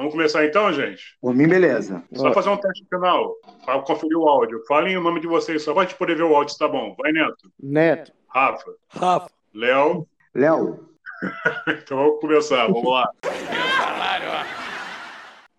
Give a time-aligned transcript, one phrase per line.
[0.00, 1.14] Vamos começar então, gente?
[1.20, 2.02] Por mim, beleza.
[2.14, 3.34] Só fazer um teste final,
[3.66, 4.64] para conferir o áudio.
[4.66, 6.96] Falem o nome de vocês, só para a gente poder ver o áudio, tá bom.
[6.98, 7.52] Vai, Neto.
[7.62, 8.10] Neto.
[8.26, 8.72] Rafa.
[8.88, 9.30] Rafa.
[9.54, 10.08] Léo.
[10.34, 10.88] Léo.
[11.68, 13.10] então vamos começar, vamos lá.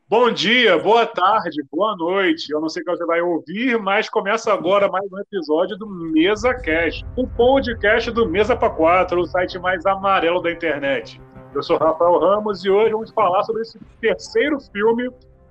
[0.10, 2.52] Bom dia, boa tarde, boa noite.
[2.52, 5.88] Eu não sei o que você vai ouvir, mas começa agora mais um episódio do
[5.88, 11.22] Mesa Cast, o podcast do Mesa para Quatro, o site mais amarelo da internet.
[11.54, 15.10] Eu sou Rafael Ramos e hoje vamos falar sobre esse terceiro filme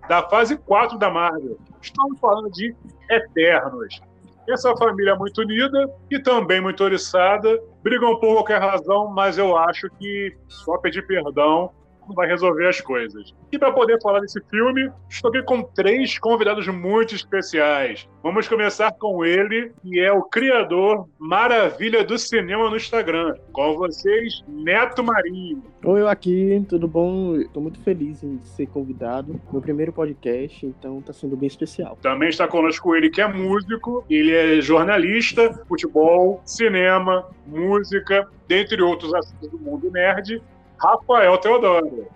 [0.08, 1.58] da fase 4 da Marvel.
[1.82, 2.74] Estamos falando de
[3.10, 4.00] Eternos.
[4.48, 9.56] Essa família é muito unida e também muito oriçada, brigam por qualquer razão, mas eu
[9.56, 11.70] acho que só pedir perdão
[12.14, 13.34] vai resolver as coisas.
[13.52, 18.08] E para poder falar desse filme, estou aqui com três convidados muito especiais.
[18.22, 23.34] Vamos começar com ele, que é o criador Maravilha do Cinema no Instagram.
[23.52, 25.62] Com vocês, Neto Marinho.
[25.82, 27.36] Oi, eu aqui, tudo bom?
[27.36, 29.40] Estou muito feliz em ser convidado.
[29.50, 31.96] Meu primeiro podcast, então está sendo bem especial.
[32.02, 39.14] Também está conosco ele que é músico, ele é jornalista, futebol, cinema, música, dentre outros
[39.14, 40.42] assuntos do mundo nerd.
[40.80, 42.06] Rafael Teodoro.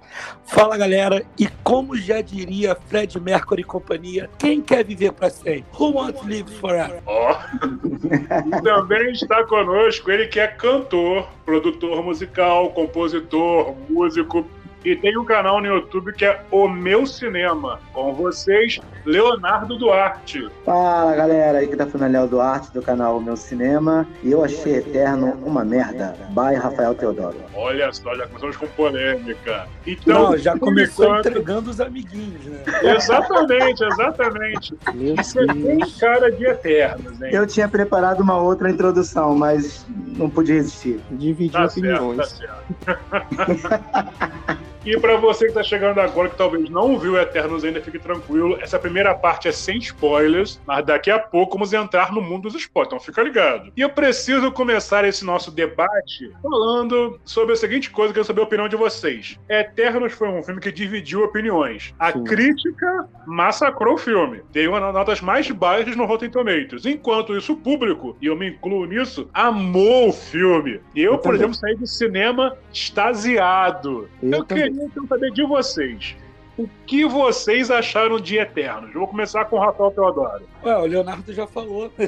[0.45, 5.65] Fala galera, e como já diria Fred Mercury e companhia, quem quer viver para sempre?
[5.79, 7.03] Who wants to live forever?
[7.05, 7.33] Ó.
[7.33, 8.61] Oh.
[8.63, 14.47] também está conosco ele que é cantor, produtor musical, compositor, músico,
[14.85, 17.81] e tem um canal no YouTube que é O Meu Cinema.
[17.93, 20.49] Com vocês, Leonardo Duarte.
[20.65, 24.07] Fala galera, aí que tá falando é Léo Duarte do canal O Meu Cinema.
[24.23, 26.15] E eu achei Eterno uma merda.
[26.31, 27.37] By Rafael Teodoro.
[27.55, 29.67] Olha só, já começamos com polêmica.
[29.87, 31.29] Então, Não, já começou enquanto...
[31.29, 32.63] entregando os amiguinhos, né?
[32.97, 34.75] Exatamente, exatamente.
[35.17, 37.31] Você tem cara de Eternos, hein?
[37.33, 41.01] Eu tinha preparado uma outra introdução, mas não pude resistir.
[41.11, 42.29] Dividir tá opiniões.
[42.29, 44.65] Certo, tá certo.
[44.85, 48.59] E para você que está chegando agora, que talvez não viu Eternos ainda, fique tranquilo.
[48.61, 52.55] Essa primeira parte é sem spoilers, mas daqui a pouco vamos entrar no mundo dos
[52.55, 53.73] spoilers, então fica ligado.
[53.75, 58.43] E eu preciso começar esse nosso debate falando sobre a seguinte coisa, que eu saber
[58.43, 59.39] a opinião de vocês.
[59.49, 61.95] Eternos foi um filme que dividiu opiniões.
[61.99, 62.25] A Sim.
[62.25, 64.43] crítica massacrou o filme.
[64.53, 66.85] Deu uma das notas mais baixas no Rotten Tomatoes.
[66.85, 70.81] Enquanto isso, o público, e eu me incluo nisso, amou o filme.
[70.95, 74.09] E eu, eu por exemplo, saí do cinema extasiado.
[74.23, 76.17] Eu, eu queria queria então saber de vocês.
[76.57, 78.93] O que vocês acharam de Eternos?
[78.93, 80.45] vou começar com o Rafael Teodoro.
[80.65, 81.91] Ué, o Leonardo já falou.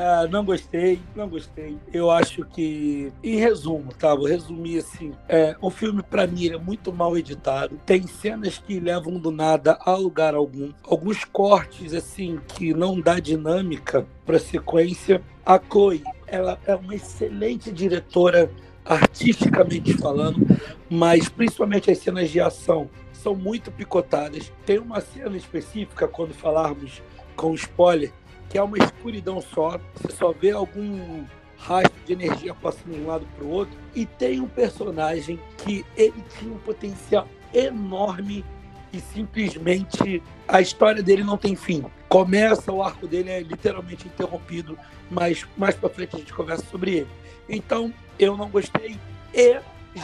[0.00, 1.76] Ah, não gostei, não gostei.
[1.92, 4.14] Eu acho que, em resumo, tá?
[4.14, 5.12] Vou resumir assim.
[5.28, 7.76] É, o filme, para mim, é muito mal editado.
[7.84, 10.72] Tem cenas que levam do nada a lugar algum.
[10.84, 15.20] Alguns cortes, assim, que não dá dinâmica pra sequência.
[15.44, 18.48] A Chloe, ela é uma excelente diretora
[18.88, 20.40] artisticamente falando,
[20.88, 24.50] mas principalmente as cenas de ação são muito picotadas.
[24.64, 27.02] Tem uma cena específica, quando falarmos
[27.36, 28.10] com spoiler,
[28.48, 31.24] que é uma escuridão só, você só vê algum
[31.58, 35.84] rastro de energia passando de um lado para o outro, e tem um personagem que
[35.96, 38.44] ele tinha um potencial enorme
[38.92, 41.84] e simplesmente a história dele não tem fim.
[42.08, 44.78] Começa, o arco dele é literalmente interrompido,
[45.10, 47.08] mas mais para frente a gente conversa sobre ele.
[47.48, 48.96] Então, eu não gostei
[49.34, 49.56] e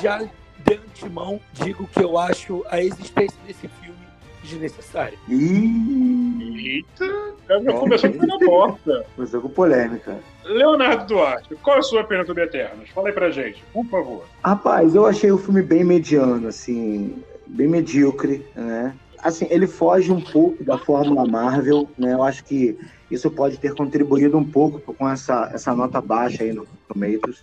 [0.03, 3.99] já de antemão digo que eu acho a existência desse filme
[4.43, 5.19] desnecessária.
[5.28, 7.34] Eita!
[7.49, 9.06] Já começou na porta.
[9.16, 10.19] Começou com polêmica.
[10.44, 12.88] Leonardo Duarte, qual é a sua opinião sobre Eternos?
[12.91, 14.25] Fala aí pra gente, por favor.
[14.43, 18.94] Rapaz, eu achei o filme bem mediano, assim, bem medíocre, né?
[19.24, 22.12] Assim, ele foge um pouco da fórmula Marvel, né?
[22.12, 22.78] Eu acho que
[23.10, 27.42] isso pode ter contribuído um pouco com essa, essa nota baixa aí no Tomatoes.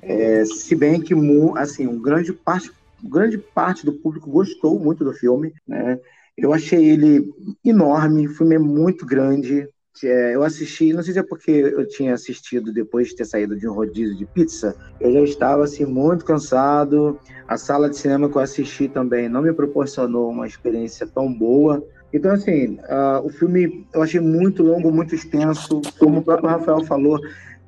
[0.00, 1.14] É, se bem que
[1.58, 2.72] assim, um grande parte,
[3.02, 6.00] grande parte do público gostou muito do filme, né?
[6.36, 7.32] Eu achei ele
[7.62, 9.68] enorme, o filme é muito grande.
[10.02, 13.56] É, eu assisti, não sei se é porque eu tinha assistido depois de ter saído
[13.56, 17.18] de um rodízio de pizza, eu já estava assim muito cansado.
[17.46, 21.84] A sala de cinema que eu assisti também não me proporcionou uma experiência tão boa.
[22.12, 25.80] Então, assim, uh, o filme eu achei muito longo, muito extenso.
[25.98, 27.20] Como o próprio Rafael falou,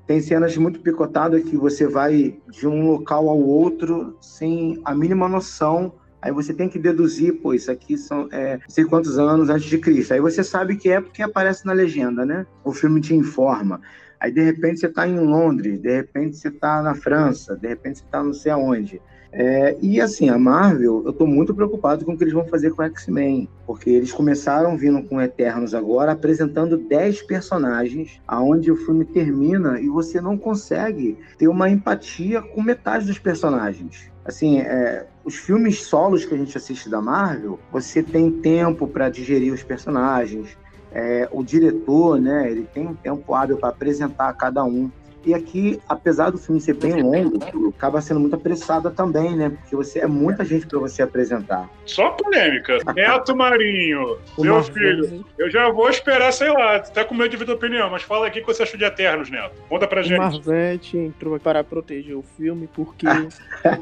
[0.06, 5.28] tem cenas muito picotadas que você vai de um local ao outro sem a mínima
[5.28, 5.94] noção.
[6.26, 9.78] Aí você tem que deduzir, pô, isso aqui são é, sei quantos anos antes de
[9.78, 10.12] Cristo.
[10.12, 12.44] Aí você sabe que é porque aparece na legenda, né?
[12.64, 13.80] O filme te informa.
[14.18, 18.00] Aí de repente você está em Londres, de repente você está na França, de repente
[18.00, 19.00] você está não sei aonde.
[19.30, 22.72] É, e assim, a Marvel, eu estou muito preocupado com o que eles vão fazer
[22.72, 29.04] com X-Men, porque eles começaram vindo com Eternos agora, apresentando 10 personagens, aonde o filme
[29.04, 34.10] termina e você não consegue ter uma empatia com metade dos personagens.
[34.26, 39.08] Assim, é, os filmes solos que a gente assiste da Marvel, você tem tempo para
[39.08, 40.58] digerir os personagens.
[40.90, 44.90] É, o diretor, né, ele tem um tempo hábil para apresentar cada um.
[45.26, 47.40] E aqui, apesar do filme ser bem longo,
[47.70, 49.50] acaba sendo muito apressada também, né?
[49.50, 51.68] Porque você é muita gente para você apresentar.
[51.84, 52.78] Só polêmica.
[52.94, 57.56] Neto Marinho, meu filho, eu já vou esperar, sei lá, até com medo de tua
[57.56, 59.56] opinião, mas fala aqui o que você achou de Eternos, Neto.
[59.68, 60.16] Conta pra gente.
[60.16, 63.06] O Marvete entrou para proteger o filme porque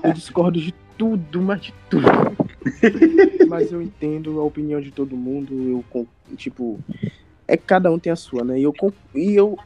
[0.03, 2.07] eu discordo de tudo, mas de tudo.
[3.49, 6.07] mas eu entendo a opinião de todo mundo, eu,
[6.37, 6.81] tipo,
[7.47, 8.59] é que cada um tem a sua, né?
[8.59, 8.75] E eu,
[9.15, 9.59] e eu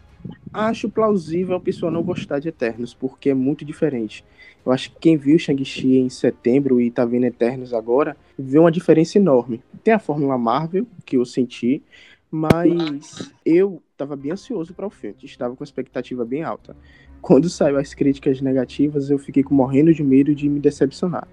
[0.52, 4.24] acho plausível a pessoa não gostar de Eternos, porque é muito diferente.
[4.64, 8.72] Eu acho que quem viu Shang-Chi em setembro e tá vendo Eternos agora, vê uma
[8.72, 9.62] diferença enorme.
[9.82, 11.82] Tem a Fórmula Marvel, que eu senti,
[12.30, 16.76] mas eu estava bem ansioso para o filme, estava com expectativa bem alta.
[17.20, 21.26] Quando saiu as críticas negativas, eu fiquei morrendo de medo de me decepcionar.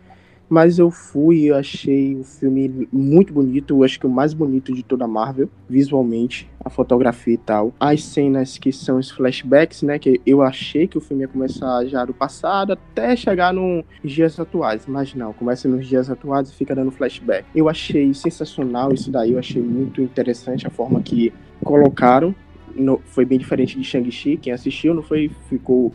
[0.50, 4.84] Mas eu fui e achei o filme muito bonito, acho que o mais bonito de
[4.84, 7.74] toda a Marvel, visualmente, a fotografia e tal.
[7.80, 11.86] As cenas que são os flashbacks, né, que eu achei que o filme ia começar
[11.86, 16.54] já do passado até chegar nos dias atuais, mas não, começa nos dias atuais e
[16.54, 17.46] fica dando flashback.
[17.56, 21.34] Eu achei sensacional isso daí, eu achei muito interessante a forma que
[21.64, 22.36] colocaram
[22.76, 25.94] no, foi bem diferente de Shang-Chi, quem assistiu não foi, ficou,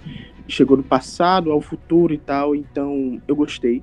[0.49, 3.83] chegou do passado ao futuro e tal, então eu gostei.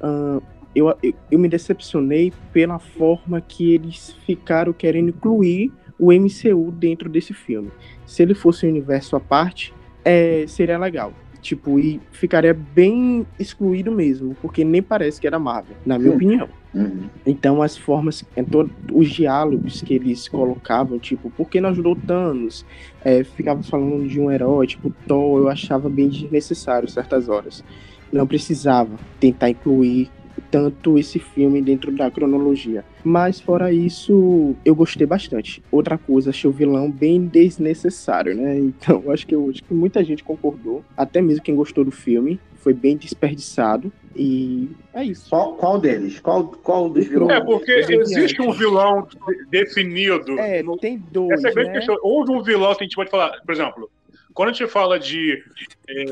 [0.00, 0.42] Uh,
[0.76, 0.94] eu,
[1.30, 7.70] eu, me decepcionei pela forma que eles ficaram querendo incluir o MCU dentro desse filme.
[8.04, 9.72] Se ele fosse um universo à parte,
[10.04, 11.14] é, seria legal.
[11.40, 16.48] Tipo, e ficaria bem excluído mesmo, porque nem parece que era Marvel, na minha opinião.
[16.74, 17.08] Uhum.
[17.24, 22.66] Então, as formas, então, os diálogos que eles colocavam, tipo, por que não ajudou Thanos?
[23.02, 27.64] É, ficava falando de um herói, tipo, Thor, eu achava bem desnecessário certas horas
[28.12, 30.10] não precisava tentar incluir
[30.50, 32.84] tanto esse filme dentro da cronologia.
[33.04, 35.62] Mas fora isso, eu gostei bastante.
[35.70, 38.56] Outra coisa, achei o vilão bem desnecessário, né?
[38.76, 42.38] Então, acho que, eu, acho que muita gente concordou, até mesmo quem gostou do filme,
[42.56, 43.92] foi bem desperdiçado.
[44.14, 45.28] E é isso.
[45.30, 46.18] Qual, qual deles?
[46.20, 47.32] Qual, qual dos vilões?
[47.32, 49.06] É, porque existe um vilão
[49.50, 50.38] definido.
[50.38, 50.76] É, no...
[50.76, 51.32] tem dois.
[51.32, 51.76] Essa é a grande né?
[51.76, 51.96] questão.
[52.02, 53.90] Houve um vilão que a gente pode falar, por exemplo,
[54.36, 55.42] quando a gente fala de
[55.88, 56.04] é,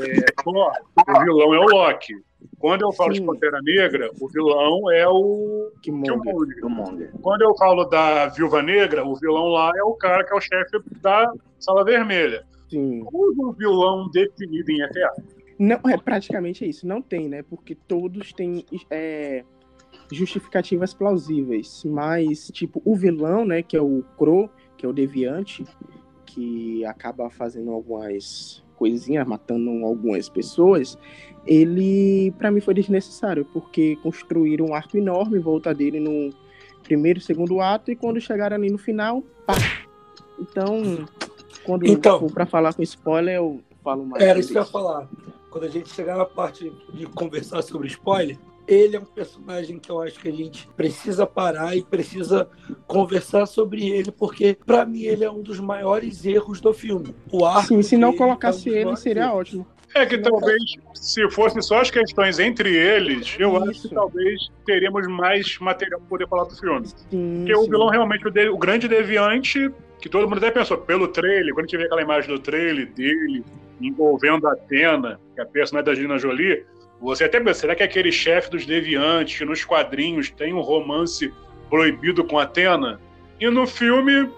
[0.42, 2.14] Thor, o vilão é o Loki.
[2.58, 3.20] Quando eu falo Sim.
[3.20, 7.12] de Pantera Negra, o vilão é o Killmonger.
[7.20, 10.40] Quando eu falo da Viúva Negra, o vilão lá é o cara que é o
[10.40, 11.30] chefe da
[11.60, 12.46] Sala Vermelha.
[12.70, 13.04] Sim.
[13.12, 15.12] Houve um vilão definido em ETA?
[15.58, 16.86] Não, é praticamente isso.
[16.86, 17.42] Não tem, né?
[17.42, 19.44] Porque todos têm é,
[20.10, 21.84] justificativas plausíveis.
[21.84, 24.48] Mas, tipo, o vilão, né, que é o Crow,
[24.78, 25.62] que é o Deviante,
[26.34, 30.98] que acaba fazendo algumas coisinhas, matando algumas pessoas,
[31.46, 36.34] ele para mim foi desnecessário, porque construíram um arco enorme em volta dele no
[36.82, 39.54] primeiro e segundo ato, e quando chegaram ali no final, pá.
[40.38, 41.06] Então,
[41.64, 44.22] quando então, for para falar com spoiler, eu falo mais.
[44.22, 45.08] Era isso que eu ia falar.
[45.50, 48.36] Quando a gente chegar na parte de conversar sobre spoiler,
[48.66, 52.48] ele é um personagem que eu acho que a gente precisa parar e precisa
[52.86, 57.14] conversar sobre ele, porque para mim ele é um dos maiores erros do filme.
[57.30, 59.36] O arco Sim, se não colocasse é um ele, seria erros.
[59.40, 59.66] ótimo.
[59.94, 60.60] É que talvez,
[60.92, 63.70] se fossem só as questões entre eles, eu Isso.
[63.70, 66.86] acho que talvez teríamos mais material para poder falar do filme.
[66.86, 67.60] Sim, Porque sim.
[67.60, 71.54] o vilão realmente, o, de, o grande deviante, que todo mundo até pensou, pelo trailer,
[71.54, 73.44] quando a gente vê aquela imagem do trailer dele
[73.80, 76.64] envolvendo a Atena, que é a personagem da Gina Jolie,
[77.00, 81.32] você até pensa, será que aquele chefe dos deviantes que nos quadrinhos tem um romance
[81.68, 83.00] proibido com Atena?
[83.40, 84.30] E no filme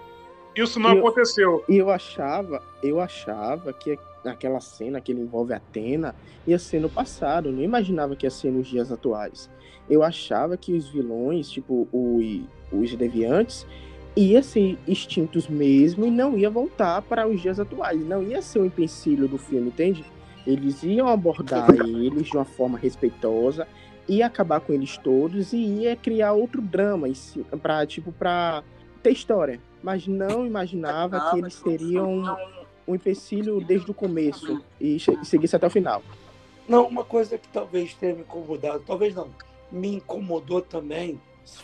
[0.55, 1.63] isso não aconteceu.
[1.69, 6.89] E eu achava, eu achava que aquela cena que ele envolve Atena ia ser no
[6.89, 9.49] passado, eu não imaginava que ia ser nos dias atuais.
[9.89, 13.65] Eu achava que os vilões, tipo os, os deviantes,
[14.15, 18.59] ia ser extintos mesmo e não ia voltar para os dias atuais, não ia ser
[18.59, 20.03] o um empecilho do filme, entende?
[20.47, 23.67] Eles iam abordar eles de uma forma respeitosa,
[24.07, 27.07] ia acabar com eles todos e ia criar outro drama
[27.61, 28.63] para tipo para
[29.03, 32.37] ter história, mas não imaginava que eles teriam
[32.87, 36.01] um empecilho desde o começo e seguisse até o final.
[36.67, 39.29] Não, uma coisa que talvez tenha me incomodado, talvez não,
[39.71, 41.19] me incomodou também,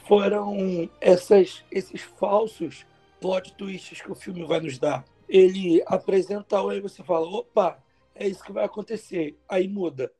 [0.05, 2.85] foram essas, esses falsos
[3.19, 5.03] plot twists que o filme vai nos dar.
[5.27, 7.82] Ele apresenta e você fala, opa,
[8.15, 9.37] é isso que vai acontecer.
[9.47, 10.11] Aí muda.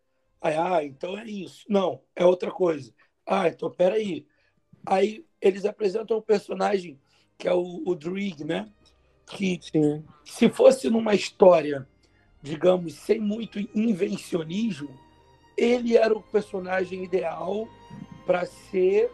[0.41, 1.65] Aí, ah, então é isso.
[1.69, 2.93] Não, é outra coisa.
[3.25, 4.25] Ah, então peraí.
[4.85, 6.99] Aí eles apresentam um personagem
[7.37, 8.69] que é o, o Drig, né?
[9.25, 10.03] Que Sim.
[10.25, 11.87] se fosse numa história,
[12.41, 14.89] digamos, sem muito invencionismo,
[15.57, 17.67] ele era o personagem ideal
[18.25, 19.11] para ser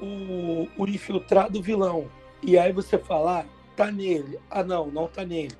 [0.00, 2.10] o, o infiltrado vilão.
[2.42, 3.46] E aí você fala, ah,
[3.76, 4.38] tá nele.
[4.50, 5.56] Ah, não, não tá nele.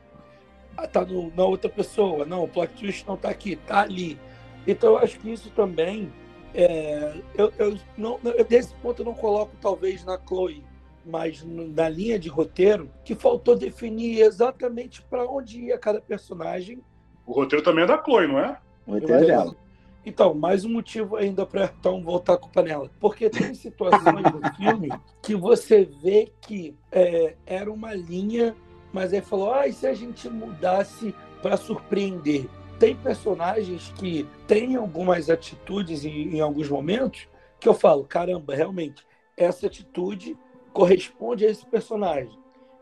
[0.77, 2.25] Ah, tá no, na outra pessoa.
[2.25, 4.19] Não, o plot twist não tá aqui, tá ali.
[4.67, 6.13] Então eu acho que isso também.
[6.55, 10.63] É, eu, eu, não, eu, desse ponto eu não coloco talvez na Chloe,
[11.05, 16.83] mas na linha de roteiro, que faltou definir exatamente para onde ia cada personagem.
[17.27, 18.59] O roteiro também é da Chloe, não é?
[18.87, 19.57] O roteiro é dela.
[20.05, 22.91] Então, mais um motivo ainda para então voltar com a panela.
[22.99, 24.89] Porque tem situações no filme
[25.23, 28.55] que você vê que é, era uma linha,
[28.93, 32.49] mas aí falou: ah, e se a gente mudasse para surpreender?
[32.79, 39.07] Tem personagens que têm algumas atitudes em, em alguns momentos que eu falo: caramba, realmente,
[39.37, 40.37] essa atitude
[40.73, 42.39] corresponde a esse personagem.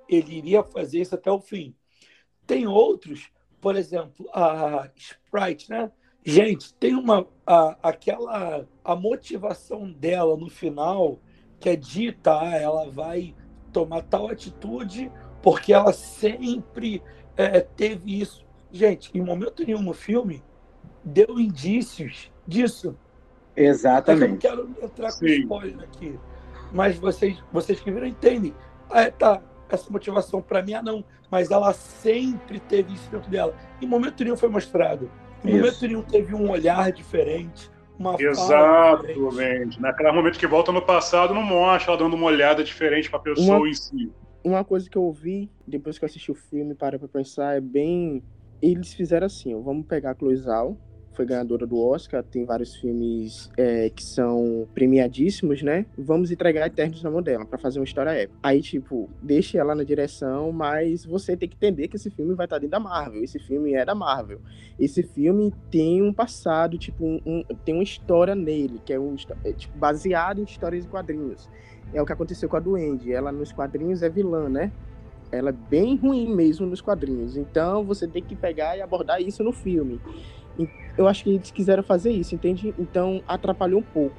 [0.09, 1.75] Ele iria fazer isso até o fim.
[2.47, 5.93] Tem outros, por exemplo, a Sprite, né?
[6.25, 11.19] Gente, tem uma a, aquela a motivação dela no final
[11.59, 13.35] que é dita, ah, ela vai
[13.73, 15.13] tomar tal atitude
[15.43, 17.03] porque ela sempre
[17.37, 18.45] é, teve isso.
[18.73, 20.43] Gente, em momento nenhum no filme
[21.05, 22.97] deu indícios disso.
[23.57, 24.23] Exatamente.
[24.23, 25.41] Eu não quero entrar com Sim.
[25.41, 26.19] spoiler aqui,
[26.73, 28.55] mas vocês, vocês que viram entendem.
[28.89, 33.55] Ah, tá, essa motivação para mim, ah, não, mas ela sempre teve isso dentro dela.
[33.81, 35.11] Em momento nenhum foi mostrado.
[35.43, 39.81] No momento nenhum teve um olhar diferente, uma Exatamente.
[39.81, 43.23] Naquele momento que volta no passado, não mostra ela dando uma olhada diferente para a
[43.23, 44.13] pessoa uma, em si.
[44.43, 47.61] Uma coisa que eu ouvi depois que eu assisti o filme, para pra pensar, é
[47.61, 48.23] bem.
[48.63, 50.77] Eles fizeram assim: vamos pegar a Cloizal,
[51.13, 55.85] foi ganhadora do Oscar, tem vários filmes é, que são premiadíssimos, né?
[55.99, 58.39] Vamos entregar Eternos na mão dela para fazer uma história épica.
[58.43, 62.47] Aí, tipo, deixe ela na direção, mas você tem que entender que esse filme vai
[62.47, 63.23] estar dentro da Marvel.
[63.23, 64.41] Esse filme é da Marvel.
[64.79, 69.15] Esse filme tem um passado, tipo, um, um, tem uma história nele, que é, um,
[69.45, 71.49] é tipo, baseado em histórias e quadrinhos.
[71.93, 73.13] É o que aconteceu com a Duende.
[73.13, 74.71] Ela nos quadrinhos é vilã, né?
[75.33, 77.37] Ela é bem ruim mesmo nos quadrinhos.
[77.37, 80.01] Então você tem que pegar e abordar isso no filme.
[80.97, 82.75] Eu acho que eles quiseram fazer isso, entende?
[82.79, 84.17] Então atrapalhou um pouco,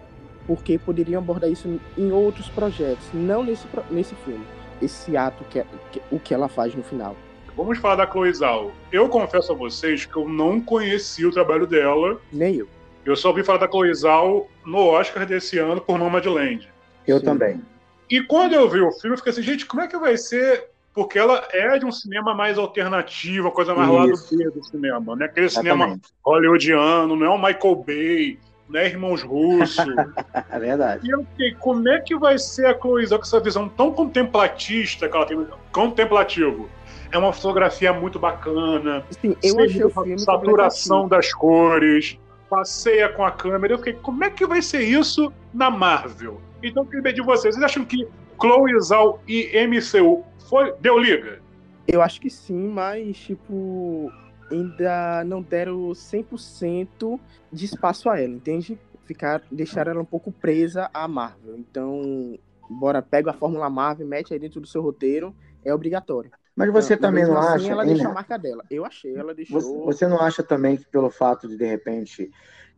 [0.47, 4.43] porque poderiam abordar isso em outros projetos, não nesse, nesse filme.
[4.81, 7.15] Esse ato que, é, que o que ela faz no final.
[7.55, 8.71] Vamos falar da Chloe Zhao.
[8.91, 12.19] Eu confesso a vocês que eu não conheci o trabalho dela.
[12.31, 12.67] Nem eu.
[13.05, 16.70] Eu só ouvi falar da Chloe Zhao no Oscar desse ano por Nomadland.
[17.07, 17.25] Eu Sim.
[17.25, 17.61] também.
[18.09, 20.69] E quando eu vi o filme, eu fiquei assim, gente, como é que vai ser
[20.93, 25.25] porque ela é de um cinema mais alternativo, coisa mais lá do do cinema, né?
[25.25, 25.83] Aquele Exatamente.
[25.83, 29.85] cinema hollywoodiano, não é o Michael Bay, não é Irmãos Russos.
[30.49, 31.07] é verdade.
[31.07, 33.91] E eu fiquei, como é que vai ser a Chloe Zhao com essa visão tão
[33.91, 36.69] contemplatista que ela tem, contemplativo?
[37.09, 39.03] É uma fotografia muito bacana.
[39.21, 42.17] Sim, eu achei o filme saturação das cores,
[42.49, 43.73] passeia com a câmera.
[43.73, 46.41] Eu fiquei, como é que vai ser isso na Marvel?
[46.63, 47.55] Então, eu queria de vocês.
[47.55, 48.07] Vocês acham que
[48.39, 51.41] Chloe Zhao e MCU foi, deu liga?
[51.87, 54.11] Eu acho que sim, mas, tipo,
[54.51, 57.19] ainda não deram 100%
[57.51, 58.79] de espaço a ela, entende?
[59.05, 61.57] Ficar, deixar ela um pouco presa à Marvel.
[61.57, 62.37] Então,
[62.69, 66.31] bora, pega a Fórmula Marvel, mete aí dentro do seu roteiro, é obrigatório.
[66.55, 67.71] Mas você então, também não assim, acha.
[67.71, 68.63] Ela deixa a marca dela.
[68.69, 69.59] Eu achei, ela deixou.
[69.59, 72.29] Você, você não acha também que pelo fato de, de repente,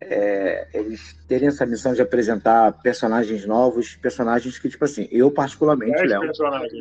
[0.02, 6.04] é, eles terem essa missão de apresentar personagens novos, personagens que, tipo assim, eu particularmente,
[6.04, 6.22] Léo,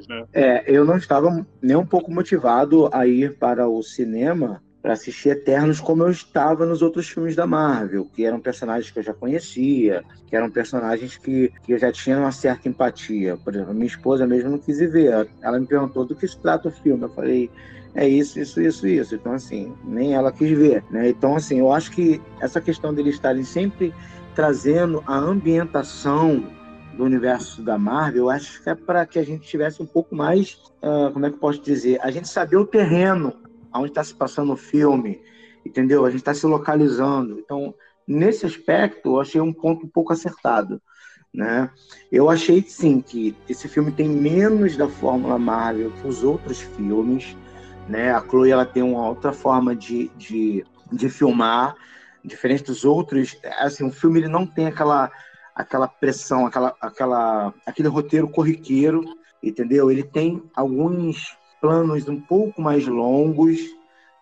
[0.08, 0.24] né?
[0.32, 5.28] é, eu não estava nem um pouco motivado a ir para o cinema para assistir
[5.28, 9.14] Eternos como eu estava nos outros filmes da Marvel, que eram personagens que eu já
[9.14, 13.36] conhecia, que eram personagens que, que eu já tinha uma certa empatia.
[13.36, 15.28] Por exemplo, minha esposa mesmo não quis ir ver.
[15.40, 17.04] Ela me perguntou do que se trata o filme.
[17.04, 17.48] Eu falei,
[17.94, 19.14] é isso, isso, isso, isso.
[19.14, 21.10] Então, assim, nem ela quis ver, né?
[21.10, 23.94] Então, assim, eu acho que essa questão deles estarem sempre
[24.34, 26.46] trazendo a ambientação
[26.96, 30.14] do universo da Marvel, eu acho que é para que a gente tivesse um pouco
[30.14, 33.34] mais, uh, como é que eu posso dizer, a gente saber o terreno
[33.74, 35.20] onde está se passando o filme,
[35.64, 36.04] entendeu?
[36.04, 37.38] A gente está se localizando.
[37.38, 37.74] Então,
[38.06, 40.80] nesse aspecto, eu achei um ponto um pouco acertado.
[41.32, 41.70] Né?
[42.10, 47.34] Eu achei sim que esse filme tem menos da fórmula Marvel que os outros filmes,
[47.88, 48.12] né?
[48.12, 51.74] A Chloe ela tem uma outra forma de, de, de filmar,
[52.24, 53.36] diferente dos outros.
[53.58, 55.10] Assim, o filme ele não tem aquela
[55.54, 59.04] aquela pressão, aquela, aquela, aquele roteiro corriqueiro,
[59.42, 59.90] entendeu?
[59.90, 63.60] Ele tem alguns planos um pouco mais longos,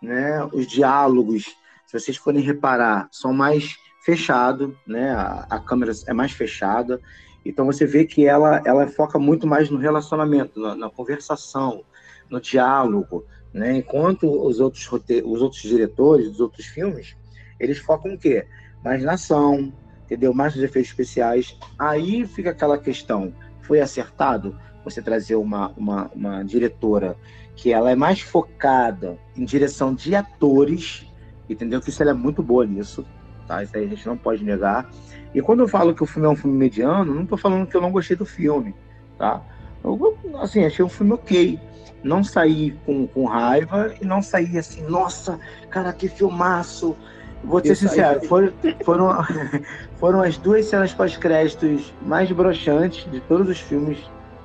[0.02, 0.44] né?
[0.52, 1.44] Os diálogos,
[1.86, 5.12] se vocês forem reparar, são mais fechados, né?
[5.12, 7.00] A, a câmera é mais fechada.
[7.44, 11.84] Então você vê que ela, ela foca muito mais no relacionamento, na, na conversação,
[12.28, 13.76] no diálogo, né?
[13.76, 14.88] Enquanto os outros,
[15.24, 17.16] os outros diretores dos outros filmes,
[17.58, 18.46] eles focam o quê?
[18.82, 19.72] mais na ação,
[20.04, 20.32] entendeu?
[20.32, 21.56] Mais nos efeitos especiais.
[21.78, 27.16] Aí fica aquela questão: foi acertado você trazer uma, uma, uma diretora
[27.54, 31.06] que ela é mais focada em direção de atores,
[31.48, 31.80] entendeu?
[31.80, 33.04] Que isso ela é muito boa nisso,
[33.46, 33.62] tá?
[33.62, 34.90] Isso aí a gente não pode negar.
[35.34, 37.76] E quando eu falo que o filme é um filme mediano, não estou falando que
[37.76, 38.74] eu não gostei do filme,
[39.18, 39.42] tá?
[39.84, 41.60] Eu, assim, achei o filme ok.
[42.02, 45.38] Não saí com, com raiva e não saí assim, nossa,
[45.68, 46.96] cara, que filmaço.
[47.42, 48.52] Vou ser sincero, foram,
[48.84, 49.24] foram,
[49.98, 53.98] foram as duas cenas pós-créditos mais broxantes de todos os filmes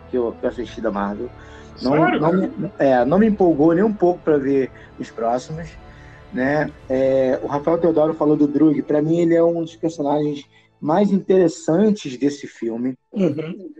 [0.09, 1.29] que eu, que eu assisti da Marvel.
[1.81, 2.21] Não, Sério?
[2.21, 5.69] não, é, não me empolgou nem um pouco para ver os próximos.
[6.33, 6.69] Né?
[6.89, 8.81] É, o Rafael Teodoro falou do Drug.
[8.81, 10.45] Para mim, ele é um dos personagens
[10.79, 12.97] mais interessantes desse filme.
[13.11, 13.71] Uhum.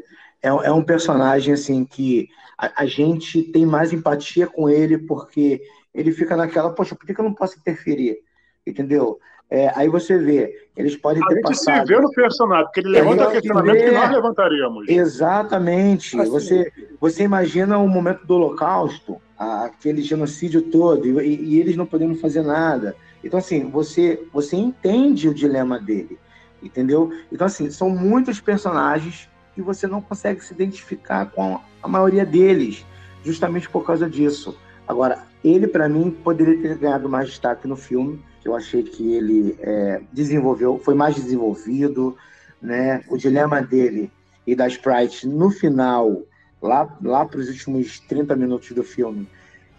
[0.41, 5.61] É, é, um personagem assim que a, a, gente tem mais empatia com ele porque
[5.93, 8.19] ele fica naquela, poxa, por que, que eu não posso interferir?
[8.65, 9.19] Entendeu?
[9.49, 11.81] É, aí você vê, eles podem ter passado...
[11.81, 14.87] A se vê no personagem, porque ele levanta questionamento que nós levantaríamos.
[14.87, 16.19] Exatamente.
[16.19, 16.31] Assim.
[16.31, 22.15] Você, você imagina o momento do Holocausto, aquele genocídio todo, e, e, eles não podendo
[22.15, 22.95] fazer nada.
[23.23, 26.17] Então, assim, você, você entende o dilema dele,
[26.61, 27.11] entendeu?
[27.31, 32.83] Então, assim, são muitos personagens que você não consegue se identificar com a maioria deles,
[33.23, 34.57] justamente por causa disso.
[34.87, 39.55] Agora, ele, para mim, poderia ter ganhado mais destaque no filme, eu achei que ele
[39.59, 42.17] é, desenvolveu, foi mais desenvolvido,
[42.59, 43.03] né?
[43.07, 44.11] O dilema dele
[44.47, 46.23] e da Sprite no final,
[46.59, 49.27] lá, lá para os últimos 30 minutos do filme,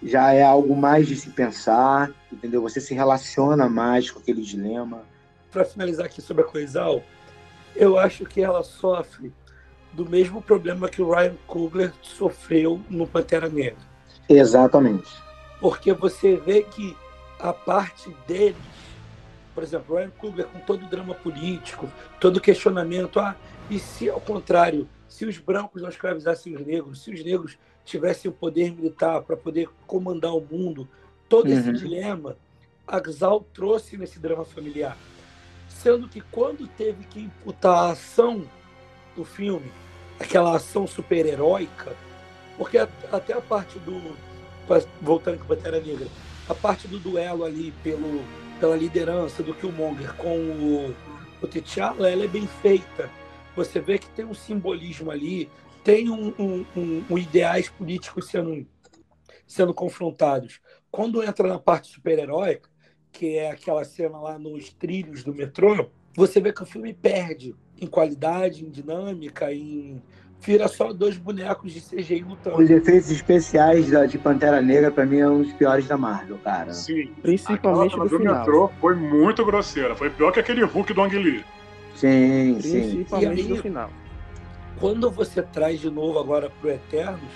[0.01, 2.63] já é algo mais de se pensar, entendeu?
[2.63, 5.03] Você se relaciona mais com aquele dilema.
[5.51, 7.03] Para finalizar aqui sobre a Coisal,
[7.75, 9.33] eu acho que ela sofre
[9.97, 13.81] do mesmo problema que o Ryan Coogler sofreu no Pantera Negra.
[14.29, 15.11] Exatamente.
[15.59, 16.95] Porque você vê que
[17.41, 18.57] a parte deles,
[19.55, 23.35] por exemplo, Ryan Coogler com todo o drama político, todo o questionamento, ah,
[23.71, 28.31] e se ao contrário, se os brancos não escravizassem os negros, se os negros tivessem
[28.31, 30.87] o poder militar para poder comandar o mundo,
[31.27, 31.59] todo uhum.
[31.59, 32.37] esse dilema,
[32.87, 34.97] a Xal trouxe nesse drama familiar.
[35.71, 38.45] Sendo que quando teve que imputar a ação
[39.17, 39.71] do filme,
[40.19, 41.97] aquela ação super-heróica,
[42.57, 44.17] porque até a parte do.
[45.01, 46.09] Voltando com a Pantera Negra,
[46.49, 48.25] a parte do duelo ali pelo,
[48.59, 50.95] pela liderança do Killmonger com o,
[51.41, 53.09] o T'Challa, ela é bem feita.
[53.55, 55.49] Você vê que tem um simbolismo ali,
[55.85, 58.67] tem um, um, um, um ideais políticos sendo,
[59.47, 60.61] sendo confrontados.
[60.91, 62.69] Quando entra na parte super-heróica,
[63.13, 67.55] que é aquela cena lá nos trilhos do metrô, você vê que o filme perde
[67.81, 70.03] em qualidade, em dinâmica, em
[70.41, 72.63] vira só dois bonecos de CGI lutando.
[72.63, 76.73] Os efeitos especiais de Pantera Negra, pra mim, é um dos piores da Marvel, cara.
[76.73, 77.11] Sim.
[77.23, 78.39] Principalmente Aquela do, final.
[78.39, 79.95] metrô foi muito grosseira.
[79.95, 81.45] Foi pior que aquele Hulk do Ang Lee.
[81.95, 82.81] Sim, sim.
[82.81, 83.91] Principalmente aí, no final.
[84.79, 87.33] Quando você traz de novo agora pro Eternos,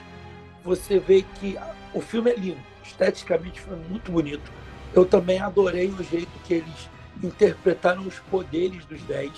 [0.63, 1.57] você vê que
[1.95, 2.61] o filme é lindo.
[2.85, 4.53] Esteticamente foi muito bonito.
[4.95, 6.91] Eu também adorei o jeito que eles
[7.23, 9.31] interpretaram os poderes dos 10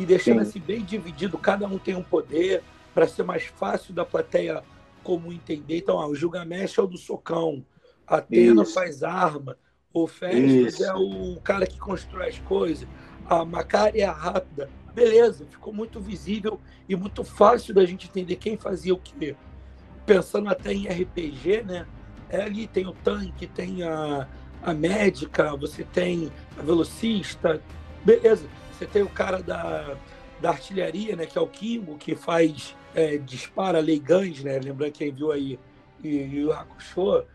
[0.00, 0.48] e deixando Sim.
[0.48, 2.62] assim bem dividido, cada um tem um poder,
[2.94, 4.64] para ser mais fácil da plateia
[5.02, 5.76] como entender.
[5.76, 7.62] Então, ó, o Gilgamesh é o do socão,
[8.06, 8.72] a Atena Isso.
[8.72, 9.58] faz arma,
[9.92, 12.88] o Festus é o cara que constrói as coisas,
[13.26, 14.70] a Macari é a rápida.
[14.94, 16.58] Beleza, ficou muito visível
[16.88, 19.36] e muito fácil da gente entender quem fazia o quê.
[20.06, 21.86] Pensando até em RPG, né?
[22.30, 24.26] É, ali tem o tanque, tem a,
[24.62, 27.62] a médica, você tem a velocista,
[28.02, 28.48] beleza.
[28.80, 29.94] Você tem o cara da,
[30.40, 31.26] da artilharia, né?
[31.26, 34.58] Que é o Kimbo, que faz é, dispara Leigans, né?
[34.58, 35.58] Lembrando quem viu aí
[36.02, 37.26] e, o Hakusho.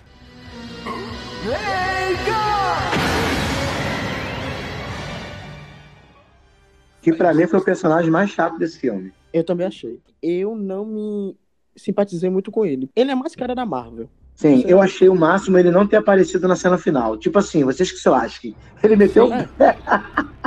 [7.00, 9.14] Que pra mim foi o personagem mais chato desse filme.
[9.32, 10.02] Eu também achei.
[10.24, 11.38] Eu não me
[11.76, 12.90] simpatizei muito com ele.
[12.96, 14.10] Ele é mais cara da Marvel.
[14.36, 17.16] Sim, eu achei o máximo ele não ter aparecido na cena final.
[17.18, 19.30] Tipo assim, vocês que só acham que ele meteu.
[19.34, 19.48] É.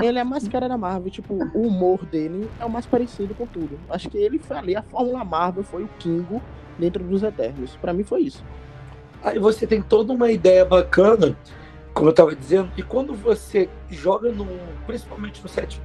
[0.05, 3.46] ele é mais cara da Marvel, tipo, o humor dele é o mais parecido com
[3.46, 3.81] tudo.
[3.88, 6.42] Acho que ele foi ali, a Fórmula Marvel foi o Kingo
[6.79, 7.77] dentro dos Eternos.
[7.77, 8.44] Para mim foi isso.
[9.24, 11.35] Aí você tem toda uma ideia bacana,
[11.94, 14.46] como eu tava dizendo, e quando você joga no.
[14.87, 15.81] principalmente no set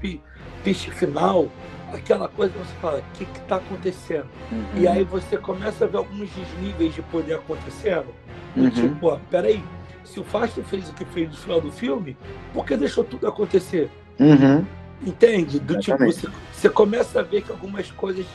[0.61, 1.47] pitch final,
[1.93, 4.27] aquela coisa que você fala, o que está acontecendo?
[4.51, 4.65] Uhum.
[4.75, 8.07] E aí você começa a ver alguns desníveis de poder acontecendo.
[8.55, 8.69] Do uhum.
[8.69, 9.63] tipo, ó, peraí,
[10.03, 12.17] se o Fast fez o que fez no final do filme,
[12.53, 13.89] por que deixou tudo acontecer?
[14.19, 14.65] Uhum.
[15.05, 15.59] Entende?
[15.59, 18.25] Do tipo, você, você, começa a ver que algumas coisas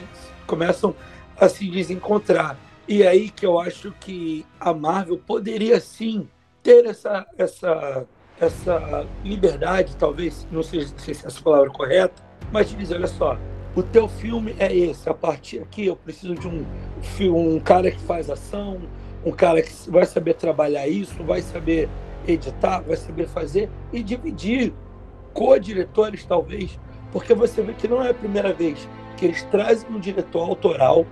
[0.47, 0.95] começam
[1.39, 2.59] a se desencontrar.
[2.87, 6.29] E aí que eu acho que a Marvel poderia sim
[6.63, 8.07] ter essa, essa
[8.41, 12.97] essa liberdade, talvez, não sei, não sei se essa palavra é correta, mas de dizer,
[12.97, 13.39] olha só,
[13.75, 16.65] o teu filme é esse, a partir aqui eu preciso de um,
[17.35, 18.81] um cara que faz ação,
[19.25, 21.89] um cara que vai saber trabalhar isso, vai saber
[22.27, 24.73] editar, vai saber fazer e dividir
[25.33, 26.79] co-diretores, talvez,
[27.13, 31.07] porque você vê que não é a primeira vez que eles trazem um diretor autoral.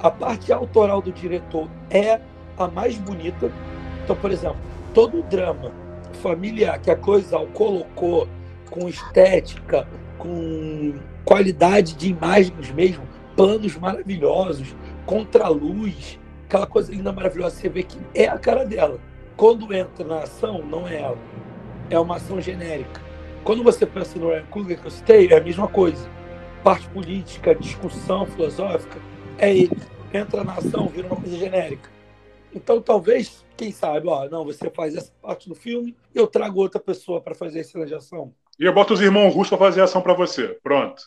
[0.00, 2.20] A parte autoral do diretor é
[2.58, 3.50] a mais bonita.
[4.02, 4.58] Então, por exemplo,
[4.92, 5.72] todo o drama
[6.22, 8.28] familiar que a Coisa colocou
[8.70, 9.86] com estética,
[10.22, 13.02] com qualidade de imagens mesmo,
[13.34, 19.00] planos maravilhosos, contra-luz, aquela coisa linda, maravilhosa, você vê que é a cara dela.
[19.36, 21.18] Quando entra na ação, não é ela.
[21.90, 23.02] É uma ação genérica.
[23.42, 26.08] Quando você pensa no Ryan Coogler que eu citei, é a mesma coisa.
[26.62, 29.00] Parte política, discussão filosófica,
[29.38, 29.76] é ele.
[30.14, 31.90] Entra na ação, vira uma coisa genérica.
[32.54, 36.78] Então, talvez, quem sabe, ó, não, você faz essa parte do filme, eu trago outra
[36.78, 38.32] pessoa para fazer essa cena de ação.
[38.58, 40.58] E eu boto os irmãos russos para fazer ação para você.
[40.62, 41.02] Pronto.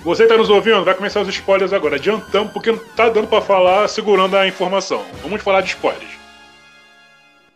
[0.00, 0.84] Você está nos ouvindo?
[0.84, 1.94] Vai começar os spoilers agora.
[1.94, 5.04] Adiantamos, porque não tá dando para falar segurando a informação.
[5.22, 6.18] Vamos falar de spoilers.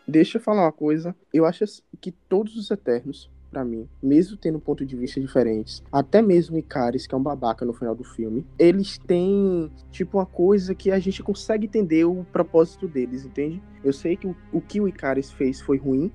[0.06, 1.14] Deixa eu falar uma coisa.
[1.34, 1.64] Eu acho
[2.00, 7.06] que todos os Eternos, para mim, mesmo tendo ponto de vista diferentes, até mesmo Icaris,
[7.06, 10.98] que é um babaca no final do filme, eles têm, tipo, uma coisa que a
[10.98, 13.62] gente consegue entender o propósito deles, entende?
[13.82, 16.12] Eu sei que o, o que o Icaris fez foi ruim,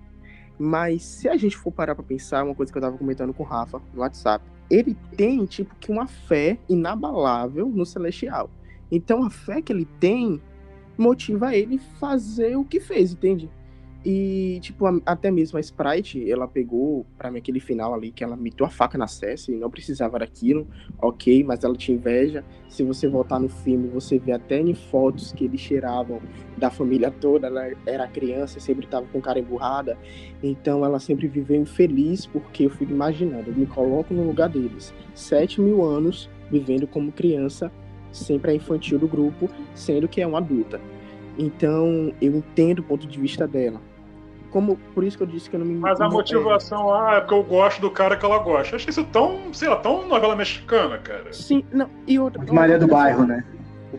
[0.59, 3.41] mas se a gente for parar pra pensar, uma coisa que eu tava comentando com
[3.41, 8.51] o Rafa no WhatsApp, ele tem, tipo, que uma fé inabalável no celestial.
[8.91, 10.39] Então a fé que ele tem
[10.95, 13.49] motiva ele fazer o que fez, entende?
[14.03, 18.23] E, tipo, a, até mesmo a Sprite, ela pegou para mim aquele final ali que
[18.23, 20.67] ela meteu a faca na Cersei, não precisava daquilo,
[20.99, 22.43] ok, mas ela tinha inveja.
[22.67, 26.19] Se você voltar no filme, você vê até em fotos que eles cheiravam
[26.57, 29.95] da família toda, ela era criança, sempre tava com cara emburrada,
[30.41, 34.91] então ela sempre viveu infeliz, porque eu fico imaginando, eu me coloco no lugar deles,
[35.13, 37.71] sete mil anos vivendo como criança,
[38.11, 40.81] sempre a infantil do grupo, sendo que é uma adulta.
[41.37, 43.90] Então, eu entendo o ponto de vista dela
[44.51, 47.19] como por isso que eu disse que eu não me Mas a motivação, ah, é
[47.21, 48.73] porque eu gosto do cara que ela gosta.
[48.73, 51.31] Eu achei isso tão, sei lá, tão novela mexicana, cara.
[51.31, 52.43] Sim, não, e outra.
[52.53, 53.43] Maria do Bairro, né?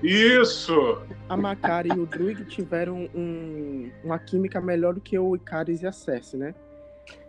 [0.03, 0.99] Isso!
[1.29, 5.87] A Macari e o Druig tiveram um, uma química melhor do que o Icaris e
[5.87, 6.55] a Cersei, né?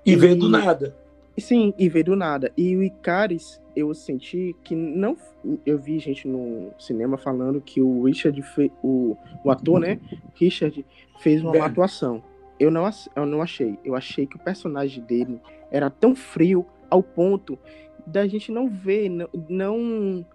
[0.05, 0.95] E, e veio do nada.
[1.37, 2.51] Sim, e veio do nada.
[2.55, 5.17] E o Icaris, eu senti que não.
[5.65, 9.99] Eu vi gente no cinema falando que o Richard, fe, o, o ator, né?
[10.35, 10.85] Richard,
[11.19, 12.21] fez uma má atuação
[12.63, 13.77] eu não, eu não achei.
[13.83, 17.59] Eu achei que o personagem dele era tão frio ao ponto
[18.05, 20.25] da gente não ver, não, não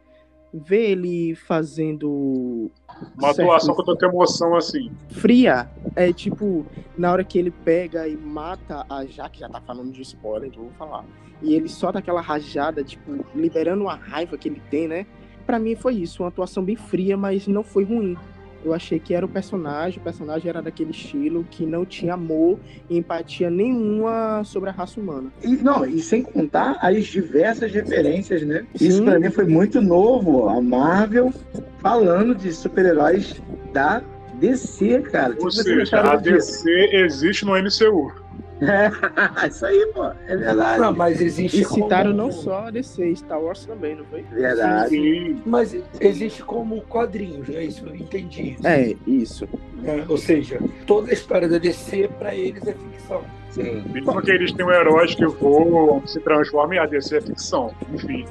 [0.52, 2.70] ver ele fazendo.
[3.16, 4.90] Uma atuação com tanta emoção assim.
[5.08, 5.70] Fria.
[5.96, 10.02] É tipo, na hora que ele pega e mata a Jaque, já tá falando de
[10.02, 11.04] spoiler, então eu vou falar.
[11.40, 15.06] E ele solta aquela rajada, tipo, liberando a raiva que ele tem, né?
[15.46, 18.18] Para mim foi isso, uma atuação bem fria, mas não foi ruim
[18.64, 22.58] eu achei que era o personagem, o personagem era daquele estilo que não tinha amor
[22.88, 25.30] e empatia nenhuma sobre a raça humana.
[25.42, 28.66] E, não, e sem contar as diversas referências, né?
[28.74, 28.88] Sim.
[28.88, 30.48] Isso para mim foi muito novo.
[30.48, 31.32] A Marvel
[31.80, 33.40] falando de super-heróis
[33.72, 34.02] da
[34.34, 35.30] DC, cara.
[35.30, 38.27] Ou tipo, seja, a DC existe no MCU.
[38.60, 38.90] É,
[39.46, 40.04] isso aí, pô.
[40.26, 40.80] É verdade.
[40.80, 41.60] Não, mas existe.
[41.60, 42.22] E citaram como...
[42.22, 44.22] não só a DC, Star Wars também, não foi?
[44.22, 44.90] Verdade.
[44.90, 48.50] Sim, mas existe como quadrinhos, é isso, eu entendi.
[48.50, 48.66] Isso.
[48.66, 49.48] É, isso.
[49.84, 53.22] É, ou seja, toda a história da DC, pra eles, é ficção.
[53.50, 53.82] Sim.
[53.92, 57.72] Mesmo que eles tenham heróis que voam, se transformam, e a DC é ficção.
[57.92, 58.26] Enfim.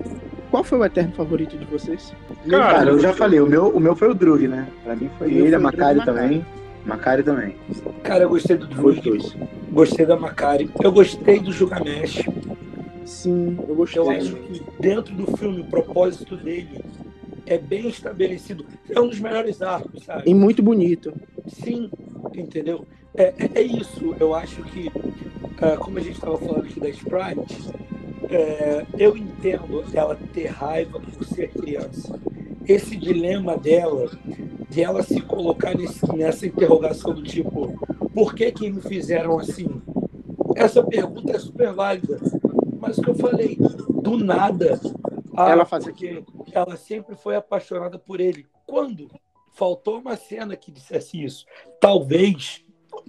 [0.52, 2.14] Qual foi o eterno favorito de vocês?
[2.50, 4.68] Cara, Cara eu já falei, o meu, o meu foi o Drug, né?
[4.84, 6.46] Pra mim foi ele, a Macari também.
[6.88, 7.56] Macari também.
[8.04, 9.20] Cara, eu gostei do Drug.
[9.72, 10.70] Gostei da Macari.
[10.82, 12.24] Eu gostei do Gilgamesh.
[13.06, 14.02] Sim, eu gostei.
[14.02, 16.82] Eu acho que dentro do filme o propósito dele
[17.46, 18.66] é bem estabelecido.
[18.90, 20.24] É um dos melhores arcos, sabe?
[20.26, 21.14] E muito bonito.
[21.48, 21.90] Sim,
[22.34, 22.86] entendeu?
[23.16, 24.16] É, é, é isso.
[24.20, 27.70] Eu acho que, uh, como a gente estava falando aqui da Sprite,
[28.30, 32.20] é, eu entendo ela ter raiva por ser criança.
[32.66, 34.10] Esse dilema dela,
[34.70, 37.74] de ela se colocar nesse, nessa interrogação do tipo,
[38.14, 39.82] por que que me fizeram assim?
[40.56, 42.20] Essa pergunta é super válida.
[42.80, 43.58] Mas o que eu falei,
[44.02, 44.80] do nada,
[45.36, 48.46] ah, ela faz que ela sempre foi apaixonada por ele.
[48.66, 49.10] Quando?
[49.54, 51.46] Faltou uma cena que dissesse isso.
[51.80, 52.64] Talvez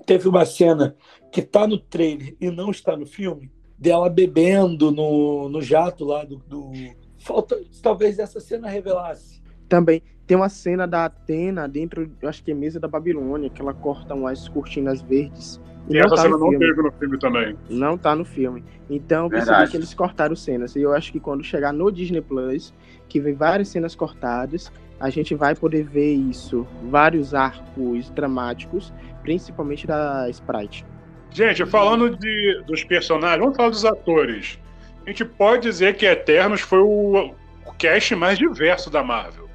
[0.07, 0.97] teve uma cena
[1.31, 6.25] que está no trailer e não está no filme, dela bebendo no, no jato lá
[6.25, 6.73] do, do...
[7.19, 9.43] Falta, talvez essa cena revelasse.
[9.69, 10.03] Também.
[10.29, 13.73] Tem uma cena da Atena dentro, eu acho que é mesa da Babilônia, que ela
[13.73, 15.59] corta umas cortinas verdes.
[15.89, 17.57] E, e essa tá cena não teve no filme também.
[17.71, 18.63] Não tá no filme.
[18.91, 19.71] Então eu percebi Verdade.
[19.71, 20.77] que eles cortaram cenas.
[20.77, 22.75] E eu acho que quando chegar no Disney Plus,
[23.09, 29.87] que vem várias cenas cortadas, a gente vai poder ver isso, vários arcos dramáticos, principalmente
[29.87, 30.85] da Sprite.
[31.31, 34.59] Gente, falando de, dos personagens, vamos falar dos atores.
[35.07, 37.33] A gente pode dizer que Eternos foi o,
[37.65, 39.48] o cast mais diverso da Marvel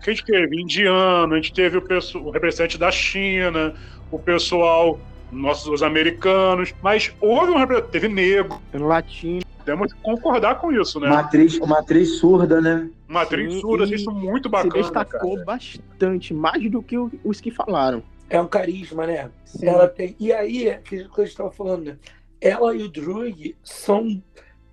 [0.00, 3.74] que a gente teve indiano, a gente teve o, pessoal, o representante da China,
[4.10, 4.98] o pessoal,
[5.30, 8.60] nossos os americanos, mas houve um teve negro.
[8.72, 9.42] Latino.
[9.64, 11.08] Temos que concordar com isso, né?
[11.08, 12.88] Uma atriz, uma atriz surda, né?
[13.08, 14.72] Uma atriz Sim, surda, isso muito bacana.
[14.72, 15.44] Se destacou cara.
[15.44, 18.02] bastante, mais do que os que falaram.
[18.28, 19.30] É um carisma, né?
[19.44, 19.66] Sim.
[19.66, 20.16] Ela tem.
[20.18, 21.98] E aí, é que a gente estava falando, né?
[22.40, 24.22] Ela e o Drug são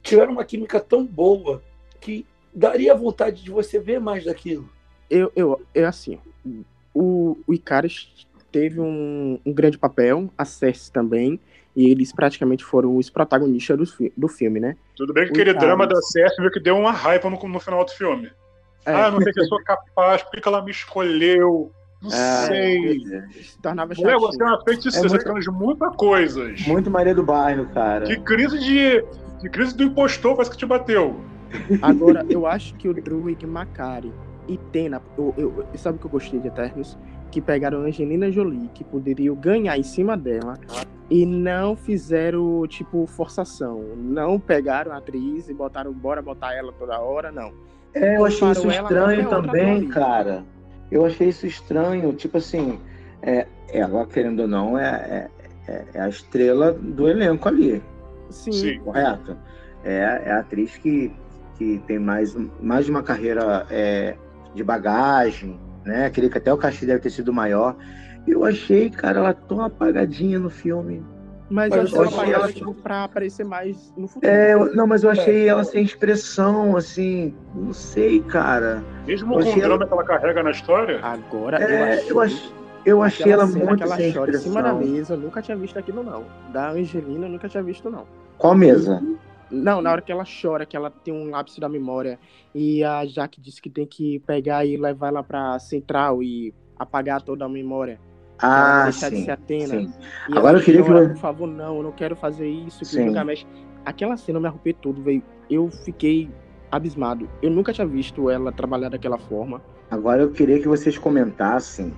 [0.01, 1.61] tiveram uma química tão boa
[1.99, 4.69] que daria vontade de você ver mais daquilo
[5.09, 6.19] eu, eu, eu assim,
[6.93, 11.39] o, o Icarus teve um, um grande papel, a Cersei também,
[11.75, 14.75] e eles praticamente foram os protagonistas do, do filme, né?
[14.95, 15.67] Tudo bem que o aquele Icarus...
[15.67, 18.31] drama da Cersei viu que deu uma raiva no, no final do filme.
[18.85, 18.93] É.
[18.93, 21.71] Ah, não sei se eu sou capaz, por que ela me escolheu?
[22.01, 22.99] Não é, sei.
[23.43, 24.19] Se tornava chato.
[24.19, 25.39] Você é uma feiticeira, é muito...
[25.41, 26.67] de muitas coisas.
[26.67, 28.05] Muito Maria do Bairro, cara.
[28.05, 29.03] Que crise de,
[29.41, 31.19] de crise do impostor parece que te bateu.
[31.81, 34.13] Agora, eu acho que o Druid Macari
[34.47, 36.97] e Tena, eu, eu, sabe o que eu gostei de Eternos?
[37.31, 40.57] Que pegaram Angelina Jolie, que poderiam ganhar em cima dela,
[41.09, 43.81] e não fizeram, tipo, forçação.
[43.97, 47.51] Não pegaram a atriz e botaram, bora botar ela toda hora, não.
[47.93, 50.43] É, eu achei isso estranho também, cara.
[50.89, 52.79] Eu achei isso estranho, tipo assim,
[53.21, 55.29] é, ela, querendo ou não, é,
[55.67, 57.81] é, é a estrela do elenco ali.
[58.29, 58.51] Sim.
[58.51, 58.79] Sim.
[58.79, 59.37] Correto.
[59.83, 61.11] É, é a atriz que,
[61.57, 64.15] que tem mais, mais de uma carreira é,
[64.53, 66.09] de bagagem, né?
[66.09, 67.75] Queria que até o cachê deve ter sido maior.
[68.27, 71.03] Eu achei, cara, ela tão apagadinha no filme.
[71.49, 74.29] Mas, mas eu achei ela tipo, pra aparecer mais no futuro.
[74.29, 75.47] É, não, mas eu achei é.
[75.47, 78.83] ela sem expressão, assim, não sei, cara.
[79.05, 79.87] Mesmo com o drama ela...
[79.87, 80.99] que ela carrega na história?
[81.01, 82.57] Agora, é, eu achei.
[82.85, 86.03] Eu achei ela muito sem chora em cima da mesa, eu nunca tinha visto aquilo,
[86.03, 86.23] não.
[86.53, 88.05] Da Angelina, eu nunca tinha visto, não.
[88.37, 89.03] Qual mesa?
[89.49, 92.19] Não, na hora que ela chora, que ela tem um lápis da memória
[92.53, 97.21] e a Jaque disse que tem que pegar e levar ela pra central e apagar
[97.21, 97.99] toda a memória.
[98.39, 99.67] Ah, deixar sim, de ser Atena.
[99.67, 99.93] Sim.
[100.35, 101.13] Agora eu queria chora, que.
[101.13, 102.85] Por favor, não, eu não quero fazer isso.
[102.85, 103.47] Que mexe.
[103.85, 105.23] Aquela cena me arrupei tudo, velho.
[105.49, 106.29] Eu fiquei
[106.71, 107.27] abismado.
[107.41, 109.61] Eu nunca tinha visto ela trabalhar daquela forma.
[109.89, 111.93] Agora eu queria que vocês comentassem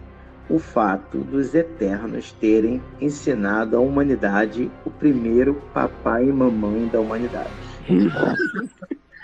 [0.49, 7.49] o fato dos Eternos terem ensinado à humanidade o primeiro papai e mamãe da humanidade.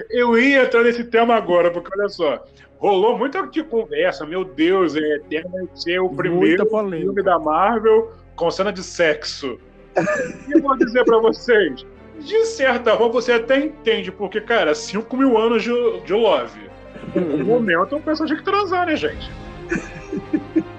[0.10, 2.46] Eu ia entrar nesse tema agora, porque olha só,
[2.78, 8.72] rolou muita conversa, meu Deus, é Eterno ser o primeiro filme da Marvel com cena
[8.72, 9.58] de sexo.
[10.48, 11.86] E eu vou dizer para vocês,
[12.20, 16.66] de certa forma você até entende, porque, cara, 5 mil anos de, de Love.
[17.16, 19.30] No momento, o pessoal tinha que transar, né, gente?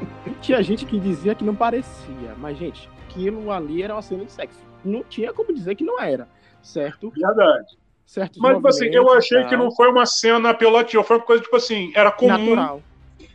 [0.46, 4.30] Tinha gente que dizia que não parecia, mas, gente, aquilo ali era uma cena de
[4.30, 4.60] sexo.
[4.84, 6.28] Não tinha como dizer que não era,
[6.62, 7.10] certo?
[7.10, 7.76] Verdade.
[8.06, 11.42] Certo mas, tipo assim, eu achei que não foi uma cena pilotinha, foi uma coisa,
[11.42, 12.54] tipo assim, era comum.
[12.54, 12.82] Natural.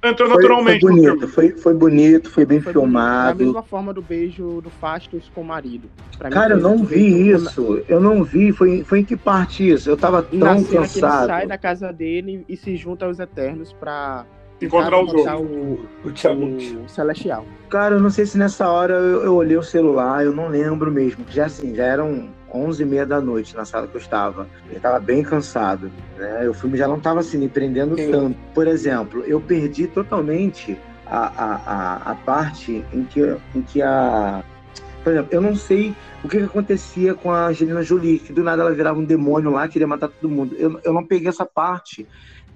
[0.01, 0.79] Entrou foi, naturalmente.
[0.79, 3.39] Foi bonito, foi, foi bonito, foi bem foi filmado.
[3.39, 5.89] Da mesma forma do beijo do Fastos com o marido.
[6.31, 7.83] Cara, eu não vi isso.
[7.89, 8.53] Eu não vi.
[8.53, 9.89] Foi, foi em que parte isso?
[9.89, 11.27] Eu tava tão Na cena cansado.
[11.27, 14.25] Que ele sai da casa dele e se junta aos Eternos pra
[14.65, 15.29] encontrar o jogo.
[16.03, 17.45] O, o, o, Celestial.
[17.69, 20.91] Cara, eu não sei se nessa hora eu, eu, olhei o celular, eu não lembro
[20.91, 21.25] mesmo.
[21.29, 24.47] Já assim, já eram 11 e meia da noite na sala que eu estava.
[24.69, 25.91] Eu estava bem cansado.
[26.17, 26.47] Né?
[26.49, 28.11] O filme já não estava assim, me prendendo Sim.
[28.11, 28.37] tanto.
[28.53, 34.43] Por exemplo, eu perdi totalmente a, a, a, a parte em que, em que a.
[35.03, 38.43] Por exemplo, eu não sei o que, que, acontecia com a Angelina Jolie, que do
[38.43, 40.55] nada ela virava um demônio lá, queria matar todo mundo.
[40.57, 42.07] Eu, eu não peguei essa parte.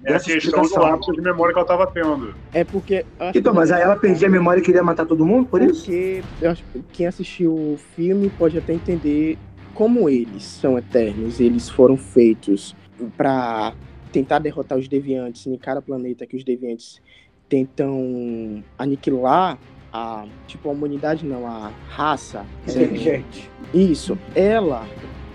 [0.06, 2.34] É a questão do lapso de memória que ela estava tendo.
[2.54, 3.04] É porque.
[3.34, 5.84] Então, mas aí ela perdia a memória e queria matar todo mundo, por porque isso?
[5.84, 9.36] Porque eu acho que quem assistiu o filme pode até entender
[9.74, 11.40] como eles são eternos.
[11.40, 12.76] Eles foram feitos
[13.16, 13.74] para
[14.12, 17.02] tentar derrotar os deviantes em cada planeta que os deviantes
[17.48, 19.58] tentam aniquilar
[19.92, 24.86] a tipo a humanidade não a raça inteligente é, isso ela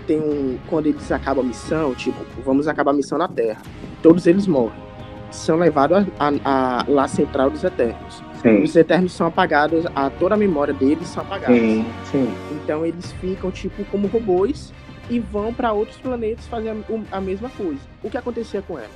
[0.06, 0.58] tem um.
[0.68, 3.62] Quando eles acabam a missão, tipo, vamos acabar a missão na Terra.
[4.02, 4.80] Todos eles morrem.
[5.30, 8.22] São levados a, lá central dos Eternos.
[8.42, 8.62] Sim.
[8.62, 11.56] Os Eternos são apagados, a, toda a memória deles são apagadas.
[11.56, 12.34] Sim, sim.
[12.52, 14.74] Então eles ficam, tipo, como robôs
[15.08, 16.76] e vão para outros planetas fazer a,
[17.16, 17.80] a, mesma coisa.
[18.02, 18.90] O que acontecia com ela?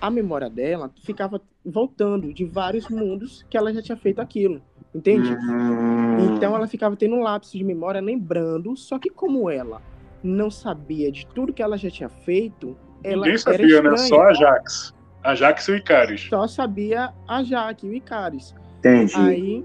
[0.00, 4.62] a memória dela ficava voltando de vários mundos que ela já tinha feito aquilo.
[4.94, 5.30] Entende?
[5.34, 6.34] Hum.
[6.34, 9.82] Então ela ficava tendo um lapso de memória lembrando, só que como ela
[10.22, 13.96] não sabia de tudo que ela já tinha feito, ela Ninguém era sabia, né?
[13.96, 14.94] Só a Jax.
[15.22, 16.28] A Jax e o Icaris.
[16.28, 18.54] Só sabia a Jaque e o Icaris.
[18.78, 19.14] Entendi.
[19.16, 19.64] Aí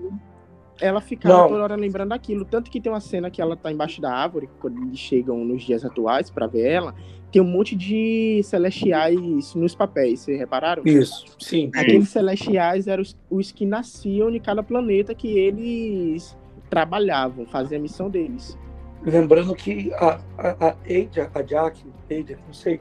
[0.82, 1.48] ela ficava Não.
[1.48, 2.44] toda hora lembrando daquilo.
[2.46, 5.64] Tanto que tem uma cena que ela tá embaixo da árvore, quando eles chegam nos
[5.64, 6.96] dias atuais pra ver ela,
[7.32, 10.84] tem um monte de celestiais nos papéis, vocês repararam?
[10.86, 11.72] Isso, sim.
[11.76, 16.38] Aqueles celestiais eram os, os que nasciam de cada planeta que eles
[16.70, 18.58] trabalhavam, faziam a missão deles.
[19.04, 22.80] Lembrando que a, a, a Eija, a Jack, Eija, não sei,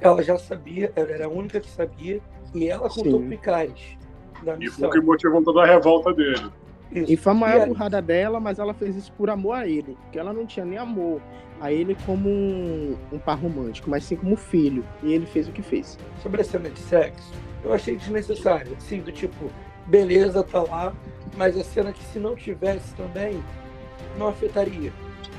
[0.00, 2.20] ela já sabia, ela era a única que sabia,
[2.54, 3.24] e ela contou Sim.
[3.26, 3.96] pro Icaris
[4.42, 6.50] da E foi o que motivou toda a revolta dele.
[6.92, 7.12] Isso.
[7.12, 9.96] E foi a maior aí- burrada dela, mas ela fez isso por amor a ele.
[10.02, 11.20] Porque ela não tinha nem amor
[11.60, 14.84] a ele como um, um par romântico, mas sim como filho.
[15.02, 15.98] E ele fez o que fez.
[16.22, 17.32] sobre a cena de sexo,
[17.64, 18.72] eu achei desnecessário.
[18.76, 19.50] Assim, do tipo,
[19.86, 20.92] beleza, tá lá,
[21.36, 23.42] mas a cena que se não tivesse também,
[24.18, 24.92] não afetaria.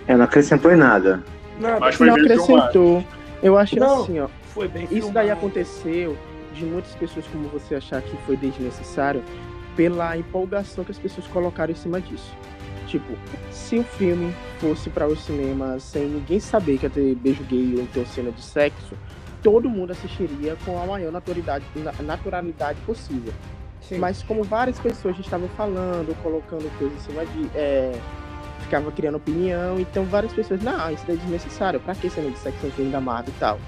[0.08, 1.24] É, não acrescentou em nada.
[1.60, 1.80] Nada.
[1.80, 3.04] Mas foi não acrescentou.
[3.41, 4.04] Eu acho Não.
[4.04, 4.28] assim, ó.
[4.58, 5.32] Foi bem Isso daí filmado.
[5.32, 6.17] aconteceu
[6.54, 9.24] de muitas pessoas como você achar que foi desnecessário
[9.76, 12.34] pela empolgação que as pessoas colocaram em cima disso.
[12.88, 13.13] Tipo,
[13.52, 17.76] se o filme fosse para os cinemas sem ninguém saber que ia ter beijo gay
[17.76, 18.96] ou então cena de sexo,
[19.43, 23.34] todo mundo assistiria com a maior naturalidade, na- naturalidade possível.
[23.82, 24.00] Sim.
[24.00, 27.48] Mas como várias pessoas estavam falando, colocando coisas em cima de.
[27.54, 27.91] É,
[28.62, 32.38] ficava criando opinião, então várias pessoas, não, isso daí é desnecessário, pra que cena de
[32.38, 33.60] sexo no filme da Marvel e tal?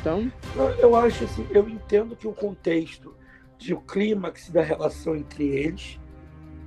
[0.00, 0.32] Então,
[0.78, 3.14] Eu acho assim, eu entendo que o contexto
[3.58, 6.00] de o clímax da relação entre eles,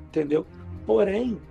[0.06, 0.46] entendeu?
[0.86, 1.42] Porém,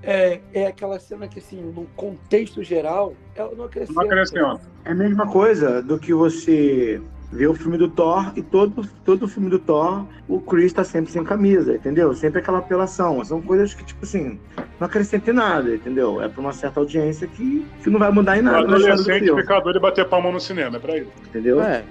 [0.00, 4.00] é, é aquela cena que, assim, no contexto geral, ela não acrescenta.
[4.00, 4.60] Não acrescenta.
[4.84, 9.26] É a mesma coisa do que você vê o filme do Thor e todo, todo
[9.26, 12.14] filme do Thor, o Chris tá sempre sem camisa, entendeu?
[12.14, 13.24] Sempre aquela apelação.
[13.24, 14.38] São coisas que, tipo assim,
[14.78, 16.22] não acrescentam em nada, entendeu?
[16.22, 19.34] É pra uma certa audiência que, que não vai mudar em O nada do adolescente
[19.34, 21.10] ficar doido e bater palma no cinema, é pra isso.
[21.26, 21.60] entendeu?
[21.60, 21.84] é.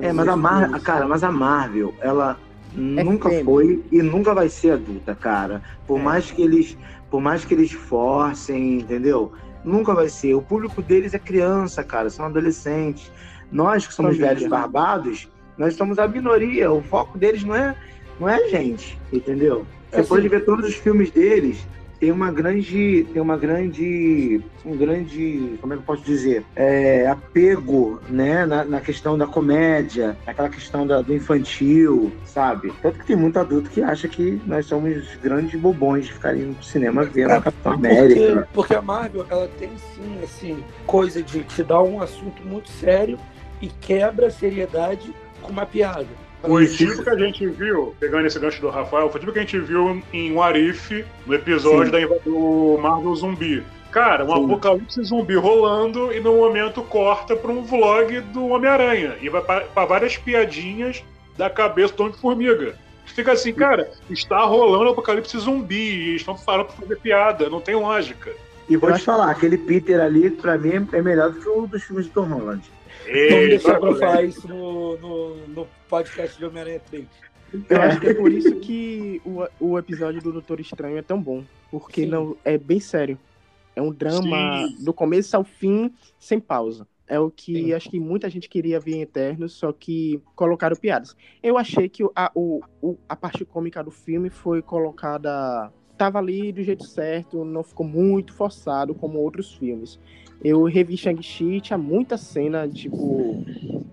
[0.00, 2.38] É, mas a Marvel, cara, mas a Marvel, ela
[2.72, 3.44] nunca fêmea.
[3.44, 5.60] foi e nunca vai ser adulta, cara.
[5.88, 6.02] Por É.
[6.02, 6.78] mais que eles,
[7.10, 9.32] por mais que eles forcem, entendeu?
[9.64, 10.34] Nunca vai ser.
[10.34, 13.10] O público deles é criança, cara, são adolescentes.
[13.52, 14.34] Nós que somos Família.
[14.34, 16.72] velhos barbados, nós somos a minoria.
[16.72, 17.76] O foco deles não é,
[18.18, 19.66] não é a gente, entendeu?
[19.90, 21.64] Você Assim- pode ver todos os filmes deles.
[22.00, 27.06] Tem uma grande, tem uma grande, um grande, como é que eu posso dizer, é,
[27.06, 32.72] apego, né, na, na questão da comédia, naquela questão da- do infantil, sabe?
[32.82, 36.54] Tanto que tem muito adulto que acha que nós somos grandes bobões de ficar indo
[36.56, 38.20] pro cinema vendo É, a Capitão América.
[38.32, 42.68] Porque, porque a Marvel, ela tem sim, assim, coisa de te dar um assunto muito
[42.68, 43.16] sério
[43.62, 46.08] e quebra a seriedade com uma piada.
[46.42, 49.42] Foi tipo que a gente viu, pegando esse gancho do Rafael, foi tipo que a
[49.42, 52.08] gente viu em Warif, no episódio Sim.
[52.08, 53.62] da, do Marvel Zumbi.
[53.92, 54.44] Cara, um Sim.
[54.46, 59.16] apocalipse zumbi rolando e no momento corta pra um vlog do Homem-Aranha.
[59.20, 61.04] E vai pra, pra várias piadinhas
[61.36, 62.74] da cabeça do Homem-Formiga.
[63.04, 67.74] Fica assim, cara, está rolando apocalipse zumbi e estão falando pra fazer piada, não tem
[67.74, 68.32] lógica.
[68.68, 71.82] E vou te falar, aquele Peter ali, pra mim, é melhor do que o dos
[71.82, 72.62] filmes de Tom Holland.
[73.04, 74.00] Vamos Ei, deixar pra moleque.
[74.00, 77.06] falar isso no, no, no podcast de Homem-Aranha 3.
[77.68, 81.20] Eu acho que é por isso que o, o episódio do Doutor Estranho é tão
[81.20, 81.44] bom.
[81.70, 82.08] Porque Sim.
[82.08, 83.18] não é bem sério.
[83.74, 84.84] É um drama Sim.
[84.84, 86.86] do começo ao fim, sem pausa.
[87.06, 87.72] É o que Sim.
[87.74, 91.14] acho que muita gente queria ver em Eternos, só que colocaram piadas.
[91.42, 95.70] Eu achei que a, o, o- a parte cômica do filme foi colocada.
[95.98, 99.98] Tava ali do jeito certo, não ficou muito forçado como outros filmes.
[100.44, 103.44] Eu revi Shang-Chi, tinha muita cena, tipo,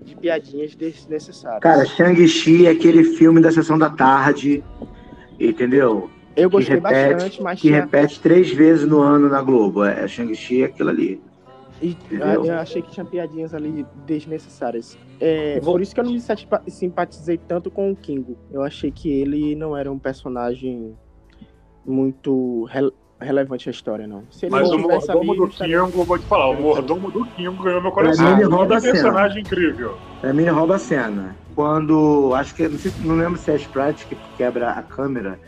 [0.03, 1.61] de piadinhas desnecessárias.
[1.61, 4.63] Cara, Shang-Chi é aquele filme da sessão da tarde,
[5.39, 6.09] entendeu?
[6.35, 9.83] eu gostei repete, bastante, mas Que tinha repete três vezes no ano na Globo.
[9.83, 11.21] É Shang-Chi é aquilo ali.
[11.81, 12.45] E Entendeu?
[12.45, 14.97] eu achei que tinha piadinhas ali desnecessárias.
[15.19, 16.21] É, Vou- Por isso que eu não me
[16.67, 18.37] simpatizei tanto com o Kingo.
[18.51, 20.95] Eu achei que ele não era um personagem
[21.85, 22.67] muito
[23.25, 24.23] relevante à história, não.
[24.31, 27.81] Se ele Mas o mordomo do Kingo, vou te falar, o mordomo do Kingo ganhou
[27.81, 28.25] meu coração.
[28.25, 28.93] Pra mim, ele rouba a cena.
[28.93, 29.97] personagem incrível.
[30.21, 31.35] Pra mim, ele rouba a cena.
[31.55, 32.33] Quando.
[32.35, 32.67] Acho que.
[32.67, 35.39] Não, sei, não lembro se é a Sprite que quebra a câmera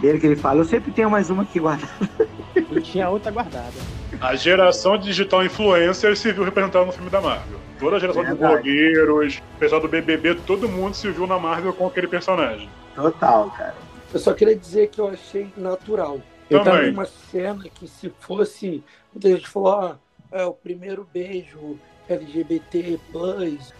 [0.00, 1.92] dele, que ele fala: Eu sempre tenho mais uma aqui guardada.
[2.70, 3.72] E tinha outra guardada.
[4.20, 7.58] A geração digital influencer se viu representada no filme da Marvel.
[7.78, 8.54] Toda a geração de Verdade.
[8.54, 12.68] blogueiros, o pessoal do BBB, todo mundo se viu na Marvel com aquele personagem.
[12.94, 13.74] Total, cara.
[14.12, 16.18] Eu só queria dizer que eu achei natural.
[16.48, 16.82] Eu Também.
[16.82, 18.82] Tem uma cena que se fosse.
[19.12, 19.98] Muita gente falou, ah,
[20.30, 21.78] é o primeiro beijo
[22.08, 23.00] LGBT,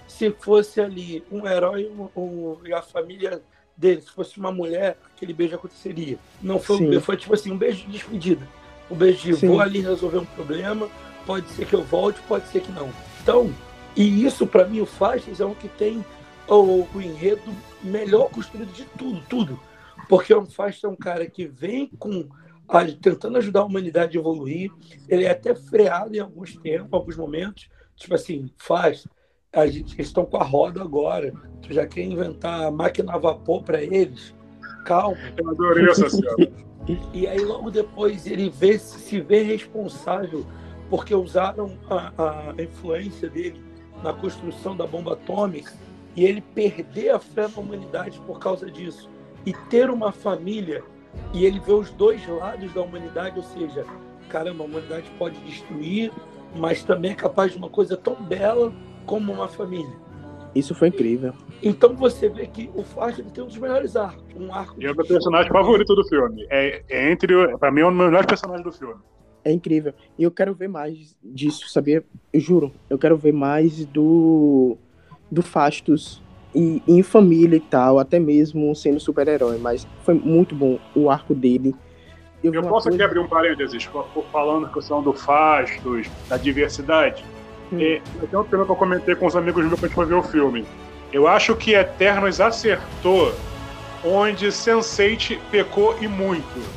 [0.08, 3.40] se fosse ali um herói um, um, e a família
[3.76, 6.18] dele, se fosse uma mulher, aquele beijo aconteceria.
[6.42, 8.46] Não foi foi tipo assim, um beijo de despedida.
[8.90, 9.48] Um beijo de Sim.
[9.48, 10.88] vou ali resolver um problema,
[11.24, 12.90] pode ser que eu volte, pode ser que não.
[13.22, 13.52] Então,
[13.94, 16.04] e isso para mim o Faixas é um que tem
[16.48, 17.42] o, o, enredo
[17.82, 19.60] melhor construído de tudo, tudo.
[20.08, 22.28] Porque o Faixas é um cara que vem com
[23.00, 24.70] tentando ajudar a humanidade a evoluir,
[25.08, 29.06] ele é até freado em alguns tempos, alguns momentos, tipo assim, faz,
[29.52, 33.18] a gente, eles estão com a roda agora, tu já quer inventar a máquina a
[33.18, 34.34] vapor para eles?
[34.84, 35.16] Calma.
[35.36, 36.66] Eu adorei essa cena.
[37.12, 40.46] E aí logo depois ele vê, se vê responsável
[40.88, 43.60] porque usaram a, a influência dele
[44.02, 45.72] na construção da bomba atômica
[46.14, 49.10] e ele perder a fé na humanidade por causa disso
[49.44, 50.84] e ter uma família
[51.32, 53.84] e ele vê os dois lados da humanidade, ou seja,
[54.28, 56.12] caramba, a humanidade pode destruir,
[56.54, 58.72] mas também é capaz de uma coisa tão bela
[59.04, 59.94] como uma família.
[60.54, 61.34] Isso foi incrível.
[61.62, 64.24] Então você vê que o Flash tem um dos melhores arcos.
[64.34, 64.80] Um arco.
[64.80, 66.46] E é o meu personagem favorito do filme.
[66.48, 67.58] É, é entre.
[67.58, 68.94] Pra mim, é um dos melhores personagens do filme.
[69.44, 69.92] É incrível.
[70.18, 72.02] E eu quero ver mais disso, sabia?
[72.32, 72.72] Eu juro.
[72.88, 74.78] Eu quero ver mais do.
[75.30, 76.22] Do Fastos
[76.56, 79.58] e em família e tal, até mesmo sendo super-herói.
[79.58, 81.74] Mas foi muito bom o arco dele.
[82.42, 82.96] Eu, eu posso coisa...
[82.96, 83.88] aqui abrir um parênteses,
[84.32, 87.24] falando a questão do Fastos, da diversidade.
[87.72, 87.78] Hum.
[87.80, 90.14] É, eu tenho um tema que eu comentei com os amigos meus quando foi ver
[90.14, 90.64] o filme.
[91.12, 93.32] Eu acho que Eternos acertou
[94.04, 96.76] onde Sense8 pecou e muito.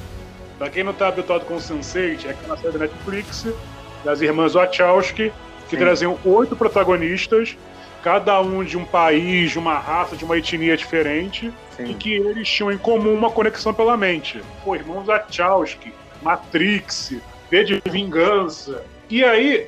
[0.58, 3.48] Pra quem não tá habituado com Sense8, é aquela série da Netflix
[4.04, 5.32] das irmãs Wachowski,
[5.70, 5.78] que Sim.
[5.78, 7.58] traziam oito protagonistas,
[8.04, 11.91] cada um de um país, de uma raça, de uma etnia diferente, Sim.
[11.91, 14.41] e que eles tinham em comum uma conexão pela mente.
[14.64, 17.16] Pô, irmãos Wachowski, Matrix,
[17.50, 18.84] V de Vingança.
[19.10, 19.68] E aí,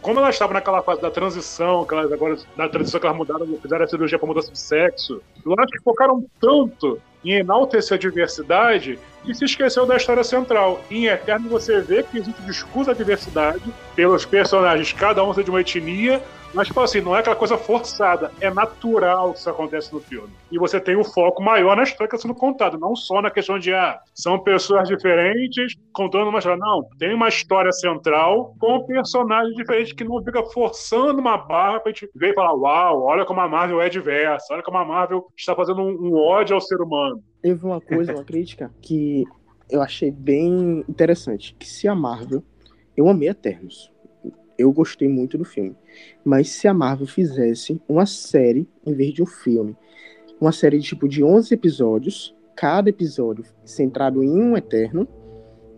[0.00, 3.46] como elas estavam naquela fase da transição, que elas agora, da transição que elas mudaram,
[3.60, 8.00] fizeram a cirurgia para mudança de sexo, eu acho que focaram tanto em enaltecer a
[8.00, 10.80] diversidade e se esqueceu da história central.
[10.90, 13.64] Em Eterno você vê que existe discurso da diversidade
[13.96, 16.22] pelos personagens, cada um de uma etnia,
[16.54, 20.30] mas, tipo assim, não é aquela coisa forçada, é natural que isso acontece no filme.
[20.50, 23.30] E você tem um foco maior na história que está sendo contada, não só na
[23.30, 26.58] questão de, ah, são pessoas diferentes contando uma história.
[26.58, 31.92] Não, tem uma história central com personagens diferentes que não fica forçando uma barra pra
[31.92, 35.26] gente ver e falar, uau, olha como a Marvel é diversa, olha como a Marvel
[35.36, 37.22] está fazendo um, um ódio ao ser humano.
[37.42, 39.24] Teve uma coisa, uma crítica, que
[39.70, 42.42] eu achei bem interessante, que se a Marvel,
[42.96, 43.92] eu amei Eternos,
[44.58, 45.74] eu gostei muito do filme.
[46.24, 49.76] Mas se a Marvel fizesse uma série em vez de um filme,
[50.40, 55.06] uma série de tipo de 11 episódios, cada episódio centrado em um eterno,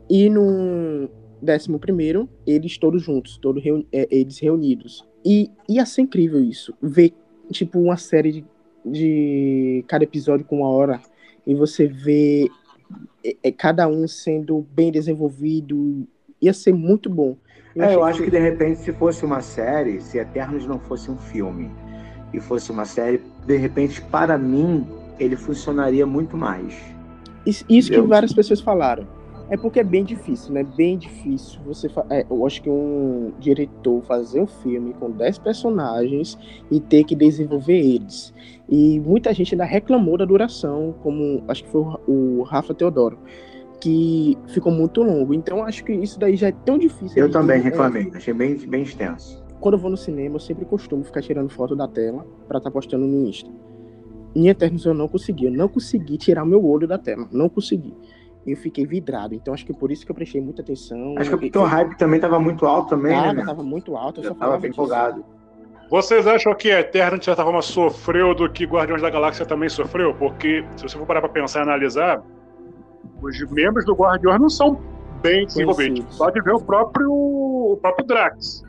[0.08, 1.08] e no
[1.40, 5.06] décimo primeiro, eles todos juntos, todos reuni é, eles reunidos.
[5.24, 7.12] E ia ser incrível isso, ver
[7.50, 8.44] tipo uma série de,
[8.84, 11.00] de cada episódio com uma hora,
[11.46, 12.50] e você vê
[13.24, 16.06] é, é, cada um sendo bem desenvolvido,
[16.40, 17.36] ia ser muito bom.
[17.74, 21.10] Eu, é, eu acho que de repente, se fosse uma série, se Eternos não fosse
[21.10, 21.70] um filme
[22.32, 24.86] e fosse uma série, de repente, para mim,
[25.18, 26.74] ele funcionaria muito mais.
[27.46, 29.06] Isso, isso que várias pessoas falaram.
[29.48, 30.62] É porque é bem difícil, né?
[30.62, 31.60] Bem difícil.
[31.66, 32.06] Você fa...
[32.08, 36.38] é, eu acho que um diretor fazer um filme com 10 personagens
[36.70, 38.32] e ter que desenvolver eles.
[38.68, 43.18] E muita gente ainda reclamou da duração, como acho que foi o Rafa Teodoro
[43.80, 45.32] que ficou muito longo.
[45.34, 47.16] Então acho que isso daí já é tão difícil.
[47.16, 49.42] Eu também reclamei, é, achei bem, bem extenso.
[49.60, 52.70] Quando eu vou no cinema, eu sempre costumo ficar tirando foto da tela para estar
[52.70, 53.50] tá postando no Insta.
[54.34, 57.94] Em Eternos eu não consegui, eu não consegui tirar meu olho da tela, não consegui.
[58.46, 61.14] Eu fiquei vidrado, então acho que por isso que eu prestei muita atenção.
[61.18, 63.44] Acho que o hype também estava muito alto também, tava, né?
[63.44, 65.24] Tava muito alto, eu, eu só tava bem empolgado.
[65.90, 70.14] Vocês acham que Eterno, de certa forma, sofreu do que Guardiões da Galáxia também sofreu?
[70.14, 72.22] Porque, se você for parar pra pensar e analisar,
[73.22, 74.80] os membros do Guardiões não são
[75.22, 76.16] bem desenvolvidos.
[76.16, 78.64] Pode ver o próprio, o próprio Drax.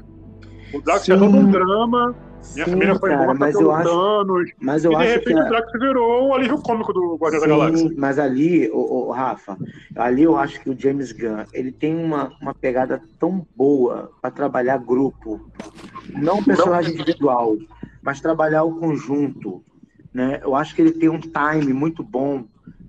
[0.73, 1.13] O Drax Sim.
[1.13, 2.15] é todo um drama.
[2.53, 4.53] Minha Sim, família foi cara, morta mas eu acho.
[4.59, 5.41] Mas eu e de repente que...
[5.41, 7.91] o Drax virou o alívio cômico do Guardião da Galáxia.
[7.95, 9.55] Mas ali, o, o, Rafa,
[9.95, 14.31] ali eu acho que o James Gunn ele tem uma, uma pegada tão boa para
[14.31, 15.39] trabalhar grupo.
[16.09, 17.55] Não personagem individual,
[18.01, 19.63] mas trabalhar o conjunto.
[20.11, 20.41] Né?
[20.43, 22.43] Eu acho que ele tem um time muito bom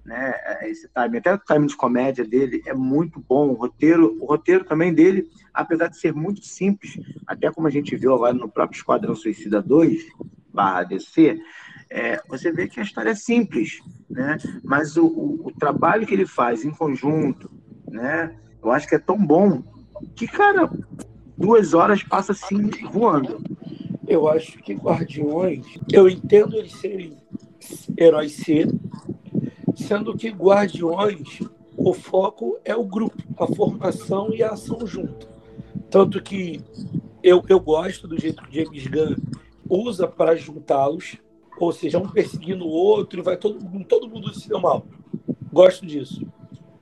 [0.05, 0.35] né?
[0.63, 3.51] Esse time, até o time de comédia dele é muito bom.
[3.51, 7.95] O roteiro, o roteiro também dele, apesar de ser muito simples, até como a gente
[7.97, 10.05] viu agora no próprio Esquadrão Suicida 2,
[10.53, 11.41] barra DC,
[11.91, 14.39] é, você vê que a história é simples, né?
[14.65, 17.51] Mas o, o, o, trabalho que ele faz em conjunto,
[17.89, 18.35] né?
[18.63, 19.63] Eu acho que é tão bom
[20.15, 20.71] que, cara,
[21.37, 23.43] duas horas passa assim voando.
[24.07, 27.17] eu acho que Guardiões, eu entendo eles serem
[27.99, 28.69] heróis ser,
[29.93, 31.41] sendo que Guardiões,
[31.77, 35.29] o foco é o grupo, a formação e a ação junto.
[35.91, 36.63] Tanto que
[37.23, 39.17] eu, eu gosto do jeito que James Gunn
[39.69, 41.19] usa para juntá-los,
[41.59, 44.87] ou seja, um perseguindo o outro e vai todo, todo mundo se deu mal.
[45.53, 46.27] Gosto disso.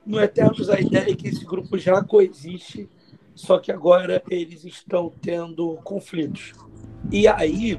[0.05, 2.89] No Eternos, a ideia é que esse grupo já coexiste,
[3.35, 6.53] só que agora eles estão tendo conflitos.
[7.11, 7.77] E aí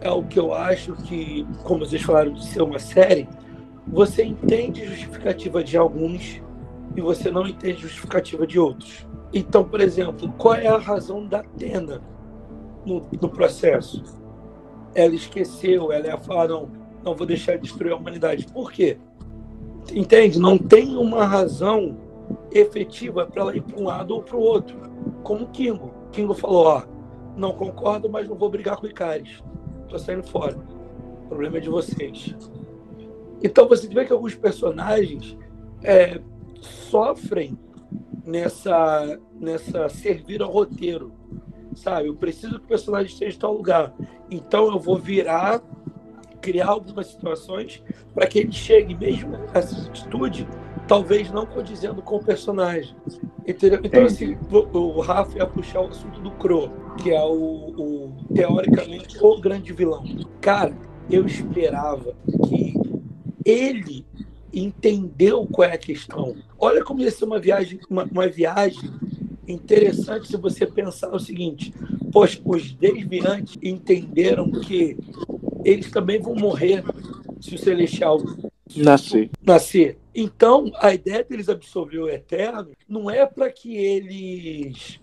[0.00, 3.28] é o que eu acho que, como vocês falaram de ser uma série,
[3.90, 6.42] você entende justificativa de alguns
[6.96, 9.06] e você não entende justificativa de outros.
[9.32, 12.00] Então, por exemplo, qual é a razão da Atena
[12.84, 14.02] no, no processo?
[14.94, 16.70] Ela esqueceu, ela ia falar, não,
[17.04, 18.46] não vou deixar de destruir a humanidade.
[18.46, 18.98] Por quê?
[19.92, 20.38] Entende?
[20.38, 21.96] Não tem uma razão
[22.50, 24.76] efetiva para ela ir para um lado ou para o outro.
[25.22, 25.92] Como o Kingo.
[26.12, 26.82] Kingo falou, ó,
[27.36, 29.42] não concordo, mas não vou brigar com o Icaris.
[29.88, 30.56] Tô saindo fora.
[31.24, 32.34] O problema é de vocês.
[33.42, 35.36] Então você vê que alguns personagens
[35.82, 36.20] é,
[36.60, 37.58] sofrem
[38.24, 41.12] nessa, nessa servir ao roteiro.
[41.74, 42.08] Sabe?
[42.08, 43.94] Eu preciso que o personagem esteja em tal lugar.
[44.30, 45.62] Então eu vou virar,
[46.40, 47.82] criar algumas situações
[48.14, 50.48] para que ele chegue, mesmo essa atitude,
[50.88, 52.96] talvez não condizendo com o personagem.
[53.46, 53.80] Entendeu?
[53.82, 56.70] Então, assim, o, Rafa ia puxar o assunto do Crow,
[57.02, 60.04] que é o, o, teoricamente o grande vilão.
[60.40, 60.76] Cara,
[61.10, 62.14] eu esperava
[62.46, 62.77] que
[63.50, 64.04] ele
[64.52, 66.36] entendeu qual é a questão.
[66.58, 68.90] Olha como ia ser uma viagem, uma, uma viagem
[69.46, 71.72] interessante se você pensar o seguinte:
[72.12, 74.96] pois os desviantes entenderam que
[75.64, 76.84] eles também vão morrer
[77.40, 78.22] se o celestial
[78.76, 79.30] nascer.
[79.42, 79.98] nascer.
[80.14, 84.98] Então, a ideia deles absorver o eterno não é para que eles.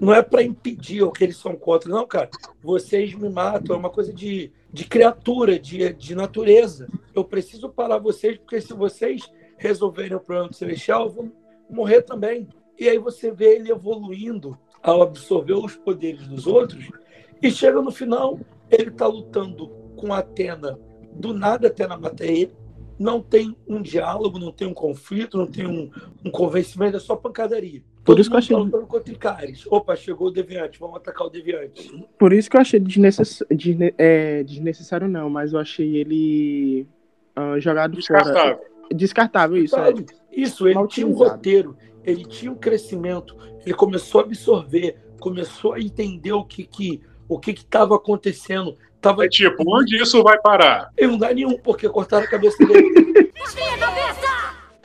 [0.00, 2.30] Não é para impedir o que eles são contra, não, cara.
[2.62, 6.88] Vocês me matam, é uma coisa de, de criatura, de, de natureza.
[7.14, 11.32] Eu preciso parar vocês, porque se vocês resolverem o problema do celestial, eu vou
[11.68, 12.48] morrer também.
[12.78, 16.88] E aí você vê ele evoluindo ao absorver os poderes dos outros,
[17.42, 18.40] e chega no final,
[18.70, 20.78] ele está lutando com Atena.
[21.12, 22.54] Do nada, Atena mata ele
[22.98, 25.90] não tem um diálogo, não tem um conflito, não tem um,
[26.22, 27.82] um convencimento, é só pancadaria.
[28.04, 28.56] Por Todo isso que eu achei.
[28.56, 29.66] Falando contra Icaris.
[29.66, 32.06] Opa, chegou o Deviante, vamos atacar o Deviante.
[32.18, 33.42] Por isso que eu achei desnecess...
[33.50, 33.94] Desne...
[33.98, 36.86] É, desnecessário, não, mas eu achei ele
[37.38, 38.56] uh, jogado Descartável.
[38.56, 38.60] fora.
[38.94, 39.76] Descartável, isso.
[39.76, 39.94] É.
[40.32, 45.80] Isso, ele tinha um roteiro, ele tinha um crescimento, ele começou a absorver, começou a
[45.80, 49.24] entender o que que o que estava acontecendo, Tava...
[49.24, 50.90] É tipo, onde isso vai parar?
[50.96, 53.32] Eu não dá nenhum, porque cortaram a cabeça dele.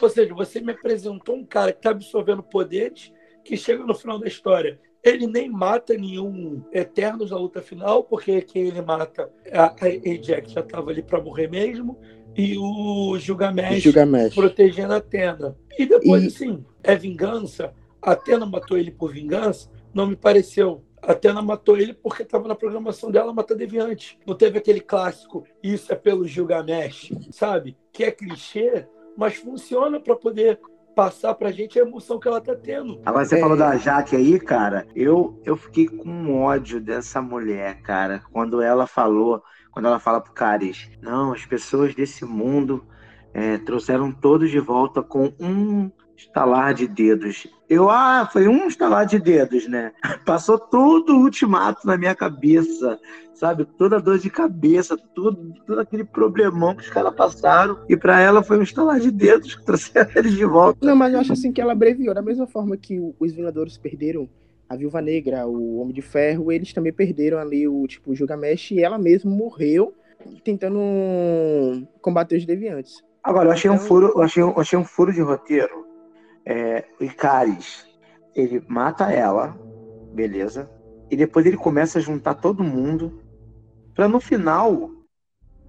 [0.05, 3.11] Ou seja, você me apresentou um cara que está absorvendo poderes,
[3.43, 4.79] que chega no final da história.
[5.03, 10.61] Ele nem mata nenhum Eternos na luta final, porque quem ele mata, a Ajax já
[10.61, 11.99] estava ali para morrer mesmo,
[12.37, 14.35] e o Gilgamesh, Gilgamesh.
[14.35, 15.57] protegendo a Atena.
[15.75, 16.27] E depois, e...
[16.27, 17.73] assim, é vingança.
[17.99, 22.47] A Atena matou ele por vingança, não me pareceu a Atena matou ele porque estava
[22.47, 24.17] na programação dela matar deviante.
[24.25, 27.77] Não teve aquele clássico, isso é pelo Gilgamesh, sabe?
[27.93, 28.87] Que é clichê,
[29.17, 30.59] mas funciona para poder
[30.95, 33.01] passar pra gente a emoção que ela tá tendo.
[33.05, 33.39] Agora você é...
[33.39, 34.87] falou da Jaque aí, cara.
[34.95, 40.33] Eu, eu fiquei com ódio dessa mulher, cara, quando ela falou, quando ela fala pro
[40.33, 42.85] Caris, não, as pessoas desse mundo
[43.33, 47.47] é, trouxeram todos de volta com um estalar de dedos.
[47.69, 49.91] Eu, ah, foi um estalar de dedos, né?
[50.25, 52.99] Passou todo o ultimato na minha cabeça,
[53.33, 53.65] sabe?
[53.65, 57.79] Toda dor de cabeça, todo, todo aquele problemão que os caras passaram.
[57.89, 60.85] E para ela foi um estalar de dedos que trouxeram eles de volta.
[60.85, 62.13] Não, mas eu acho assim que ela abreviou.
[62.13, 64.29] Da mesma forma que os Vingadores perderam
[64.69, 68.71] a Viúva Negra, o Homem de Ferro, eles também perderam ali o tipo o Gilgamesh
[68.71, 69.93] e ela mesma morreu
[70.43, 70.79] tentando
[72.01, 73.03] combater os deviantes.
[73.23, 75.84] Agora, eu achei um então furo, eu achei, eu achei um furo de roteiro
[76.45, 77.85] é, o Icaris,
[78.35, 79.57] ele mata ela,
[80.13, 80.69] beleza?
[81.09, 83.21] E depois ele começa a juntar todo mundo
[83.93, 84.91] para no final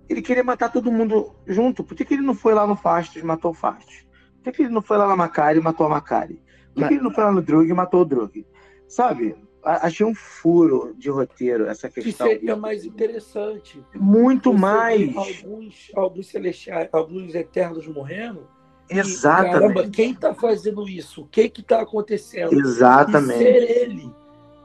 [0.08, 1.82] ele querer matar todo mundo junto.
[1.82, 4.06] Por que, que ele não foi lá no Fastos e matou o Fastos?
[4.36, 6.42] Por que, que ele não foi lá na Macari e matou a Macari?
[6.74, 8.46] Por que, que ele não foi lá no Drug e matou o Drug?
[8.86, 9.34] Sabe?
[9.64, 12.28] Achei um furo de roteiro essa questão.
[12.28, 13.82] Que seria mais interessante.
[13.94, 15.16] Muito mais.
[15.16, 18.46] Alguns, alguns celestiais, alguns eternos morrendo
[18.88, 19.52] Exatamente.
[19.52, 21.22] Caramba, quem está fazendo isso?
[21.22, 22.52] O que está acontecendo?
[22.52, 23.34] Exatamente.
[23.34, 24.10] E ser ele,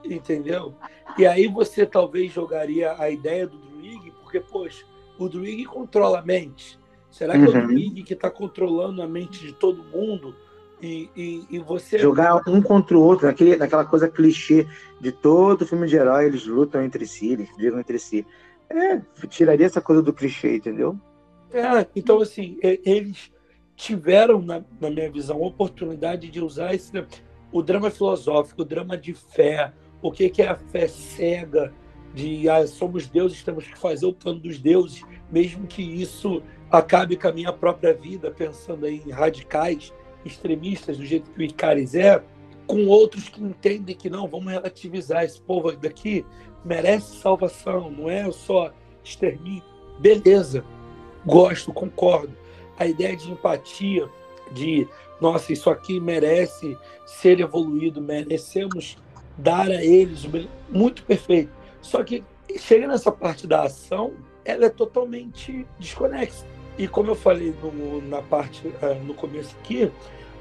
[0.05, 0.74] entendeu?
[1.17, 4.86] E aí você talvez jogaria a ideia do Druig, porque, poxa,
[5.17, 6.80] o Druig controla a mente.
[7.09, 7.45] Será que uhum.
[7.45, 7.67] é o uhum.
[7.67, 10.36] Druig que está controlando a mente de todo mundo?
[10.82, 11.99] E, e, e, você.
[11.99, 14.65] Jogar um contra o outro, naquele, naquela coisa clichê
[14.99, 18.26] de todo filme de herói, eles lutam entre si, eles brigam entre si.
[18.67, 20.97] É, tiraria essa coisa do clichê, entendeu?
[21.53, 23.30] É, então assim, eles
[23.82, 26.92] tiveram, na, na minha visão, a oportunidade de usar esse,
[27.52, 29.74] o drama filosófico, o drama de fé,
[30.04, 31.74] o que, que é a fé cega,
[32.14, 35.02] de ah, somos deuses, temos que fazer o plano dos deuses,
[35.32, 39.92] mesmo que isso acabe com a minha própria vida, pensando em radicais,
[40.24, 42.24] extremistas, do jeito que o Icaris é,
[42.68, 46.24] com outros que entendem que não, vamos relativizar esse povo daqui,
[46.64, 48.72] merece salvação, não é só
[49.04, 49.64] extermínio.
[50.00, 50.64] Beleza,
[51.26, 52.41] gosto, concordo.
[52.82, 54.10] A ideia de empatia,
[54.52, 54.88] de
[55.20, 56.76] nossa, isso aqui merece
[57.06, 58.98] ser evoluído, merecemos
[59.38, 60.28] dar a eles
[60.68, 61.52] muito perfeito.
[61.80, 62.24] Só que
[62.58, 64.14] chega nessa parte da ação,
[64.44, 66.44] ela é totalmente desconexa.
[66.76, 69.92] E como eu falei no, na parte uh, no começo aqui,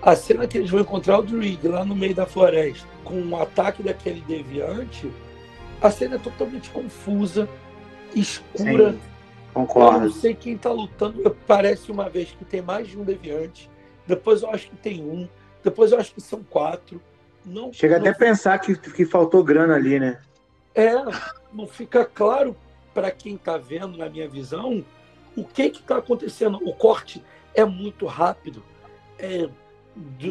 [0.01, 3.37] a cena que eles vão encontrar o Druid lá no meio da floresta, com o
[3.37, 5.13] ataque daquele deviante,
[5.83, 7.47] a cena é totalmente confusa,
[8.15, 8.93] escura.
[8.93, 9.10] Sim,
[9.53, 9.99] concordo.
[9.99, 11.37] Eu não sei quem está lutando.
[11.47, 13.71] Parece uma vez que tem mais de um deviante.
[14.07, 15.29] Depois eu acho que tem um.
[15.63, 17.01] Depois eu acho que são quatro.
[17.45, 18.01] Não, Chega não...
[18.03, 20.21] até a pensar que, que faltou grana ali, né?
[20.75, 20.95] É,
[21.53, 22.57] não fica claro
[22.93, 24.85] para quem está vendo, na minha visão,
[25.37, 26.59] o que está acontecendo.
[26.63, 27.23] O corte
[27.55, 28.63] é muito rápido.
[29.19, 29.49] É,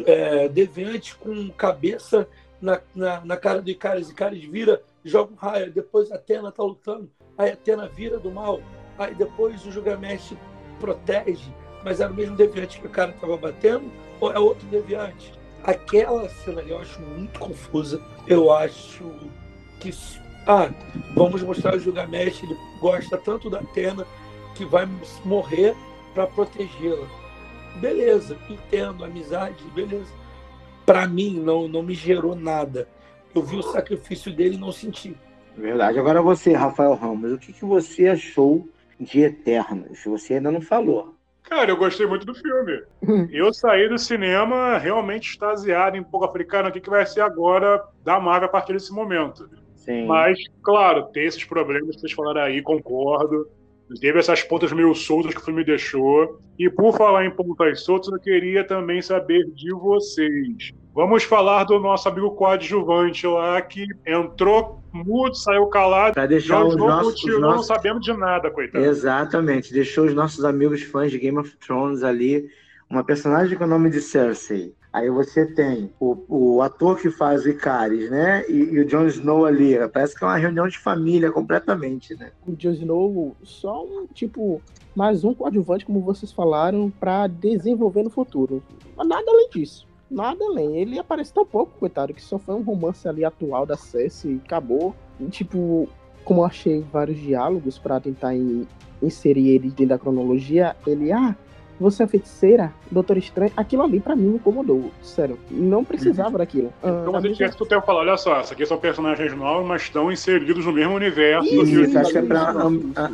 [0.06, 2.28] é, deviante com cabeça
[2.60, 4.10] na, na, na, cara do Icaris.
[4.10, 5.72] Icaris vira, joga um raio.
[5.72, 7.10] Depois a Atena está lutando.
[7.36, 8.60] Aí a Atena vira do mal.
[9.00, 10.34] Aí depois o Gilgamesh
[10.78, 11.52] protege.
[11.84, 13.90] Mas era o mesmo deviante que o cara estava batendo?
[14.20, 15.32] Ou é outro deviante?
[15.64, 18.00] Aquela cena ali eu acho muito confusa.
[18.28, 19.10] Eu acho
[19.80, 19.90] que.
[20.46, 20.70] Ah,
[21.14, 22.42] vamos mostrar o Gilgamesh.
[22.44, 24.06] Ele gosta tanto da Atena
[24.54, 24.86] que vai
[25.24, 25.74] morrer
[26.14, 27.20] para protegê-la
[27.76, 30.12] beleza, entendo, amizade, beleza.
[30.84, 32.88] Para mim, não, não me gerou nada.
[33.34, 35.16] Eu vi o sacrifício dele e não senti.
[35.56, 35.98] Verdade.
[35.98, 38.68] Agora você, Rafael Ramos, o que, que você achou
[39.00, 40.04] de Eternos?
[40.04, 41.14] Você ainda não falou.
[41.42, 42.82] Cara, eu gostei muito do filme.
[43.32, 46.68] eu saí do cinema realmente extasiado em pouco africano.
[46.68, 49.48] O que, que vai ser agora da Marvel a partir desse momento?
[49.74, 50.06] Sim.
[50.06, 53.48] Mas, claro, tem esses problemas que vocês falaram aí, concordo.
[54.00, 56.38] Teve essas pontas meio soltas que o filme deixou.
[56.58, 60.72] E por falar em pontas soltas, eu queria também saber de vocês.
[61.00, 66.12] Vamos falar do nosso amigo coadjuvante lá, que entrou mudo, saiu calado.
[66.12, 67.68] Pra deixar os nossos, continuou nossos...
[67.68, 68.84] não sabendo de nada, coitado.
[68.84, 69.72] Exatamente.
[69.72, 72.50] Deixou os nossos amigos fãs de Game of Thrones ali.
[72.90, 74.74] Uma personagem com o nome de Cersei.
[74.92, 78.44] Aí você tem o, o ator que faz o Icaris, né?
[78.46, 79.78] E, e, o Jon Snow ali.
[79.88, 82.30] Parece que é uma reunião de família completamente, né?
[82.46, 84.60] O Jon Snow, só um tipo,
[84.94, 88.62] mais um coadjuvante, como vocês falaram, para desenvolver no futuro.
[88.94, 89.88] Mas nada além disso.
[90.10, 90.76] Nada além.
[90.76, 94.40] Ele aparece tão pouco, coitado, que só foi um romance ali atual da Cersei e
[94.44, 94.94] acabou.
[95.20, 95.88] E, tipo,
[96.24, 98.66] como eu achei vários diálogos para tentar in,
[99.00, 101.36] inserir ele dentro da cronologia, ele, ah,
[101.80, 105.38] você é feiticeira, Doutor Estranho, aquilo ali pra mim me incomodou, sério.
[105.50, 106.38] Não precisava uhum.
[106.38, 106.72] daquilo.
[106.82, 107.48] Ah, então, mas mesma...
[107.50, 110.72] tu tem que falar, olha só, isso aqui são personagens novos, mas estão inseridos no
[110.72, 111.46] mesmo universo.
[111.46, 112.54] Isso, isso, isso acho que é pra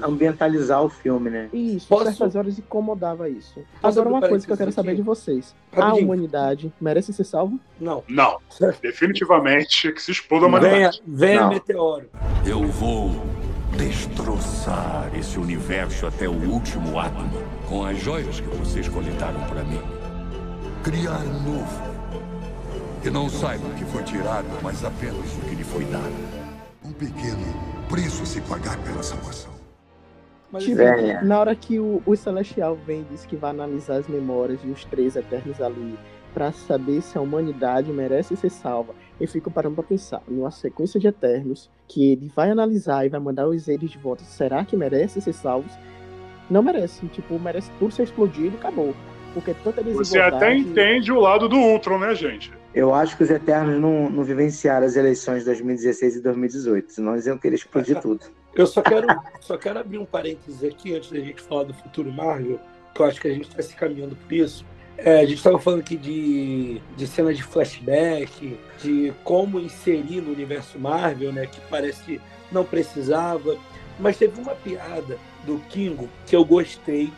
[0.03, 1.49] ambientalizar o filme, né?
[1.53, 2.05] Isso, Posso...
[2.05, 3.62] certas horas incomodava isso.
[3.81, 5.55] Posso Agora, uma coisa que eu quero saber de vocês.
[5.73, 7.57] A humanidade merece ser salva?
[7.81, 8.03] Não.
[8.09, 8.39] Não.
[8.83, 11.03] Definitivamente que se exploda a humanidade.
[11.07, 12.09] Venha, venha meteoro.
[12.45, 13.12] Eu vou
[13.77, 19.81] destroçar esse universo até o último átomo com as joias que vocês coletaram para mim.
[20.83, 21.97] Criar um novo.
[23.03, 26.14] Que não saiba o que foi tirado, mas apenas o que lhe foi dado.
[26.85, 27.45] Um pequeno
[27.89, 29.53] preço a se pagar pela salvação.
[30.59, 30.83] Tipo,
[31.24, 34.70] na hora que o, o Celestial vem e diz que vai analisar as memórias de
[34.70, 35.99] os três Eternos ali
[36.33, 38.95] para saber se a humanidade merece ser salva.
[39.21, 43.21] Eu fico parando para pensar numa sequência de Eternos que ele vai analisar e vai
[43.21, 44.23] mandar os eles de volta.
[44.25, 45.73] Será que merece ser salvos?
[46.51, 47.07] Não merece.
[47.09, 48.95] Tipo, merece por ser explodido e acabou.
[49.33, 52.51] Porque tanta Você até entende o lado do Ultron, né, gente?
[52.75, 57.12] Eu acho que os Eternos não, não vivenciaram as eleições de 2016 e 2018, senão
[57.12, 58.25] eles iam querer explodir tudo.
[58.55, 59.07] Eu só quero,
[59.41, 62.59] só quero abrir um parênteses aqui antes da gente falar do futuro Marvel,
[62.95, 64.64] que eu acho que a gente está se caminhando por isso.
[64.99, 70.33] É, a gente estava falando aqui de, de cena de flashback, de como inserir no
[70.33, 71.47] universo Marvel, né?
[71.47, 72.21] Que parece que
[72.51, 73.57] não precisava.
[73.99, 77.13] Mas teve uma piada do Kingo que eu gostei.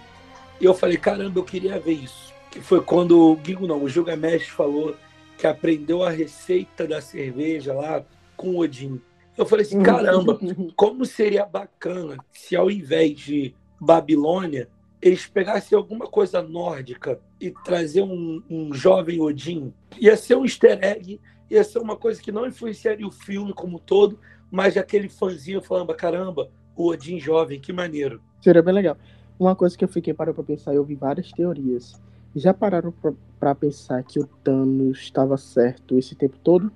[0.61, 2.33] E eu falei, caramba, eu queria ver isso.
[2.51, 4.97] Que foi quando o Kingo não, o Gilgamesh falou
[5.37, 8.05] que aprendeu a receita da cerveja lá
[8.37, 9.01] com o Odin.
[9.37, 10.39] Eu falei assim, caramba,
[10.74, 14.68] como seria bacana se ao invés de Babilônia
[15.01, 20.78] eles pegassem alguma coisa nórdica e trazer um, um jovem Odin, ia ser um easter
[20.82, 21.20] egg,
[21.51, 24.18] ia ser uma coisa que não influenciaria o filme como um todo,
[24.51, 28.20] mas aquele fãzinho falando, caramba, o Odin jovem, que maneiro.
[28.40, 28.96] Seria bem legal.
[29.38, 32.01] Uma coisa que eu fiquei para pra pensar, eu vi várias teorias.
[32.34, 32.92] Já pararam
[33.38, 36.72] para pensar que o Thanos estava certo esse tempo todo?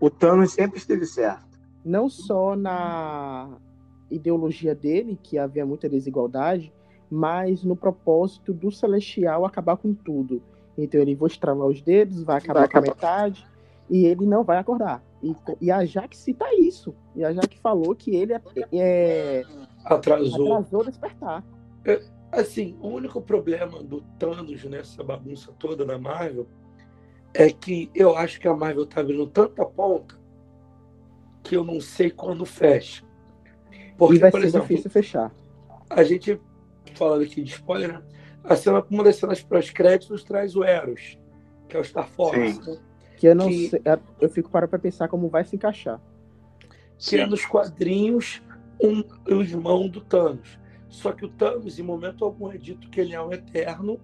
[0.00, 1.58] O Thanos sempre esteve certo.
[1.84, 3.58] Não só na
[4.10, 6.72] ideologia dele, que havia muita desigualdade,
[7.10, 10.42] mas no propósito do Celestial acabar com tudo.
[10.78, 12.86] Então ele vai estralar os dedos, vai acabar, vai acabar.
[12.86, 13.46] com a metade,
[13.88, 15.02] e ele não vai acordar.
[15.22, 16.94] E, e a Jaque cita isso.
[17.14, 18.40] E a Jaque falou que ele é,
[18.72, 19.44] é
[19.84, 20.54] atrasou.
[20.54, 21.44] atrasou despertar.
[21.84, 22.00] É,
[22.30, 26.46] assim, o único problema do Thanos nessa bagunça toda na Marvel
[27.34, 30.18] é que eu acho que a Marvel tá abrindo tanta ponta
[31.42, 33.04] que eu não sei quando fecha.
[33.96, 35.32] Porque, e vai por ser exemplo, difícil fechar.
[35.88, 36.40] A gente,
[36.94, 38.02] falando aqui de spoiler, né?
[38.44, 41.18] a cena, uma das cenas pós-créditos traz o Eros,
[41.68, 42.60] que é o Star Force.
[42.60, 42.78] Né?
[43.16, 46.00] Que eu não que, sei, é, eu fico parando para pensar como vai se encaixar.
[46.98, 48.42] Que é nos quadrinhos
[48.82, 49.02] um,
[49.34, 50.58] o irmão do Thanos.
[50.88, 54.00] Só que o Thanos, em momento algum, é dito que ele é um eterno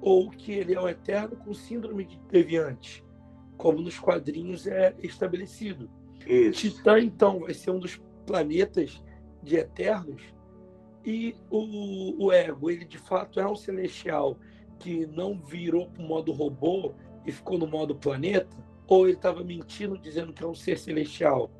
[0.00, 3.04] ou que ele é um eterno com síndrome de deviante,
[3.56, 5.90] como nos quadrinhos é estabelecido.
[6.26, 6.70] Isso.
[6.70, 9.02] Titã, então, vai ser um dos planetas
[9.42, 10.22] de eternos
[11.08, 14.36] e o, o ego, ele de fato é um celestial
[14.78, 16.92] que não virou para o modo robô
[17.24, 18.54] e ficou no modo planeta,
[18.86, 21.50] ou ele estava mentindo dizendo que é um ser celestial.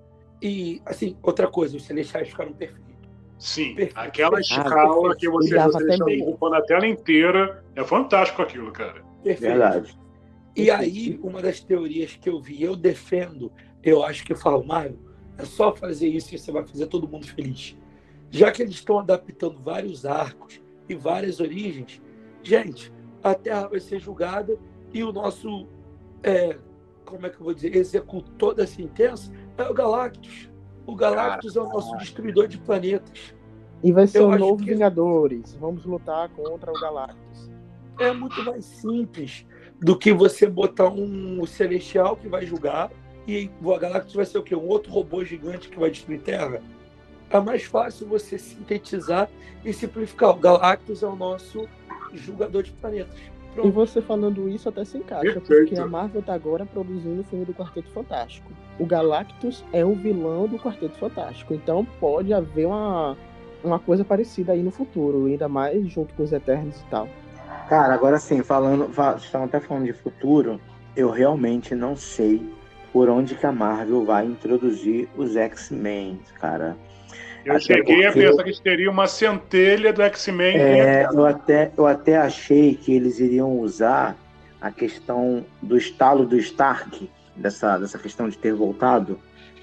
[0.43, 2.87] E, assim, outra coisa, os celestiais ficaram perfeitos.
[3.39, 3.97] Sim, Perfeito.
[3.97, 9.03] aquela escala ah, que você, você deixa ocupando a tela inteira, é fantástico aquilo, cara.
[9.23, 9.51] Perfeito.
[9.51, 9.99] Verdade.
[10.55, 13.51] E aí, uma das teorias que eu vi, eu defendo,
[13.83, 14.99] eu acho que eu falo, Mário,
[15.39, 17.77] é só fazer isso e você vai fazer todo mundo feliz.
[18.31, 22.01] Já que eles estão adaptando vários arcos e várias origens,
[22.43, 24.59] gente, a Terra vai ser julgada
[24.93, 25.67] e o nosso,
[26.23, 26.59] é,
[27.05, 30.51] como é que eu vou dizer, executor da sentença é o Galactus.
[30.87, 33.35] O Galactus é o nosso destruidor de planetas.
[33.83, 34.73] E vai ser Eu o novo que...
[34.73, 35.55] Vingadores.
[35.55, 37.51] Vamos lutar contra o Galactus.
[37.99, 39.47] É muito mais simples
[39.81, 42.91] do que você botar um celestial que vai julgar
[43.27, 44.57] e o Galactus vai ser o quê?
[44.57, 46.63] Um outro robô gigante que vai destruir Terra?
[47.31, 49.29] É mais fácil você sintetizar
[49.65, 50.31] e simplificar.
[50.31, 51.69] O Galactus é o nosso
[52.15, 53.19] julgador de planetas.
[53.55, 53.69] Pronto.
[53.69, 55.69] E você falando isso até se encaixa, Perfeito.
[55.69, 58.51] porque a Marvel tá agora produzindo o filme do Quarteto Fantástico.
[58.79, 63.17] O Galactus é o vilão do Quarteto Fantástico, então pode haver uma,
[63.65, 67.09] uma coisa parecida aí no futuro, ainda mais junto com os Eternos e tal.
[67.69, 70.61] Cara, agora sim, falando, estão até falando de futuro,
[70.95, 72.43] eu realmente não sei
[72.93, 76.77] por onde que a Marvel vai introduzir os X-Men, cara.
[77.49, 80.57] Eu cheguei a pensar que teria uma centelha do X-Men.
[80.57, 84.17] É, eu, até, eu até achei que eles iriam usar
[84.61, 89.19] a questão do estalo do Stark, dessa, dessa questão de ter voltado,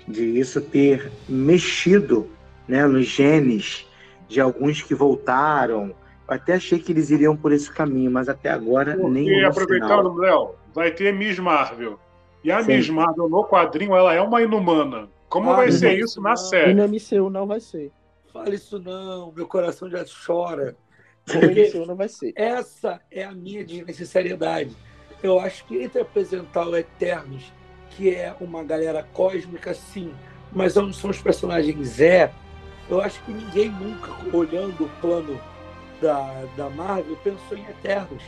[0.07, 2.29] de isso ter mexido
[2.67, 3.88] né, nos genes
[4.27, 5.93] de alguns que voltaram.
[6.27, 9.27] Eu até achei que eles iriam por esse caminho, mas até agora nem.
[9.27, 11.99] E aproveitando, Léo, vai ter Miss Marvel.
[12.43, 12.77] E a Sim.
[12.77, 15.07] Miss Marvel no quadrinho, ela é uma inumana.
[15.36, 16.71] Como ah, vai ser isso na série?
[16.71, 17.91] E no MCU não vai ser.
[18.31, 20.77] Fale isso não, meu coração já chora.
[21.25, 22.31] Porque MCU não vai ser.
[22.38, 24.73] Essa é a minha desnecessariedade.
[25.21, 27.51] Eu acho que entre apresentar o Eternos,
[27.89, 30.13] que é uma galera cósmica, sim,
[30.53, 32.31] mas onde são os personagens é,
[32.89, 35.38] eu acho que ninguém nunca, olhando o plano
[36.01, 38.23] da, da Marvel, pensou em Eternos.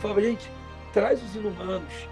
[0.00, 0.50] Falava, gente,
[0.92, 2.08] traz os inumanos.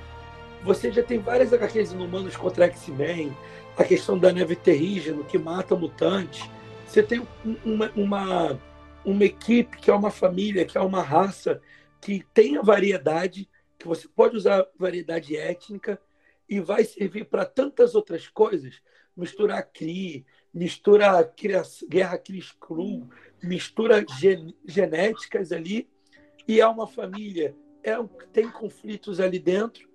[0.62, 3.36] Você já tem várias HQs inumanos contra X-Men,
[3.76, 6.48] a questão da neve terrígeno que mata mutantes.
[6.86, 7.26] Você tem
[7.64, 8.60] uma, uma,
[9.04, 11.60] uma equipe que é uma família, que é uma raça,
[12.00, 13.48] que tem a variedade,
[13.78, 16.00] que você pode usar variedade étnica
[16.48, 18.80] e vai servir para tantas outras coisas.
[19.16, 21.32] Mistura CRI, mistura
[21.88, 23.08] guerra Cris-Cru,
[23.42, 25.88] mistura gen, genéticas ali,
[26.46, 27.94] e é uma família, é
[28.32, 29.88] tem conflitos ali dentro.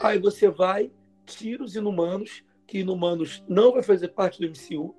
[0.00, 0.90] Aí você vai,
[1.26, 2.42] tira os inumanos,
[2.72, 4.94] que Inumanos não vai fazer parte do MCU.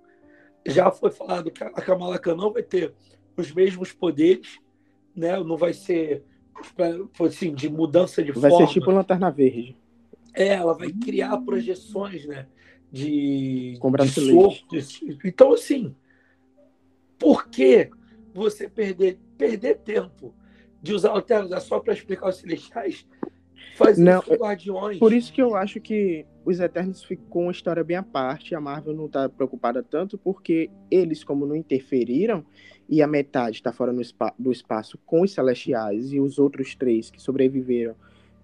[0.64, 2.94] Já foi falado que a Kamala Khan não vai ter
[3.36, 4.60] os mesmos poderes,
[5.16, 5.40] né?
[5.40, 6.24] Não vai ser
[7.20, 8.58] assim, de mudança de vai forma.
[8.58, 9.76] Vai ser tipo Lanterna Verde.
[10.36, 12.46] É, ela vai criar projeções, né?
[12.92, 15.96] De, Com de Então, assim,
[17.18, 17.90] por que
[18.36, 20.32] você perder, perder tempo
[20.80, 23.08] de usar alternos só para explicar os celestiais
[23.76, 25.00] Faz Não, com Guardiões.
[25.00, 28.54] Por isso que eu acho que os Eternos ficou uma história bem à parte.
[28.56, 32.46] A Marvel não tá preocupada tanto, porque eles, como não interferiram,
[32.89, 36.76] e a metade está fora no espa- do espaço com os Celestiais e os outros
[36.76, 37.96] três que sobreviveram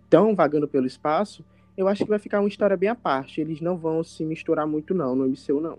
[0.05, 1.43] estão vagando pelo espaço,
[1.77, 3.39] eu acho que vai ficar uma história bem à parte.
[3.41, 5.77] Eles não vão se misturar muito, não, no MCU, não.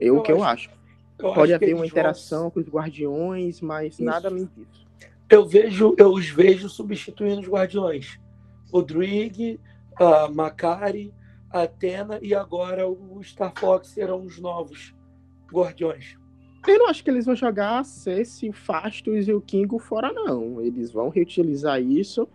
[0.00, 0.82] É o que eu acho- acho.
[1.18, 4.02] Eu acho Pode que haver uma vão- interação com os Guardiões, mas Isso.
[4.02, 4.86] nada além disso.
[5.30, 8.18] Eu vejo, eu os vejo substituindo os Guardiões.
[8.72, 8.82] O
[9.96, 11.12] a Macari,
[11.52, 14.94] a Athena e agora o Star Fox serão os novos
[15.52, 16.16] Guardiões.
[16.66, 20.60] Eu não acho que eles vão jogar Ceci, o Fastos e o Kingo fora, não.
[20.60, 22.28] Eles vão reutilizar isso.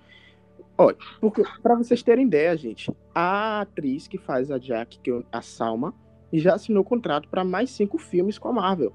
[0.78, 5.24] Olha, porque para vocês terem ideia, gente, a atriz que faz a Jack, que é
[5.32, 5.94] a Salma,
[6.32, 8.94] já assinou contrato para mais cinco filmes com a Marvel.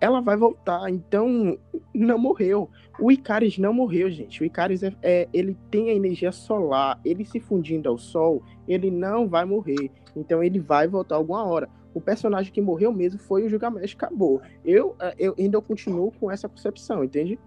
[0.00, 1.58] Ela vai voltar, então
[1.94, 2.70] não morreu.
[3.00, 4.40] O Icaris não morreu, gente.
[4.42, 7.00] O Icaris é, é- ele tem a energia solar.
[7.04, 9.90] Ele se fundindo ao sol, ele não vai morrer.
[10.16, 11.68] Então ele vai voltar alguma hora.
[11.94, 14.40] O personagem que morreu mesmo foi o Gilgamesh, acabou.
[14.64, 17.38] Eu, eh, eu ainda continuo com essa concepção, entende?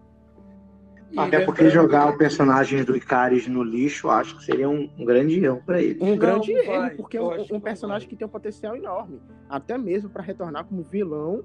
[1.15, 5.03] Até porque lembrando jogar o personagem do Icaris no lixo, acho que seria um, um
[5.05, 5.99] grande erro pra ele.
[6.01, 6.95] Um Não, grande não erro, vai.
[6.95, 9.19] porque é um, um personagem que tem um potencial enorme.
[9.49, 11.43] Até mesmo para retornar como vilão,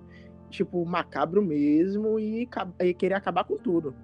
[0.51, 2.49] tipo, macabro mesmo e,
[2.81, 3.95] e querer acabar com tudo.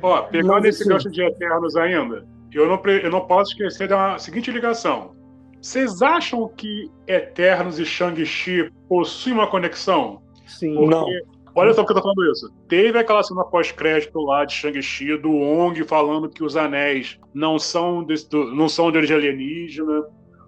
[0.00, 4.18] Ó, pegando Mas, esse gancho de Eternos ainda, eu não, eu não posso esquecer da
[4.18, 5.14] seguinte ligação.
[5.60, 10.20] Vocês acham que Eternos e Shang-Chi possuem uma conexão?
[10.46, 10.74] Sim.
[10.74, 11.06] Porque, Não.
[11.54, 12.50] Olha só porque eu tô falando isso.
[12.66, 18.02] Teve aquela cena pós-crédito lá de Shang-Chi, do Ong falando que os anéis não são,
[18.02, 20.02] desse- do- não são de origem alienígena,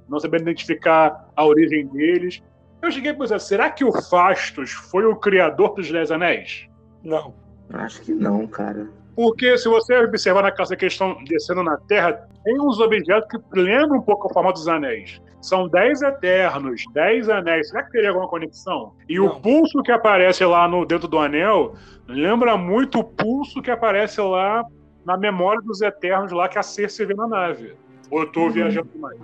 [0.08, 2.42] não sabendo identificar a origem deles.
[2.84, 6.68] Eu cheguei a pensar, será que o Fastos foi o criador dos Dez Anéis?
[7.02, 7.34] Não.
[7.72, 8.86] Acho que não, cara.
[9.16, 13.26] Porque se você observar na casa que eles estão descendo na Terra, tem uns objetos
[13.30, 15.18] que lembram um pouco a forma dos anéis.
[15.40, 17.70] São dez eternos, dez anéis.
[17.70, 18.92] Será que teria alguma conexão?
[19.08, 19.40] E o Não.
[19.40, 21.74] pulso que aparece lá no dentro do anel
[22.06, 24.62] lembra muito o pulso que aparece lá
[25.06, 27.74] na memória dos eternos lá que a Cersei vê na nave.
[28.10, 29.18] Ou eu tô viajando demais?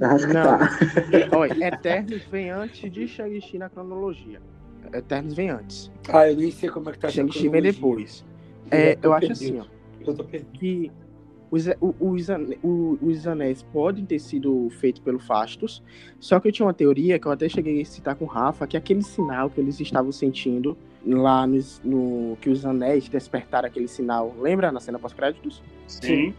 [0.00, 0.58] Acho que Não.
[0.58, 0.68] tá.
[1.36, 4.40] Olha, Eternos vem antes de Shang-Chi na cronologia.
[4.92, 5.90] Eternos vem antes.
[6.08, 8.24] Ah, eu nem sei como é que tá Shang-Chi vem depois.
[8.70, 9.58] Eu É, tô eu acho perdido.
[9.60, 10.06] assim, ó.
[10.08, 10.50] Eu tô perdido.
[10.58, 10.90] que
[11.50, 11.66] os,
[12.00, 12.28] os,
[13.02, 15.82] os anéis podem ter sido feitos pelo Fastos,
[16.20, 18.66] só que eu tinha uma teoria que eu até cheguei a citar com o Rafa,
[18.68, 23.88] que aquele sinal que eles estavam sentindo lá nos- no, que os anéis despertaram aquele
[23.88, 25.60] sinal, lembra na cena pós-créditos?
[25.88, 26.32] Sim.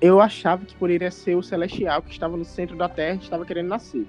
[0.00, 3.44] Eu achava que poderia ser o Celestial que estava no centro da Terra e estava
[3.44, 4.06] querendo nascer.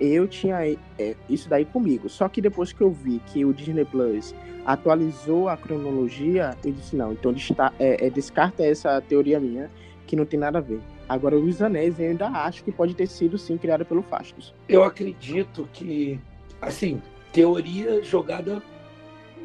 [0.00, 0.58] Eu tinha
[0.98, 2.08] é, isso daí comigo.
[2.08, 4.34] Só que depois que eu vi que o Disney Plus
[4.66, 9.70] atualizou a cronologia, eu disse, não, então desta- é, é, descarta essa teoria minha,
[10.06, 10.80] que não tem nada a ver.
[11.08, 14.54] Agora, os anéis eu ainda acho que pode ter sido sim criado pelo Fastos.
[14.68, 16.18] Eu acredito que,
[16.60, 17.00] assim,
[17.32, 18.62] teoria jogada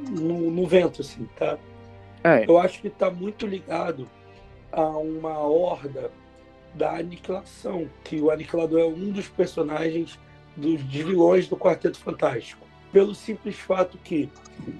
[0.09, 1.57] no, no vento, assim, tá?
[2.23, 4.07] É, Eu acho que está muito ligado
[4.71, 6.11] a uma horda
[6.73, 10.19] da aniquilação, que o aniquilador é um dos personagens
[10.55, 12.65] dos vilões do Quarteto Fantástico.
[12.91, 14.29] Pelo simples fato que,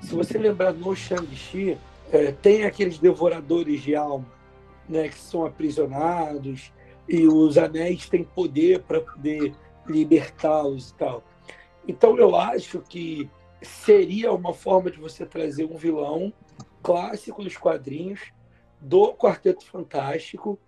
[0.02, 1.78] se você lembrar no Shang-Chi,
[2.12, 4.26] é, tem aqueles devoradores de alma,
[4.88, 6.72] né, que são aprisionados
[7.08, 9.54] e os anéis têm poder para poder
[9.88, 11.24] libertá-los e tal.
[11.88, 13.30] Então eu acho que
[13.62, 16.34] seria uma forma de você trazer um vilão
[16.82, 18.32] clássico dos quadrinhos
[18.82, 20.60] do Quarteto Fantástico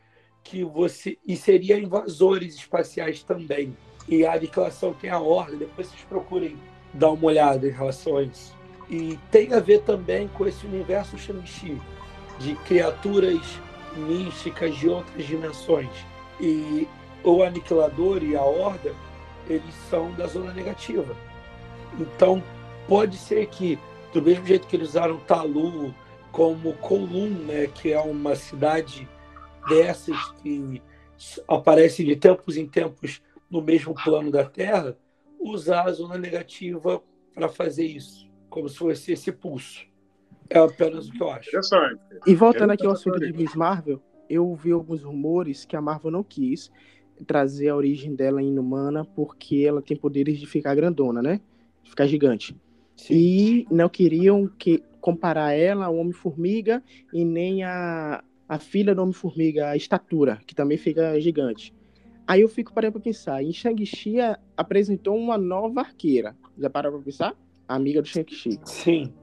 [0.44, 3.76] que você e seria invasores espaciais também.
[4.08, 6.58] E a aniquilação tem a ordem, depois vocês procurem
[6.94, 8.56] dar uma olhada em relação a isso.
[8.90, 11.80] E tem a ver também com esse universo Shang-Chi,
[12.40, 13.40] de criaturas
[13.96, 15.90] místicas de outras dimensões.
[16.40, 16.88] E
[17.24, 18.94] o Aniquilador e a Horda,
[19.48, 21.16] eles são da zona negativa.
[22.00, 22.44] Então,
[22.88, 23.78] pode ser que,
[24.12, 25.94] do mesmo jeito que eles usaram Talu
[26.32, 29.08] como Kowloon, né, que é uma cidade
[29.68, 30.82] dessas que
[31.48, 34.98] aparece de tempos em tempos no mesmo plano da Terra,
[35.40, 37.02] usar a zona negativa
[37.34, 39.86] para fazer isso, como se fosse esse pulso.
[40.50, 41.50] É apenas o que eu acho.
[42.26, 43.32] E voltando aqui ao assunto de.
[43.32, 46.72] Miss Marvel, eu ouvi alguns rumores que a Marvel não quis
[47.26, 51.40] trazer a origem dela inumana porque ela tem poderes de ficar grandona, né?
[51.84, 52.56] De ficar gigante.
[53.10, 56.82] E não queriam que comparar ela ao Homem-Formiga
[57.12, 61.74] e nem a, a filha do Homem-Formiga, a estatura, que também fica gigante.
[62.28, 63.44] Aí eu fico parando pra pensar.
[63.44, 64.18] Em Shang-Chi
[64.56, 66.36] apresentou uma nova arqueira.
[66.58, 67.36] Já parou pra pensar?
[67.68, 68.60] A amiga do Shang-Chi.
[68.64, 69.14] Sim.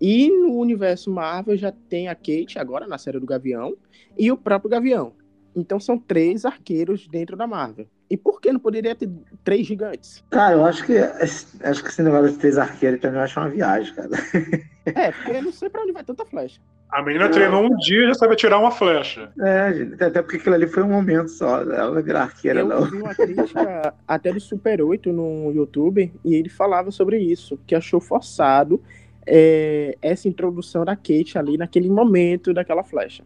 [0.00, 3.76] E no universo Marvel já tem a Kate, agora na série do Gavião,
[4.16, 5.12] e o próprio Gavião.
[5.54, 7.86] Então são três arqueiros dentro da Marvel.
[8.10, 9.10] E por que não poderia ter
[9.44, 10.24] três gigantes?
[10.30, 13.50] Cara, eu acho que acho que esse negócio de três arqueiros também eu acho uma
[13.50, 14.10] viagem, cara.
[14.94, 16.60] É, porque eu não sei pra onde vai tanta flecha.
[16.90, 19.30] A menina treinou um dia e já sabe tirar uma flecha.
[19.40, 21.60] É, gente, até porque aquilo ali foi um momento só.
[21.60, 22.84] Ela vai virar arqueira, Eu não.
[22.84, 27.74] vi uma crítica até do Super 8 no YouTube e ele falava sobre isso, que
[27.74, 28.82] achou forçado
[29.26, 33.22] é, essa introdução da Kate ali naquele momento daquela flecha.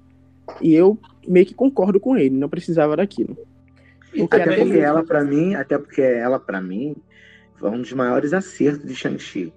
[0.60, 3.38] E eu meio que concordo com ele, não precisava daquilo.
[4.10, 6.96] Porque Até era porque ela, pra mim, até porque ela, pra mim,
[7.56, 9.52] foi um dos maiores acertos de Shang-Chi,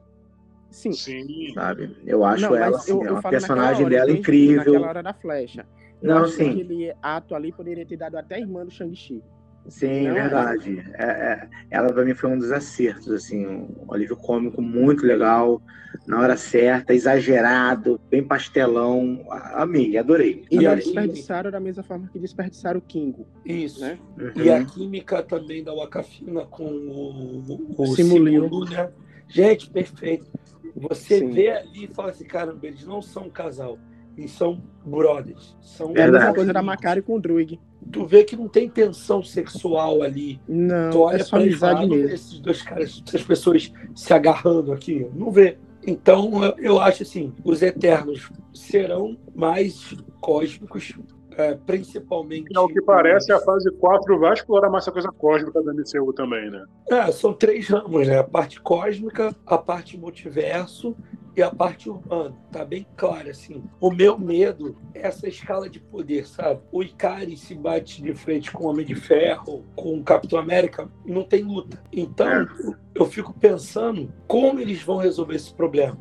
[0.76, 0.92] Sim.
[0.92, 1.54] Sim.
[1.54, 1.96] sabe?
[2.06, 4.58] Eu acho Não, ela, assim, eu, é eu falo personagem hora, dela incrível.
[4.74, 5.66] Naquela hora da flecha.
[6.02, 6.44] Eu Não, sim.
[6.54, 9.24] que aquele ato ali poderia ter dado até a irmã do Shang-Chi.
[9.70, 10.84] Sim, Não, verdade.
[10.96, 15.60] É, é, ela pra mim foi um dos acertos, assim, um alívio cômico muito legal,
[16.06, 19.26] na hora certa, exagerado, bem pastelão.
[19.32, 20.44] A- Amei, adorei.
[20.52, 20.84] E adorei.
[20.84, 23.80] desperdiçaram da mesma forma que desperdiçaram o Kingo, Isso.
[23.80, 23.98] né?
[24.36, 24.66] E a Uhum.
[24.66, 28.44] química também da Wakafina com o, o Simuliu.
[28.50, 28.92] Simuliu, né?
[29.28, 30.28] Gente, perfeito.
[30.76, 31.30] Você Sim.
[31.32, 33.78] vê ali e fala assim, caramba, eles não são um casal.
[34.18, 35.56] Eles são brothers.
[35.62, 37.60] São É a mesma coisa da Macari com o Druig.
[37.92, 40.38] Tu vê que não tem tensão sexual ali.
[40.46, 42.10] Tu Não, olha é só pra amizade lado, mesmo.
[42.10, 45.08] esses dois caras, essas pessoas se agarrando aqui.
[45.14, 45.58] Não vê.
[45.86, 50.94] Então, eu acho assim, os Eternos serão mais cósmicos,
[51.38, 52.52] é, principalmente...
[52.52, 56.14] E ao que parece, a fase 4 vai explorar mais essa coisa cósmica da MCU
[56.14, 56.66] também, né?
[56.90, 58.20] É, são três ramos, né?
[58.20, 60.96] A parte cósmica, a parte multiverso
[61.36, 62.34] e a parte urbana.
[62.52, 63.64] Tá bem claro, assim.
[63.82, 66.62] O meu medo é essa escala de poder, sabe?
[66.72, 70.90] O Ikari se bate de frente com o Homem de Ferro, com o Capitão América,
[71.06, 71.82] não tem luta.
[71.92, 72.48] Então, É.
[72.96, 75.98] eu fico pensando como eles vão resolver esse problema.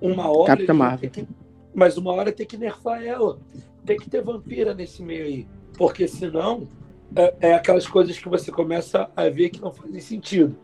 [0.00, 0.46] Uma hora.
[0.48, 1.10] Capitã eles vão Marvel.
[1.10, 1.28] que-
[1.74, 3.38] Mas uma hora tem que nerfar ela.
[3.86, 5.48] Tem que ter vampira nesse meio aí.
[5.78, 6.68] Porque senão
[7.14, 10.56] é, é aquelas coisas que você começa a ver que não fazem sentido.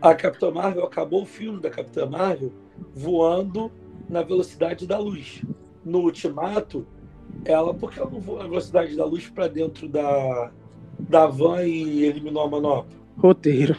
[0.00, 2.52] A Capitã Marvel acabou o filme da Capitã Marvel
[2.94, 3.70] voando
[4.08, 5.42] na velocidade da luz.
[5.84, 6.86] No Ultimato,
[7.44, 10.50] ela, por que ela não voou na velocidade da luz para dentro da,
[10.98, 13.04] da van e eliminou a manopla?
[13.16, 13.76] Roteiro.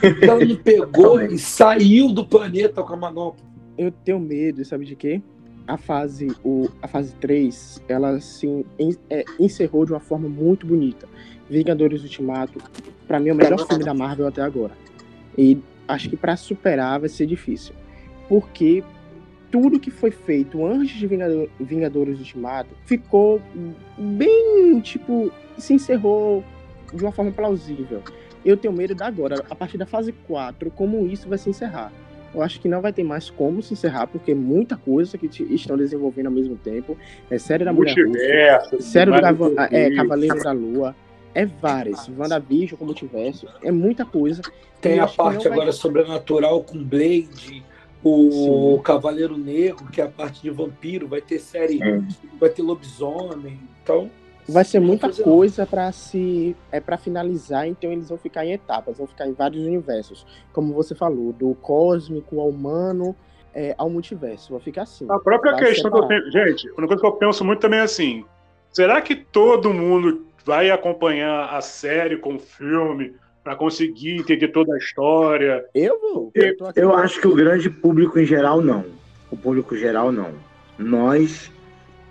[0.00, 3.44] Porque ela não pegou e saiu do planeta com a manopla.
[3.76, 5.22] Eu tenho medo, sabe de quê?
[5.66, 10.66] A fase, o, a fase 3, ela assim, en- é, encerrou de uma forma muito
[10.66, 11.08] bonita.
[11.50, 12.60] Vingadores Ultimato,
[13.06, 14.72] pra mim, é o melhor filme da Marvel até agora.
[15.36, 15.58] E
[15.88, 17.74] acho que pra superar vai ser difícil.
[18.28, 18.82] Porque
[19.50, 23.40] tudo que foi feito antes de Vingador- Vingadores Ultimato ficou
[23.98, 26.44] bem, tipo, se encerrou
[26.92, 28.02] de uma forma plausível.
[28.44, 31.92] Eu tenho medo da agora, a partir da fase 4, como isso vai se encerrar.
[32.34, 35.26] Eu acho que não vai ter mais como se encerrar, porque é muita coisa que
[35.28, 36.96] te- estão desenvolvendo ao mesmo tempo.
[37.30, 38.82] É série da Mulher Russa, Multiverso.
[38.82, 39.20] série do é,
[40.44, 40.94] da Lua,
[41.34, 42.08] é várias.
[42.08, 44.42] WandaVision com multiverso, é muita coisa.
[44.80, 47.64] Tem a parte vai- agora sobrenatural com Blade,
[48.04, 48.30] o
[48.76, 48.82] Sim.
[48.82, 51.80] Cavaleiro Negro, que é a parte de vampiro, vai ter série,
[52.38, 53.58] vai ter lobisomem.
[53.82, 54.10] Então,
[54.48, 58.96] Vai ser muita coisa para se é para finalizar, então eles vão ficar em etapas,
[58.98, 63.14] vão ficar em vários universos, como você falou, do cósmico ao humano
[63.54, 65.06] é, ao multiverso, vai ficar assim.
[65.10, 66.30] A própria vai questão que eu tenho.
[66.30, 68.24] Gente, uma coisa que eu penso muito também é assim:
[68.72, 74.74] será que todo mundo vai acompanhar a série com o filme para conseguir entender toda
[74.74, 75.64] a história?
[75.74, 76.30] Eu vou.
[76.34, 78.84] Eu- Eu pra- acho que o grande público em geral não.
[79.30, 80.30] O público geral não.
[80.78, 81.50] Nós,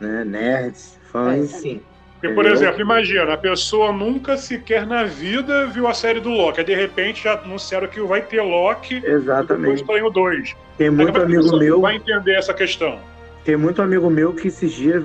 [0.02, 1.82] né, nerds, fãs, É, sim.
[2.16, 2.54] Porque, por Entendeu?
[2.54, 6.60] exemplo, imagina, a pessoa nunca sequer na vida viu a série do Loki.
[6.62, 9.84] Aí, de repente, já anunciaram que vai ter Loki e depois Exatamente.
[9.86, 10.56] tem o 2.
[10.78, 13.00] Tem muito é amigo meu, vai entender essa questão.
[13.44, 15.04] tem muito amigo meu que esses dias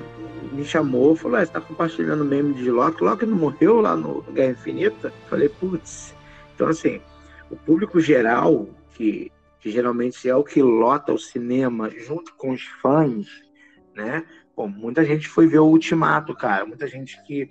[0.51, 4.21] me chamou, falou: "Ah, você tá compartilhando meme de Loki, Loki não morreu lá no
[4.33, 6.15] Guerra Infinita?" Falei, putz.
[6.55, 7.01] Então assim,
[7.49, 12.63] o público geral, que, que geralmente é o que lota o cinema junto com os
[12.81, 13.27] fãs,
[13.95, 14.23] né?
[14.55, 16.65] Pô, muita gente foi ver o Ultimato, cara.
[16.65, 17.49] Muita gente que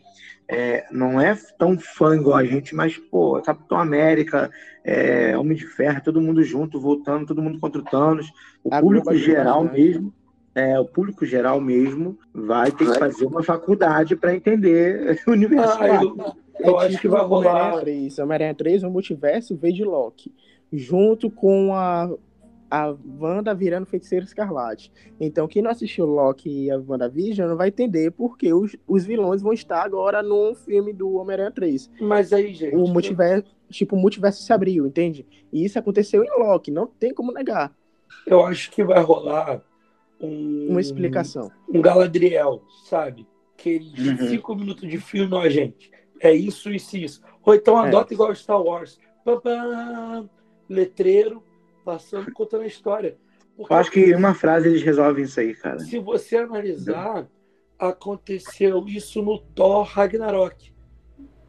[0.48, 4.50] é, não é tão fã igual a gente, mas, pô, Capitão América,
[4.84, 8.32] é, Homem de Ferro, todo mundo junto, voltando, todo mundo contra o Thanos.
[8.64, 9.72] O Abriu público geral né?
[9.72, 10.12] mesmo,
[10.54, 15.78] é, o público geral mesmo vai ter que fazer uma faculdade para entender o universo.
[15.80, 16.16] Ah, eu,
[16.58, 17.80] eu É acho tipo que vai Homem-Aranha rolar.
[17.80, 18.18] 3.
[18.18, 20.34] Homem-Aranha 3, o multiverso veio de Loki.
[20.72, 22.10] Junto com a,
[22.70, 24.92] a Wanda virando feiticeiro escarlate.
[25.18, 29.42] Então, quem não assistiu Loki e a WandaVision não vai entender porque os, os vilões
[29.42, 31.90] vão estar agora no filme do Homem-Aranha 3.
[32.00, 32.76] Mas aí, gente.
[32.76, 35.26] O multiverso, tipo, o multiverso se abriu, entende?
[35.52, 37.74] E isso aconteceu em Loki, não tem como negar.
[38.26, 39.60] Eu acho que vai rolar
[40.20, 41.50] um, Uma explicação.
[41.68, 43.26] um Galadriel, sabe?
[43.58, 44.28] Aqueles Uhum.
[44.28, 45.90] cinco minutos de filme, ó, gente.
[46.20, 47.20] é isso, isso e isso.
[47.42, 48.14] Ou então adota é.
[48.14, 48.98] igual Star Wars.
[49.24, 50.28] Pam, pam,
[50.68, 51.42] letreiro,
[51.90, 53.16] passando, contando a história.
[53.56, 55.80] Porque, Eu acho que uma frase eles resolvem isso aí, cara.
[55.80, 57.28] Se você analisar,
[57.78, 60.72] aconteceu isso no Thor Ragnarok.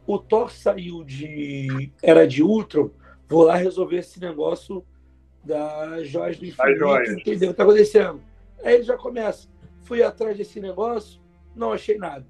[0.04, 2.90] O Thor saiu de Era de Ultron,
[3.28, 4.84] vou lá resolver esse negócio
[5.44, 8.20] da Joias do Infinito, entendeu o que tá acontecendo.
[8.64, 9.48] Aí ele já começa.
[9.82, 11.20] Fui atrás desse negócio,
[11.54, 12.26] não achei nada.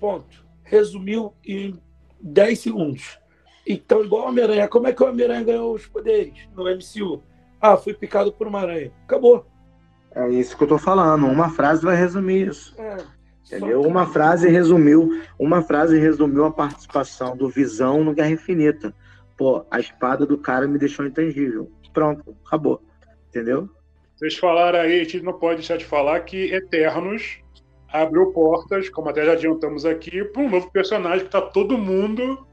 [0.00, 0.44] Ponto.
[0.64, 1.78] Resumiu em
[2.20, 3.18] 10 segundos.
[3.66, 4.68] Então, igual o Homem-Aranha.
[4.68, 7.22] Como é que o Homem-Aranha ganhou os poderes no MCU?
[7.62, 8.90] Ah, fui picado por uma aranha.
[9.04, 9.46] Acabou.
[10.14, 11.28] É isso que eu tô falando.
[11.28, 12.74] Uma frase vai resumir isso.
[12.76, 12.96] É,
[13.46, 13.82] Entendeu?
[13.82, 18.92] Uma frase resumiu, uma frase resumiu a participação do Visão no Guerra Infinita.
[19.36, 21.70] Pô, a espada do cara me deixou intangível.
[21.92, 22.82] Pronto, acabou.
[23.28, 23.68] Entendeu?
[24.16, 27.40] Vocês falaram aí, a gente não pode deixar de falar que Eternos
[27.88, 32.46] abriu portas, como até já adiantamos aqui, para um novo personagem que está todo mundo,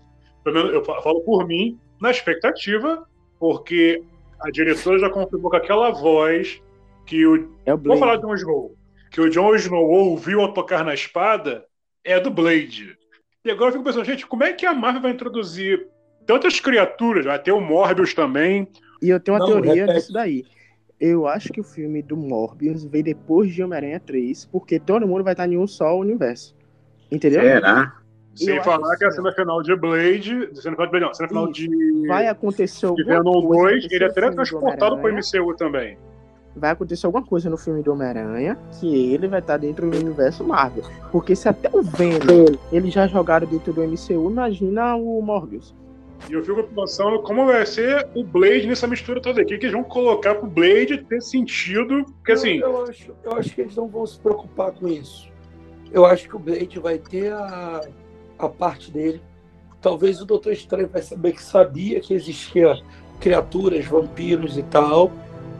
[0.43, 3.07] pelo menos eu falo por mim, na expectativa,
[3.39, 4.03] porque
[4.41, 6.61] a diretora já confirmou com aquela voz
[7.05, 7.51] que o.
[7.65, 8.75] É o Vou falar de Jon Snow.
[9.11, 11.65] Que o Jon Snow ouviu ao tocar na espada
[12.03, 12.97] é do Blade.
[13.43, 15.87] E agora eu fico pensando, gente, como é que a Marvel vai introduzir
[16.25, 17.25] tantas criaturas?
[17.25, 18.67] Vai ter o Morbius também.
[19.01, 19.99] E eu tenho uma Não, teoria repete.
[19.99, 20.45] disso daí.
[20.99, 25.23] Eu acho que o filme do Morbius veio depois de Homem-Aranha 3, porque todo mundo
[25.23, 26.55] vai estar em um só universo.
[27.09, 27.41] Entendeu?
[27.41, 27.99] Será?
[28.35, 31.27] Sem eu falar que a cena final de Blade, cena final de Blade, não, cena
[31.27, 32.07] final de.
[32.07, 35.97] Vai acontecer alguma de Venom 2, ele é até transportado para o MCU também.
[36.55, 40.43] Vai acontecer alguma coisa no filme do Homem-Aranha que ele vai estar dentro do universo
[40.43, 40.83] Marvel.
[41.11, 45.73] Porque se até o Venom ele já jogaram dentro do MCU, imagina o Morbius.
[46.27, 49.73] E eu fico pensando como vai ser o Blade nessa mistura toda aqui, que eles
[49.73, 52.03] vão colocar pro Blade ter sentido.
[52.17, 52.57] Porque assim.
[52.57, 55.29] Eu, eu, acho, eu acho que eles não vão se preocupar com isso.
[55.91, 57.81] Eu acho que o Blade vai ter a,
[58.39, 59.21] a parte dele.
[59.81, 62.81] Talvez o Doutor Estranho vai saber que sabia que existia
[63.19, 65.11] criaturas, vampiros e tal.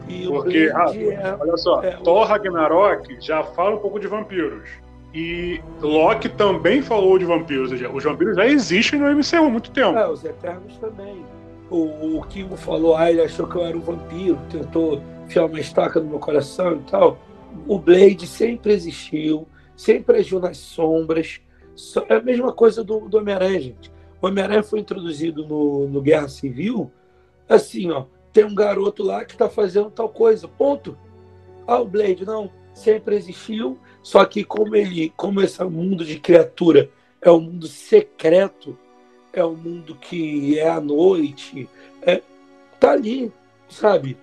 [0.08, 4.68] E Porque, ah, é, olha só, é, Thor Ragnarok já fala um pouco de vampiros.
[5.14, 7.70] E Loki também falou de vampiros.
[7.72, 9.96] Os vampiros já existem no MCU há muito tempo.
[9.96, 11.24] É, os Eternos também.
[11.68, 15.60] O, o Kingo falou, ah, ele achou que eu era um vampiro, tentou enfiar uma
[15.60, 17.18] estaca no meu coração e tal.
[17.66, 21.40] O Blade sempre existiu, sempre agiu nas sombras.
[22.08, 23.90] É a mesma coisa do, do Homem-Aranha, gente.
[24.20, 26.90] O Homem-Aranha foi introduzido no, no Guerra Civil,
[27.48, 30.96] assim, ó, tem um garoto lá que está fazendo tal coisa, ponto.
[31.66, 36.90] Ah, o Blade, não, sempre existiu, só que como ele, como esse mundo de criatura
[37.20, 38.76] é um mundo secreto,
[39.32, 41.68] é um mundo que é à noite,
[42.02, 42.22] é,
[42.78, 43.32] tá ali,
[43.68, 44.16] sabe?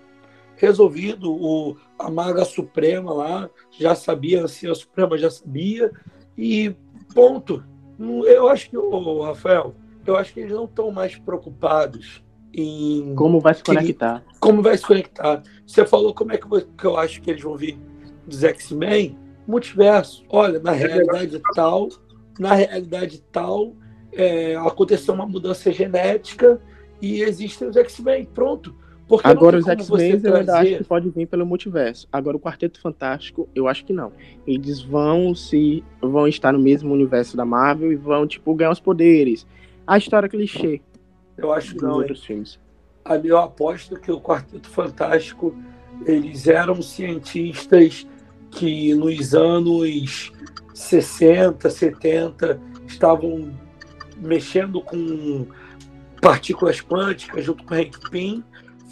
[0.55, 1.31] Resolvido.
[1.31, 5.91] O, a Maga Suprema lá já sabia, a Anciã Suprema já sabia,
[6.37, 6.75] e
[7.17, 7.63] ponto.
[8.27, 9.73] Eu acho que, o Rafael,
[10.05, 13.15] eu acho que eles não estão mais preocupados em.
[13.15, 14.23] Como vai se conectar.
[14.39, 15.41] como vai se conectar.
[15.65, 17.79] Você falou como é que eu, que eu acho que eles vão vir
[18.27, 20.23] dos X-Men multiverso.
[20.29, 21.89] Olha, na realidade tal,
[22.37, 23.73] na realidade tal,
[24.11, 26.61] é, aconteceu uma mudança genética
[27.01, 28.25] e existem os X-Men.
[28.25, 28.75] Pronto.
[29.07, 32.07] Porque Agora os X-Men eu ainda acho que pode vir pelo multiverso.
[32.11, 34.11] Agora o Quarteto Fantástico, eu acho que não.
[34.45, 38.81] Eles vão se vão estar no mesmo universo da Marvel e vão tipo ganhar os
[38.81, 39.47] poderes.
[39.85, 40.81] A história clichê.
[41.37, 41.93] Eu acho que não.
[41.93, 42.59] Outros filmes.
[43.05, 45.55] A meu aposto que o Quarteto Fantástico
[46.05, 48.05] eles eram cientistas
[48.51, 50.33] que nos anos
[50.73, 53.51] 60, 70 estavam
[54.17, 55.47] mexendo com
[56.21, 58.43] partículas quânticas junto com o Hank Pym,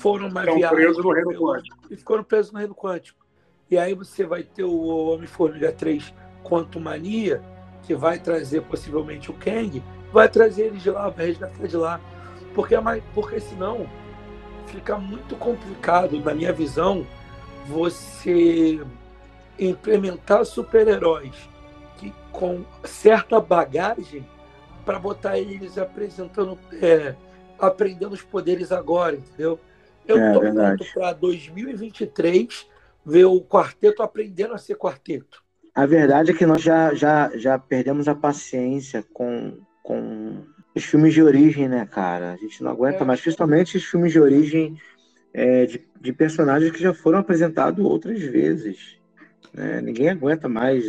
[0.06, 1.78] foram uma Estão viagem presos no reino quântico.
[1.90, 3.26] e ficaram presos no reino quântico.
[3.72, 6.14] E aí você vai ter o Homem-Formiga 3
[6.44, 7.42] Quantum Mania,
[7.82, 9.82] que vai trazer possivelmente o Kang,
[10.14, 12.00] vai trazer eles de lá, vai resgatar de lá.
[12.54, 12.80] Porque, é
[13.16, 13.90] porque senão
[14.68, 17.04] fica muito complicado, na minha visão,
[17.66, 18.80] você
[19.58, 21.50] implementar super-heróis
[21.98, 24.24] que com certa bagagem
[24.86, 27.16] para botar eles apresentando, é,
[27.58, 29.60] aprendendo os poderes agora, entendeu?
[30.08, 32.68] Eu é, tô pronto para 2023
[33.06, 35.44] ver o quarteto aprendendo a ser quarteto.
[35.74, 41.14] A verdade é que nós já, já, já perdemos a paciência com, com os filmes
[41.14, 42.34] de origem, né, cara?
[42.34, 43.06] A gente não aguenta é.
[43.06, 44.80] mais, principalmente os filmes de origem
[45.34, 48.98] é, de, de personagens que já foram apresentados outras vezes.
[49.54, 49.82] Né?
[49.82, 50.84] Ninguém aguenta mais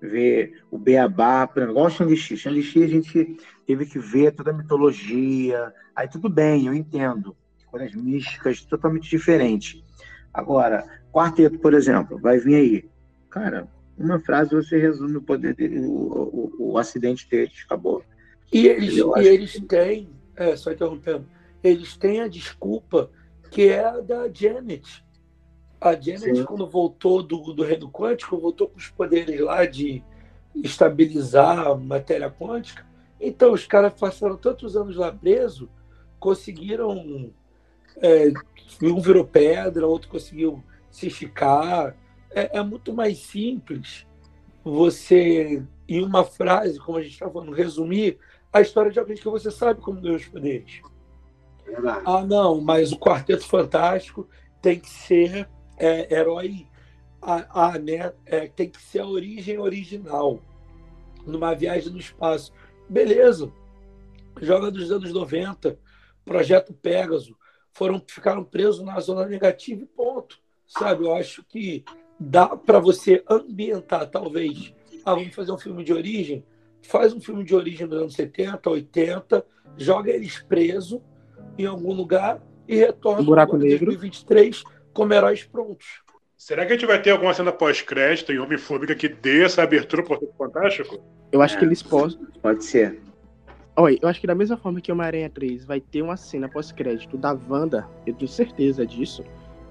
[0.00, 2.36] ver o Beabá, por exemplo, igual o Shang-Chi.
[2.36, 3.36] Shang-Chi a gente
[3.66, 5.72] teve que ver toda a mitologia.
[5.94, 7.36] Aí tudo bem, eu entendo.
[7.70, 9.82] Coisas místicas totalmente diferentes.
[10.32, 12.90] Agora, quarteto, por exemplo, vai vir aí.
[13.28, 18.02] Cara, uma frase você resume o poder dele, o, o, o acidente dele, acabou.
[18.52, 21.26] E eles, e eles têm, é, só interrompendo,
[21.62, 23.10] eles têm a desculpa
[23.50, 25.04] que é a da Janet.
[25.80, 26.44] A Janet, Sim.
[26.44, 30.02] quando voltou do, do reino quântico, voltou com os poderes lá de
[30.54, 32.86] estabilizar a matéria quântica.
[33.20, 35.68] Então, os caras passaram tantos anos lá preso,
[36.18, 37.32] conseguiram.
[37.96, 38.32] É,
[38.82, 41.96] um virou pedra, outro conseguiu se esticar.
[42.30, 44.06] É, é muito mais simples
[44.64, 48.18] você, em uma frase, como a gente está falando, resumir
[48.52, 50.82] a história de alguém que você sabe como ganhou os poderes.
[51.64, 52.02] Verdade.
[52.04, 54.28] Ah, não, mas o Quarteto Fantástico
[54.60, 55.48] tem que ser
[55.78, 56.66] é, herói.
[57.22, 60.40] A, a, né, é, tem que ser a origem original.
[61.26, 62.52] Numa viagem no espaço.
[62.88, 63.52] Beleza.
[64.40, 65.78] Joga dos anos 90.
[66.24, 67.36] Projeto Pégaso.
[67.72, 70.38] Foram, ficaram presos na zona negativa e ponto.
[70.66, 71.04] Sabe?
[71.04, 71.84] Eu acho que
[72.18, 74.72] dá para você ambientar, talvez.
[75.04, 76.44] Ah, vamos fazer um filme de origem?
[76.82, 79.44] Faz um filme de origem dos anos 70, 80,
[79.76, 81.00] joga eles presos
[81.58, 83.86] em algum lugar e retorna Um buraco em negro.
[83.86, 86.02] 2023 como heróis prontos.
[86.36, 90.02] Será que a gente vai ter alguma cena pós-crédito em Homem-Formiga que dê essa abertura
[90.02, 91.00] pro Quarteto Fantástico?
[91.30, 91.58] Eu acho É.
[91.58, 92.26] que eles possam.
[92.40, 93.00] Pode ser.
[93.76, 97.16] Olha, eu acho que da mesma forma que Homem-Aranha 3 vai ter uma cena pós-crédito
[97.16, 99.24] da Wanda, eu tenho certeza disso,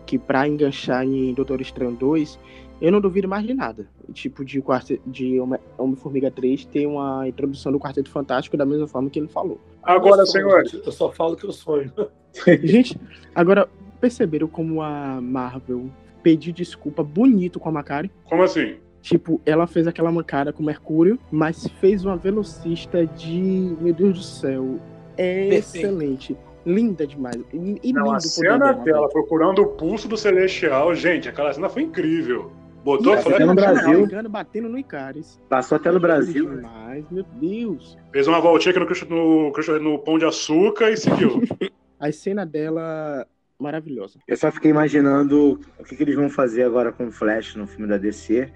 [0.05, 2.39] que pra enganchar em Doutor Estranho 2,
[2.81, 3.87] eu não duvido mais de nada.
[4.13, 4.99] Tipo, de, quarte...
[5.05, 9.27] de Homem- Homem-Formiga 3 ter uma introdução do Quarteto Fantástico da mesma forma que ele
[9.27, 9.59] falou.
[9.83, 11.91] Agora, gente, Eu só falo que eu sonho.
[12.63, 12.95] Gente,
[13.33, 13.67] agora,
[13.99, 15.89] perceberam como a Marvel
[16.21, 18.11] pediu desculpa bonito com a Macari?
[18.25, 18.75] como assim?
[19.01, 23.75] Tipo, ela fez aquela mancada com o Mercúrio, mas fez uma velocista de.
[23.79, 24.79] Meu Deus do céu.
[25.17, 25.77] É Perfeito.
[25.77, 26.37] excelente.
[26.65, 27.37] Linda demais.
[27.53, 31.69] E, Não, lindo a cena dela, dela procurando o pulso do Celestial, gente, aquela cena
[31.69, 32.51] foi incrível.
[32.83, 34.07] Botou E a flecha no Brasil.
[34.07, 35.39] Pegando, batendo no Icaris.
[35.49, 36.49] Passou até no Brasil.
[36.49, 37.97] Demais, meu Deus.
[38.11, 41.41] fez uma voltinha aqui no, no, no Pão de Açúcar e seguiu.
[41.99, 43.27] A cena dela,
[43.59, 44.19] maravilhosa.
[44.25, 47.67] Eu só fiquei imaginando o que, que eles vão fazer agora com o Flash no
[47.67, 48.49] filme da DC,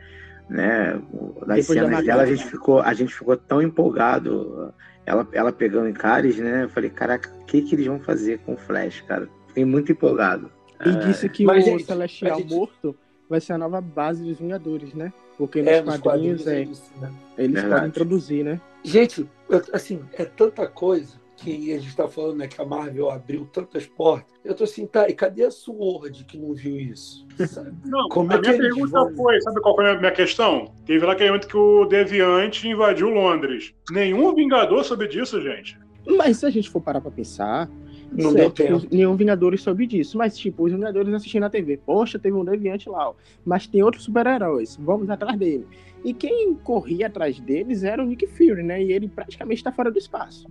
[0.53, 1.01] né?
[1.47, 4.73] Das Depois cenas dela, a gente ficou, a gente ficou tão empolgado.
[5.05, 6.63] Ela, ela pegando em Caris, né?
[6.63, 9.27] Eu falei, caraca, o que, que eles vão fazer com o Flash, cara?
[9.47, 10.49] Fiquei muito empolgado.
[10.85, 12.95] E É, disse que Mas, o gente, Celestial gente- morto
[13.30, 15.11] vai ser a nova base dos Vingadores, né?
[15.38, 17.11] Porque nos É, nos quadrinhos, quadrinhos é, é isso, né?
[17.38, 18.61] eles podem introduzir, né?
[18.84, 23.09] Gente, eu- assim, é tanta coisa que a gente tá falando, né, que a Marvel
[23.09, 24.33] abriu tantas portas.
[24.43, 27.25] Eu tô assim, tá, e cadê a Sword que não viu isso?
[27.47, 27.71] Sabe?
[27.85, 29.15] Não, Como a é minha pergunta vão?
[29.15, 30.73] foi, sabe qual foi a minha questão?
[30.85, 33.73] Teve lá aquele momento que o Deviante invadiu Londres.
[33.91, 35.77] Nenhum Vingador soube disso, gente.
[36.17, 37.69] Mas se a gente for parar pra pensar,
[38.11, 38.87] Não certo, deu tempo.
[38.95, 40.17] nenhum Vingadores soube disso.
[40.17, 41.77] Mas, tipo, os Vingadores assistindo na TV.
[41.77, 43.13] Poxa, teve um deviante lá, ó.
[43.45, 44.77] Mas tem outros super-heróis.
[44.81, 45.65] Vamos atrás dele.
[46.03, 48.83] E quem corria atrás deles era o Nick Fury, né?
[48.83, 50.45] E ele praticamente tá fora do espaço.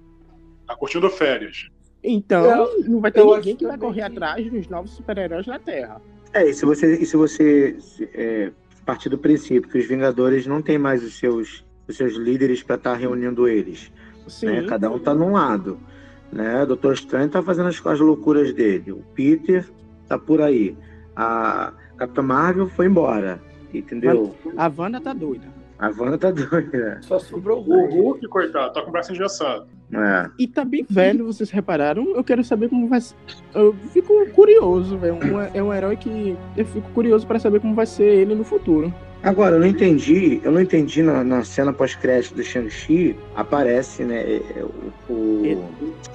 [0.67, 1.69] Tá curtindo férias.
[2.03, 5.59] Então, Eu- não vai ter ninguém que vai correr que- atrás dos novos super-heróis na
[5.59, 6.01] Terra.
[6.33, 7.77] É, e se você, e se você
[8.15, 8.51] é,
[8.85, 12.77] partir do princípio que os Vingadores não têm mais os seus, os seus líderes para
[12.77, 13.93] estar reunindo eles,
[14.27, 14.47] Sim.
[14.47, 14.63] né?
[14.67, 15.79] Cada um tá num lado,
[16.33, 16.63] né?
[16.63, 19.69] O Doutor Estranho tá fazendo as, as loucuras dele, o Peter
[20.09, 20.77] tá por aí,
[21.15, 23.41] a Capitã Marvel foi embora,
[23.73, 24.35] entendeu?
[24.57, 25.47] A Wanda tá doida.
[25.83, 26.99] A Wanda tá doida.
[27.03, 27.95] Só sobrou o O Hulk.
[27.97, 29.67] Hulk, coitado, tá com o braço engessado.
[29.93, 30.31] É.
[30.39, 32.15] E tá bem velho, vocês repararam?
[32.15, 33.17] Eu quero saber como vai ser.
[33.53, 35.15] Eu fico curioso, velho.
[35.17, 38.45] Um- é um herói que eu fico curioso pra saber como vai ser ele no
[38.45, 38.95] futuro.
[39.25, 44.21] Agora, eu não entendi, eu não entendi na, na cena pós-crédito do Shang-Chi, aparece, né,
[44.21, 44.65] é,
[45.09, 45.43] o, o-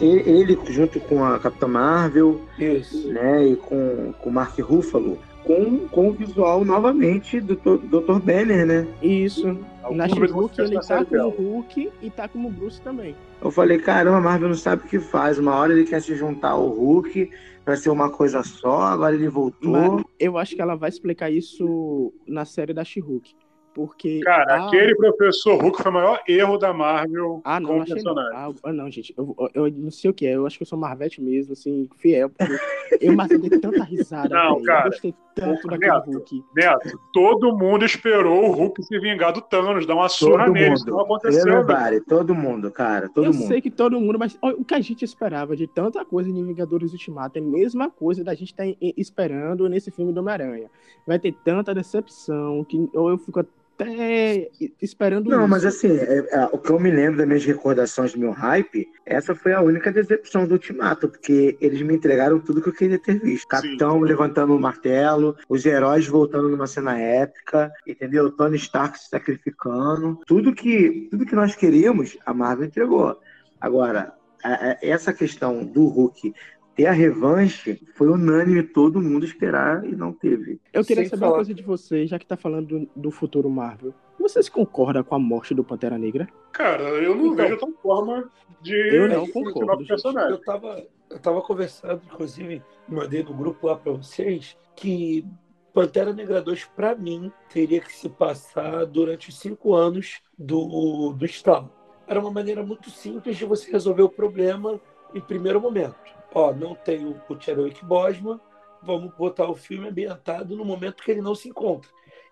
[0.02, 3.08] ele, ele junto com a Capitã Marvel, Isso.
[3.14, 5.18] né, e com, com o Mark Ruffalo,
[5.48, 8.20] com, com o visual novamente do Dr.
[8.20, 8.88] Banner, né?
[9.02, 9.58] Isso.
[9.90, 11.30] Na She-Hulk ele tá como.
[11.30, 13.16] Hulk e tá como Bruce também.
[13.42, 15.40] Eu falei, caramba, a Marvel não sabe o que faz.
[15.40, 17.32] Uma hora ele quer se juntar ao Hulk
[17.64, 19.72] pra ser uma coisa só, agora ele voltou.
[19.72, 23.34] Mas eu acho que ela vai explicar isso na série da She-Hulk.
[23.78, 24.22] Porque.
[24.22, 27.80] Cara, a- aquele professor Hulk foi o maior erro da Marvel Ah, não, com o
[27.80, 27.86] não.
[27.86, 28.32] personagem.
[28.36, 29.14] Ah, ah, não, gente.
[29.16, 30.36] Eu, eu não sei o que é.
[30.36, 32.30] Eu acho que eu sou Marvete mesmo, assim, fiel.
[32.32, 32.58] Porque
[33.00, 34.30] eu mas eu dei tanta risada.
[34.30, 34.66] Não, velho.
[34.66, 34.88] cara.
[34.88, 36.44] Eu gostei tanto daquele Neto, Hulk.
[36.56, 40.74] Neto, todo mundo esperou o Hulk se vingar do Thanos, dar uma surra Todo nele.
[40.74, 41.04] Isso não mundo.
[41.06, 41.48] aconteceu.
[41.48, 43.46] Everybody, todo mundo, cara, todo eu mundo.
[43.48, 46.42] sei que todo mundo, mas olha, o que a gente esperava de tanta coisa de
[46.42, 48.66] Vingadores Ultimato é a mesma coisa da gente estar
[48.98, 50.72] esperando nesse filme do Homem-Aranha.
[51.06, 53.46] Vai ter tanta decepção que ou eu fico
[53.80, 54.50] até
[54.82, 55.48] esperando Não, isso.
[55.48, 58.88] mas assim, é- é, o que eu me lembro das minhas recordações do meu hype,
[59.06, 63.00] essa foi a única decepção do Ultimato, porque eles me entregaram tudo que eu queria
[63.00, 63.48] ter visto.
[63.48, 68.32] Capitão levantando o martelo, os heróis voltando numa cena épica, entendeu?
[68.32, 70.20] Tony Stark se sacrificando.
[70.26, 73.18] Tudo que, tudo que nós queríamos, a Marvel entregou.
[73.62, 74.14] Agora,
[74.44, 76.34] a, a, essa questão do Hulk
[76.78, 80.62] ter a revanche foi unânime todo mundo esperar e não teve.
[80.72, 81.32] Eu queria Sem saber falar...
[81.32, 83.96] uma coisa de você, já que tá falando do, do, futuro Marvel.
[84.20, 86.30] Vocês concordam com a morte do Pantera Negra?
[86.54, 88.30] Cara, eu não então, vejo outra forma
[88.62, 88.76] de.
[88.76, 89.88] Eu não concordo.
[89.88, 90.32] Personagem.
[90.32, 95.26] Eu tava, eu tava conversando, inclusive, mandei no grupo lá para vocês, que
[95.74, 101.26] Pantera Negra 2, para mim, teria que se passar durante os cinco anos do, do
[101.26, 101.72] estalo.
[102.06, 104.80] Era uma maneira muito simples de você resolver o problema
[105.16, 108.40] em primeiro momento ó, não tem o, o Chadwick Boseman,
[108.82, 111.90] vamos botar o filme ambientado no momento que ele não se encontra.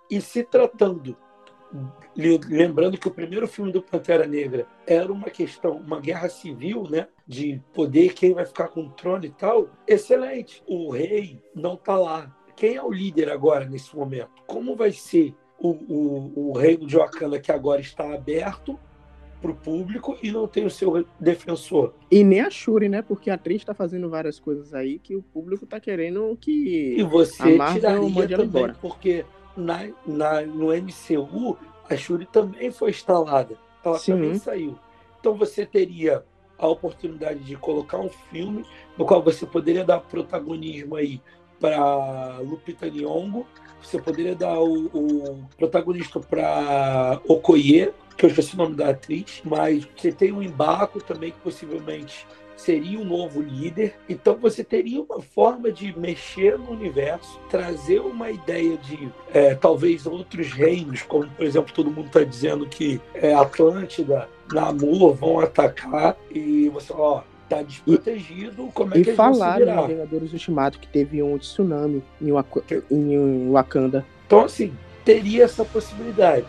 [0.10, 1.18] E se tratando,
[2.16, 7.08] lembrando que o primeiro filme do Pantera Negra era uma questão, uma guerra civil, né,
[7.28, 10.64] de poder, quem vai ficar com o trono e tal, excelente.
[10.68, 12.36] O rei não está lá.
[12.56, 14.32] Quem é o líder agora nesse momento?
[14.48, 18.80] Como vai ser o, o, o reino de Wakanda que agora está aberto
[19.46, 21.94] para o público e não tem o seu defensor.
[22.10, 23.02] E nem a Shuri, né?
[23.02, 27.04] Porque a atriz está fazendo várias coisas aí que o público está querendo que e
[27.04, 28.76] você a ela embora.
[28.82, 29.24] Porque
[29.56, 31.58] na, na, no MCU,
[31.88, 33.56] a Shuri também foi instalada.
[33.84, 34.14] Ela Sim.
[34.14, 34.80] também saiu.
[35.20, 36.24] Então você teria
[36.58, 38.66] a oportunidade de colocar um filme
[38.98, 41.22] no qual você poderia dar protagonismo aí
[41.60, 43.46] para Lupita Nyong'o,
[43.82, 49.42] você poderia dar o, o protagonista para Okoye, que eu esqueci o nome da atriz,
[49.44, 52.26] mas você tem um embarco também que possivelmente
[52.56, 53.96] seria um novo líder.
[54.08, 60.06] Então você teria uma forma de mexer no universo, trazer uma ideia de é, talvez
[60.06, 66.16] outros reinos, como por exemplo todo mundo está dizendo que é, Atlântida, Namor vão atacar
[66.32, 70.88] e você ó tá desprotegido, como é e que eles falaram no Vingadores Ultimato que
[70.88, 74.06] teve um tsunami em, Wak em Wakanda.
[74.26, 74.74] Então assim,
[75.04, 76.48] teria essa possibilidade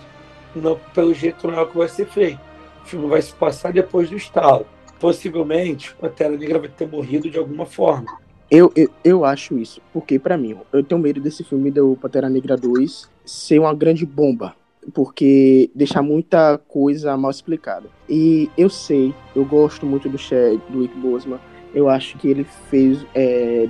[0.60, 2.40] não, pelo jeito não é o que vai ser feito.
[2.82, 4.66] O filme vai se passar depois do estalo.
[4.98, 8.06] Possivelmente, Pantera Negra vai ter morrido de alguma forma.
[8.50, 12.28] Eu, eu, eu acho isso, porque para mim, eu tenho medo desse filme do Pantera
[12.28, 14.54] Negra 2 ser uma grande bomba,
[14.92, 17.88] porque deixar muita coisa mal explicada.
[18.08, 21.38] E eu sei, eu gosto muito do Chad, do Wick Boseman,
[21.74, 23.66] eu acho que ele fez, é,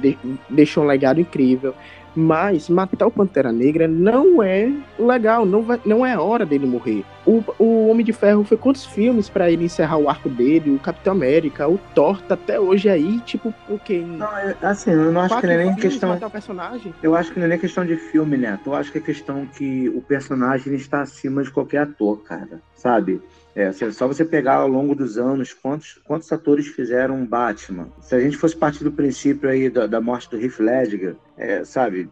[0.49, 1.75] deixou um legado incrível.
[2.17, 7.05] Mas matar o Pantera Negra não é legal, não, vai, não é hora dele morrer.
[7.27, 10.71] O, o Homem de Ferro foi quantos filmes para ele encerrar o arco dele?
[10.71, 13.99] O Capitão América, o Thor tá até hoje aí, tipo, porque.
[13.99, 14.29] Não,
[14.63, 16.31] assim, eu não acho que não é nem questão.
[16.31, 16.95] personagem.
[17.03, 18.59] Eu acho que não é nem questão de filme, né?
[18.65, 22.63] Eu acho que é questão que o personagem está acima de qualquer ator, cara.
[22.75, 23.21] Sabe?
[23.57, 27.89] É, só você pegar ao longo dos anos quantos, quantos atores fizeram Batman.
[28.03, 31.65] Se a gente fosse partir do princípio aí da, da morte do Heath Ledger, é,
[31.65, 32.07] sabe,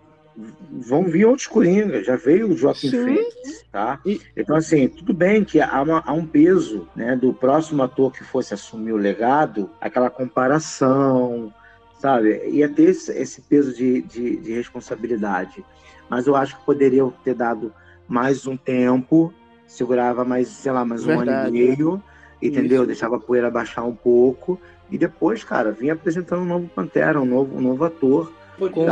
[0.70, 4.00] vão vir outros Coringa, já veio o Joaquim Phoenix, tá?
[4.06, 4.22] E...
[4.34, 8.24] Então, assim, tudo bem que há, uma, há, um peso, né, do próximo ator que
[8.24, 11.52] fosse assumir o legado, aquela comparação,
[11.98, 12.42] sabe?
[12.48, 15.62] Ia ter esse, esse peso de, de, de, responsabilidade.
[16.08, 17.70] Mas eu acho que poderiam ter dado
[18.08, 19.30] mais um tempo
[19.74, 21.30] segurava mais, sei lá, mais Verdade.
[21.30, 22.02] um ano e meio,
[22.40, 22.78] entendeu?
[22.78, 22.86] Isso.
[22.86, 24.60] Deixava a poeira baixar um pouco.
[24.90, 28.32] E depois, cara, vinha apresentando um novo Pantera, um novo, um novo ator.
[28.56, 28.86] Como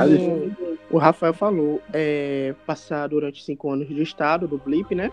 [0.91, 5.11] o Rafael falou, é, passar durante cinco anos de estado do Blip, né?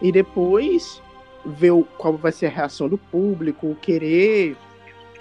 [0.00, 1.02] E depois
[1.44, 4.56] ver qual vai ser a reação do público, querer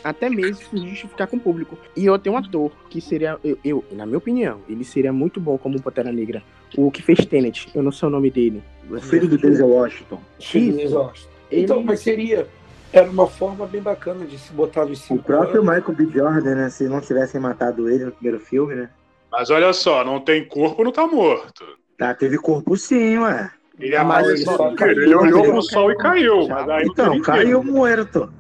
[0.04, 1.78] até mesmo se justificar com o público.
[1.96, 5.40] E eu tenho um ator que seria, eu, eu, na minha opinião, ele seria muito
[5.40, 6.44] bom como Pantera Negra.
[6.76, 8.64] O que fez Tenet, eu não sei o nome dele.
[8.90, 10.20] O filho do Denzel Washington.
[10.40, 11.30] Filho do Washington.
[11.52, 12.48] Então, mas seria.
[12.92, 15.76] Era uma forma bem bacana de se botar no cinco O próprio anos.
[15.76, 16.18] Michael B.
[16.18, 16.70] Jordan, né?
[16.70, 18.90] Se não tivessem matado ele no primeiro filme, né?
[19.32, 21.66] Mas olha só, não tem corpo, não tá morto.
[21.98, 23.52] Tá, teve corpo sim, ué.
[23.80, 26.48] Ele, é mais ele, ele olhou pro sol e caiu.
[26.48, 28.32] Mas aí então, caiu morto.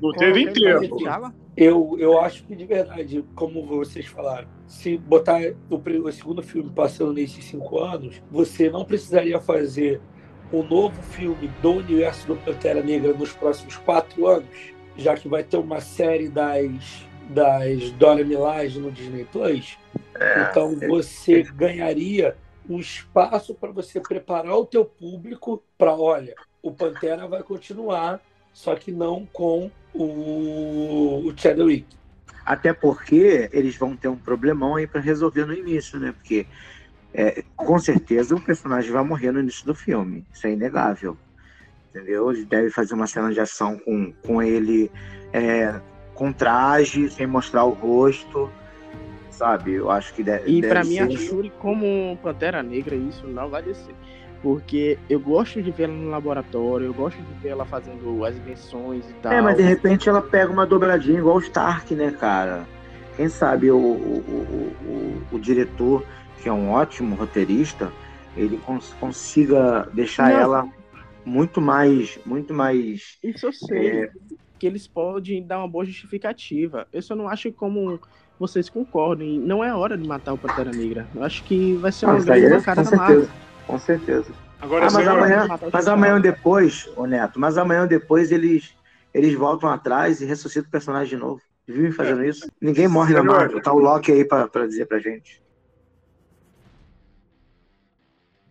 [0.00, 0.88] Não teve inteiro.
[1.60, 6.70] Eu, eu acho que, de verdade, como vocês falaram, se botar o, o segundo filme
[6.70, 10.00] passando nesses cinco anos, você não precisaria fazer
[10.52, 14.48] um novo filme do universo do Pantera Negra nos próximos quatro anos,
[14.96, 19.76] já que vai ter uma série das, das Dora Milaje no Disney Plus.
[20.14, 22.36] É, então você ganharia
[22.70, 28.20] um espaço para você preparar o teu público para, olha, o Pantera vai continuar,
[28.58, 31.86] só que não com o, o Chadwick.
[32.44, 36.10] Até porque eles vão ter um problemão aí para resolver no início, né?
[36.10, 36.44] Porque
[37.14, 40.26] é, com certeza o personagem vai morrer no início do filme.
[40.34, 41.16] Isso é inegável.
[41.90, 42.32] Entendeu?
[42.32, 44.90] Ele deve fazer uma cena de ação com, com ele
[45.32, 45.80] é,
[46.12, 48.50] com traje, sem mostrar o rosto
[49.30, 49.74] sabe?
[49.74, 50.50] Eu acho que deve.
[50.50, 53.94] E para mim, a Shuri, como Pantera Negra, isso não vai descer.
[54.42, 58.36] Porque eu gosto de ver ela no laboratório, eu gosto de ver ela fazendo as
[58.36, 59.32] invenções e tal.
[59.32, 62.64] É, mas de repente ela pega uma dobradinha igual o Stark, né, cara?
[63.16, 64.72] Quem sabe o, o,
[65.32, 66.04] o, o, diretor,
[66.40, 67.90] que é um ótimo roteirista,
[68.36, 70.38] ele cons consiga deixar Não.
[70.38, 70.68] ela
[71.24, 73.18] muito mais, muito mais.
[73.22, 74.02] Isso eu sei.
[74.04, 74.10] É.
[74.56, 76.86] Que eles podem dar uma boa justificativa.
[76.92, 78.00] Eu só não acho como
[78.38, 79.40] vocês concordem.
[79.40, 81.06] Não é hora de matar o Pantera Negra.
[81.12, 83.28] Eu acho que vai ser uma Nossa, aí grande é, com da Marvel.
[83.68, 84.32] Com certeza.
[84.60, 88.74] Agora, Ah, mas senhor, amanhã, mas amanhã depois, ô Neto, mas amanhã depois eles,
[89.14, 91.40] eles voltam atrás e ressuscitam o personagem de novo.
[91.66, 92.50] Vivem fazendo isso.
[92.60, 93.36] Ninguém morre na Senhor.
[93.36, 93.62] Marvel.
[93.62, 95.40] Tá o Loki aí pra, pra dizer pra gente.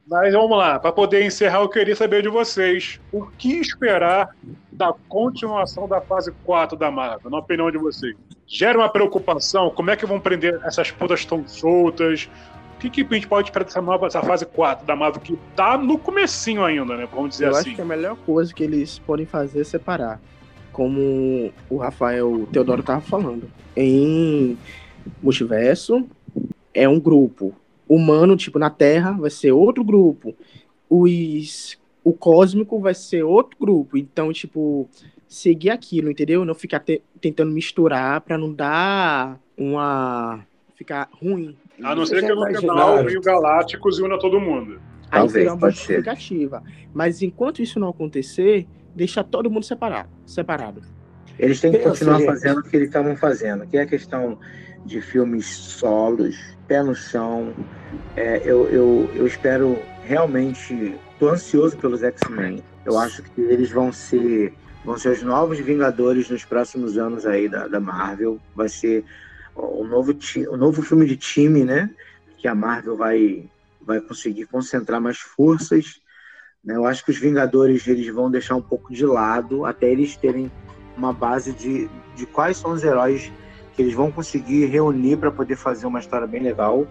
[0.10, 4.30] Mas vamos lá, para poder encerrar, eu queria saber de vocês o que esperar
[4.72, 8.16] da continuação da fase 4 da Marvel, na opinião de vocês.
[8.48, 9.70] Gera uma preocupação?
[9.70, 12.30] Como é que vão prender essas putas tão soltas?
[12.78, 15.36] O que, que a gente pode esperar dessa nova essa fase 4 da Marvel que
[15.56, 17.08] tá no comecinho ainda, né?
[17.12, 17.70] Vamos dizer Eu assim.
[17.70, 20.22] acho que a melhor coisa que eles podem fazer é separar.
[20.72, 23.50] Como o Rafael Teodoro tava falando.
[23.76, 24.56] Em
[25.24, 26.08] multiverso,
[26.72, 27.56] é um grupo.
[27.90, 30.36] Humano, tipo, na Terra, vai ser outro grupo.
[30.90, 33.98] Os, o cósmico vai ser outro grupo.
[33.98, 34.88] Então, tipo,
[35.28, 36.46] seguir aquilo, entendeu?
[36.46, 40.42] Não ficar te- tentando misturar pra não dar uma.
[40.76, 41.56] ficar ruim.
[41.84, 43.20] A não ser que no final imaginaram?
[43.20, 44.80] o Galácticos una todo mundo.
[45.10, 45.82] Aí Talvez, seria uma pode ser.
[45.96, 46.64] justificativa.
[46.94, 50.10] Mas enquanto isso não acontecer, deixa todo mundo separado.
[50.26, 50.82] separado.
[51.40, 52.26] Eles têm que Pensa, continuar gente.
[52.28, 54.40] fazendo o que eles estavam fazendo, que é a questão
[54.86, 56.36] de filmes solos,
[56.68, 57.54] pé no chão.
[58.16, 60.96] É, eu, eu, eu espero realmente.
[61.20, 62.64] Tô ansioso pelos X-Men.
[62.86, 64.54] Eu acho que eles vão ser.
[64.84, 68.40] Vão ser os novos Vingadores nos próximos anos aí da, da Marvel.
[68.56, 69.04] Vai ser
[69.58, 71.90] o novo, ti- o novo filme de time, né?
[72.38, 73.46] Que a Marvel vai,
[73.82, 76.00] vai conseguir concentrar mais forças.
[76.64, 76.76] né?
[76.76, 80.52] Eu acho que os Vingadores eles vão deixar um pouco de lado até eles terem
[80.96, 83.32] uma base de, de quais são os heróis
[83.76, 86.88] que eles vão conseguir reunir para poder fazer uma história bem legal.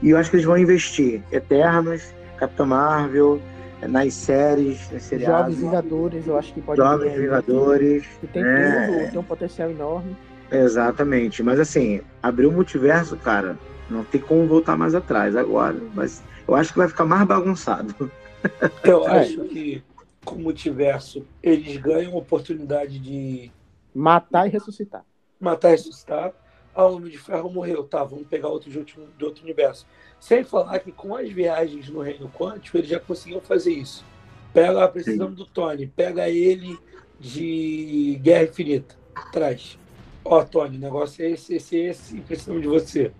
[0.00, 3.40] E eu acho que eles vão investir Eternos, Capitão Marvel,
[3.88, 8.06] nas séries, nos seriados, Jovens Vingadores, eu acho que pode Jovens aí, Vingadores.
[8.20, 8.86] Que tem né?
[8.86, 10.16] tudo, tem um potencial enorme.
[10.52, 11.42] Exatamente.
[11.42, 13.58] Mas assim, abrir o multiverso, cara,
[13.90, 15.76] não tem como voltar mais atrás agora.
[15.94, 17.94] Mas eu acho que vai ficar mais bagunçado.
[18.82, 19.20] Eu É.
[19.20, 19.82] acho que
[20.24, 23.50] com o multiverso eles ganham a oportunidade de
[23.94, 25.04] Matar e ressuscitar.
[25.40, 26.32] matar e ressuscitar.
[26.74, 29.86] Ah, o Homem de Ferro morreu, tá, vamos pegar outro de outro, de outro universo.
[30.18, 34.04] Sem falar que com as viagens no Reino Quântico eles já conseguiam fazer isso.
[34.52, 36.76] Pega, ah, precisamos do Tony, pega ele
[37.20, 38.94] de Guerra Infinita,
[39.32, 39.78] traz.
[40.24, 43.12] Ó, Tony, o negócio é esse, esse, esse, e precisamos de você.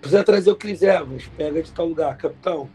[0.00, 2.68] Precisa trazer o Chris Evans, pega de tal lugar, capitão.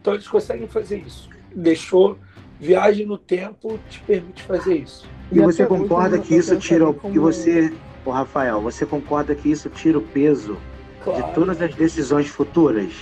[0.00, 1.28] Então eles conseguem fazer isso.
[1.54, 2.18] Deixou
[2.58, 5.08] viagem no tempo te permite fazer isso.
[5.30, 7.00] E E você concorda que isso tira o.
[7.12, 7.72] E você,
[8.04, 10.56] ô Rafael, você concorda que isso tira o peso
[11.04, 12.92] Claro, de todas as decisões futuras?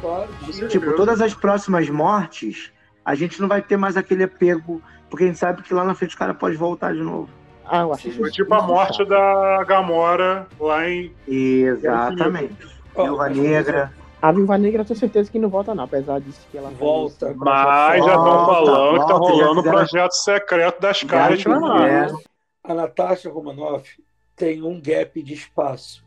[0.00, 0.28] claro.
[0.50, 0.68] tira.
[0.68, 2.72] Tipo, todas as próximas mortes,
[3.04, 5.94] a gente não vai ter mais aquele apego, porque a gente sabe que lá na
[5.94, 7.28] frente o cara pode voltar de novo.
[7.72, 11.14] Ah, eu acho Foi tipo a morte da Gamora lá em.
[11.28, 12.56] Exatamente.
[12.96, 13.92] Viúva Negra.
[14.20, 17.32] A Viúva Negra eu tenho certeza que não volta, não, apesar disso que ela Volta.
[17.36, 21.02] Mas já estão Volta, falando que tá volta, já rolando o fizeram- projeto secreto das
[21.04, 21.44] caras.
[22.64, 24.02] A Natasha Romanoff
[24.36, 26.04] tem um gap de espaço.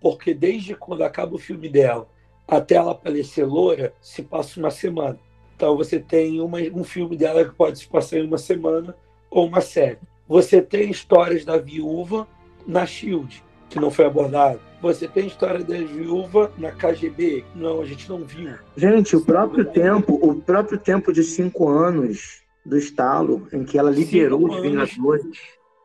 [0.00, 2.08] Porque desde quando acaba o filme dela
[2.48, 5.18] até ela aparecer loura, se passa uma semana.
[5.54, 8.96] Então você tem uma- um filme dela que pode se passar em uma semana
[9.30, 9.98] ou uma série.
[10.32, 12.26] Você tem histórias da viúva
[12.66, 14.58] na Shield, que não foi abordada.
[14.80, 18.54] Você tem história da viúva na KGB, não, a gente não viu.
[18.74, 23.90] Gente, o próprio tempo, o próprio tempo de cinco anos do estalo em que ela
[23.90, 24.58] liderou os.
[24.62, 25.38] Vingadores,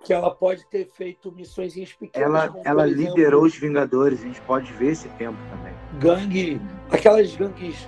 [0.05, 2.29] Que ela pode ter feito missões pequenas.
[2.29, 4.21] ela, como, ela exemplo, liderou os Vingadores.
[4.21, 5.73] A gente pode ver esse tempo também.
[5.99, 7.85] gangue, aquelas gangues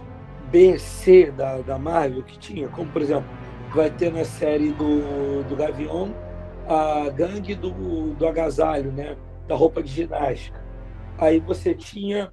[0.51, 3.29] B, C da, da Marvel que tinha, como por exemplo,
[3.73, 6.13] vai ter na série do, do Gavião
[6.69, 9.17] a gangue do, do agasalho, né?
[9.47, 10.63] Da roupa de ginástica.
[11.17, 12.31] Aí você tinha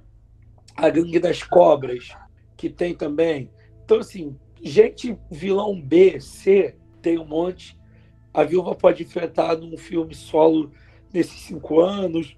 [0.75, 2.15] a gangue das cobras,
[2.55, 3.49] que tem também.
[3.83, 7.75] Então, assim, gente, vilão B, C, tem um monte.
[8.31, 10.71] A viúva pode enfrentar num filme solo
[11.11, 12.37] nesses cinco anos,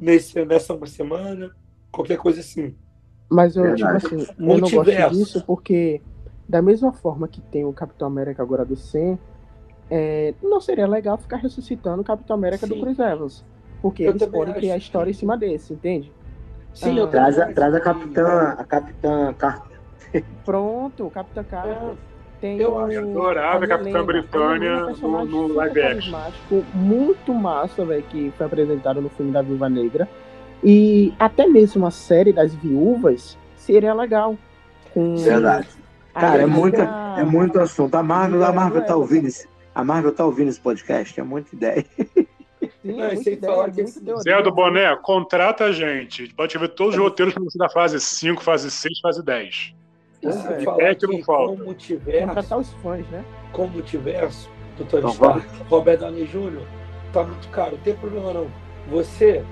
[0.00, 1.50] nesse, nessa uma semana,
[1.90, 2.76] qualquer coisa assim.
[3.28, 6.00] Mas eu, tipo assim, eu não gosto disso porque,
[6.48, 9.18] da mesma forma que tem o Capitão América agora do 100,
[9.94, 12.80] é, não seria legal ficar ressuscitando o Capitão América do Sim.
[12.80, 13.44] Chris Evans.
[13.82, 16.10] Porque Eu eles podem criar história em cima desse, entende?
[16.72, 19.78] Sim, Ah, eu Traz a, traz a capitã, a capitã Carter.
[20.44, 21.76] Pronto, o Capitão Carter.
[22.40, 24.04] Tem Eu o- adorável a a Capitã.
[24.04, 26.18] Britânia A é um no- personagem no live action.
[26.74, 30.08] Muito massa, velho, que foi apresentado no filme da Viúva Negra.
[30.64, 34.36] E até mesmo a série das viúvas seria legal.
[34.94, 35.68] Com Verdade.
[36.14, 37.94] a Cara, é muito, é muito assunto.
[37.94, 41.54] A Marvel, a Marvel tá ouvindo esse, a Marvel tá ouvindo esse podcast, é muita
[41.54, 41.84] ideia.
[42.82, 44.22] Sim, sem ideia, falar que teoria.
[44.22, 46.32] Zé do Boné, contrata a gente.
[46.34, 49.74] Pode ver todos os roteiros pra você da fase 5, fase 6, fase 10.
[49.74, 49.74] E
[50.22, 50.60] Pois sem é.
[50.62, 51.56] falar É que não falta.
[51.56, 53.24] com o multiverso, Contratar os fãs, né?
[53.52, 56.62] com o multiverso do Tony Então, Stark, Robert Downey Jr.,
[57.12, 57.72] tá muito caro.
[57.72, 58.50] Não tem problema não.
[58.88, 59.44] Você,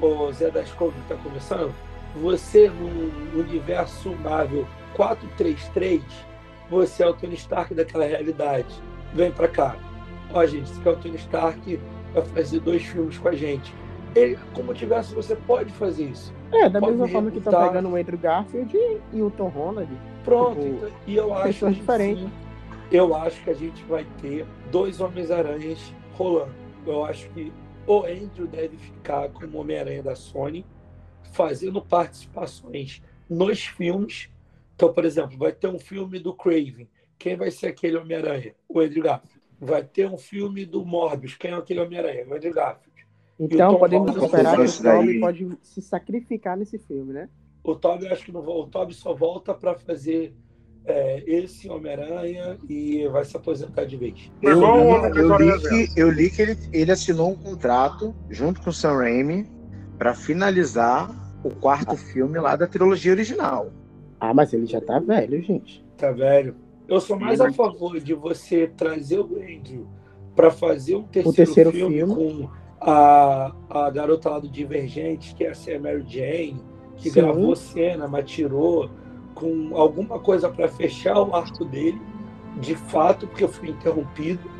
[0.00, 1.74] o Zé das Couve que tá começando,
[2.16, 6.02] você no universo Marvel 433,
[6.70, 8.66] você é o Tony Stark daquela realidade.
[9.14, 9.76] Vem pra cá.
[10.32, 11.80] Ó, gente, esse aqui é o Tony Stark,
[12.14, 13.74] vai fazer dois filmes com a gente.
[14.14, 16.32] Ele, com o multiverso, você pode fazer isso.
[16.52, 17.72] É, da Pode mesma forma que estão rebutar.
[17.72, 18.76] pegando o Andrew Garfield
[19.12, 19.88] e o Tom Holland.
[20.24, 22.22] Pronto, Tipo, então, e eu acho pessoas que diferentes.
[22.24, 22.30] sim,
[22.90, 26.52] eu acho que a gente vai ter dois Homens-Aranhas rolando.
[26.86, 27.52] Eu acho que
[27.86, 30.66] o Andrew deve ficar como Homem-Aranha da Sony,
[31.32, 34.28] fazendo participações nos filmes.
[34.74, 36.88] Então, por exemplo, vai ter um filme do Craven.
[37.20, 38.54] Quem vai ser aquele Homem-Aranha?
[38.66, 39.38] O Andrew Garfield.
[39.60, 41.36] Vai ter um filme do Morbius.
[41.36, 42.26] Quem é aquele Homem-Aranha?
[42.26, 43.06] O Andrew Garfield.
[43.38, 45.20] Então podemos Holland esperar que o Toby daí.
[45.20, 47.28] pode se sacrificar nesse filme, né?
[47.62, 50.34] O Toby, eu acho que não, o Toby só volta para fazer
[50.86, 54.32] é, esse Homem-Aranha e vai se aposentar de vez.
[54.40, 58.62] Eu, Homem eu Vitória li que, eu li que ele, ele assinou um contrato junto
[58.62, 59.46] com o Sam Raimi
[59.98, 61.14] para finalizar
[61.44, 63.70] o quarto filme lá da trilogia original.
[64.18, 65.84] Ah, mas ele já tá velho, gente.
[65.98, 66.56] Tá velho?
[66.90, 69.86] Eu sou mais a favor de você trazer o Andrew
[70.34, 72.14] para fazer um terceiro, terceiro filme, filme.
[72.14, 72.50] com
[72.80, 76.60] a, a garota lá do Divergente, que é a Mary Jane,
[76.96, 77.20] que Sim.
[77.20, 78.90] gravou cena, mas tirou,
[79.36, 82.00] com alguma coisa para fechar o arco dele,
[82.60, 84.50] de fato, porque foi interrompido,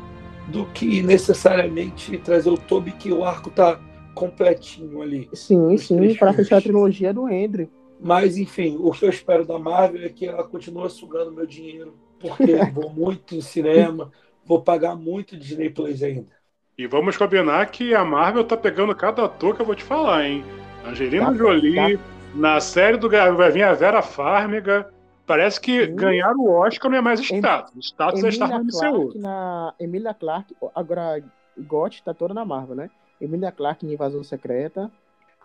[0.47, 3.77] do que necessariamente trazer o Toby, que o arco tá
[4.15, 5.29] completinho ali.
[5.33, 6.17] Sim, sim, filmes.
[6.17, 7.69] fechar a trilogia do Andrew.
[7.99, 11.93] Mas, enfim, o que eu espero da Marvel é que ela continue sugando meu dinheiro,
[12.21, 14.11] porque vou muito em cinema,
[14.45, 16.31] vou pagar muito Disney Plus ainda.
[16.77, 20.25] E vamos combinar que a Marvel tá pegando cada ator que eu vou te falar,
[20.25, 20.43] hein?
[20.85, 21.99] Angelina Tá, Jolie,
[22.33, 24.91] na série do vai vir a Vera Farmiga.
[25.27, 25.95] Parece que Sim.
[25.95, 27.71] ganhar o Oscar não é mais status.
[27.75, 29.19] O status é estar Emilia no MCU.
[29.19, 29.73] Na.
[29.79, 31.23] Emilia Clarke, agora
[31.57, 32.89] GOT tá toda na Marvel, né?
[33.19, 34.91] Emilia Clarke em Invasão Secreta.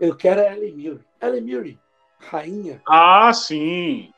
[0.00, 1.00] Eu quero a Ellen Mirren.
[1.20, 1.78] Ellen Mirren,
[2.18, 2.82] rainha.
[2.88, 4.10] Ah, sim.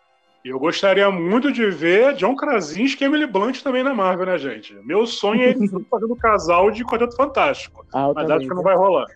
[0.44, 4.74] Eu gostaria muito de ver John Krasinski e Emily Blunt também na Marvel, né, gente?
[4.84, 7.84] Meu sonho é eles fazendo casal de Quarteto Fantástico.
[7.92, 8.64] Ah, Mas acho que não viu?
[8.64, 9.06] vai rolar.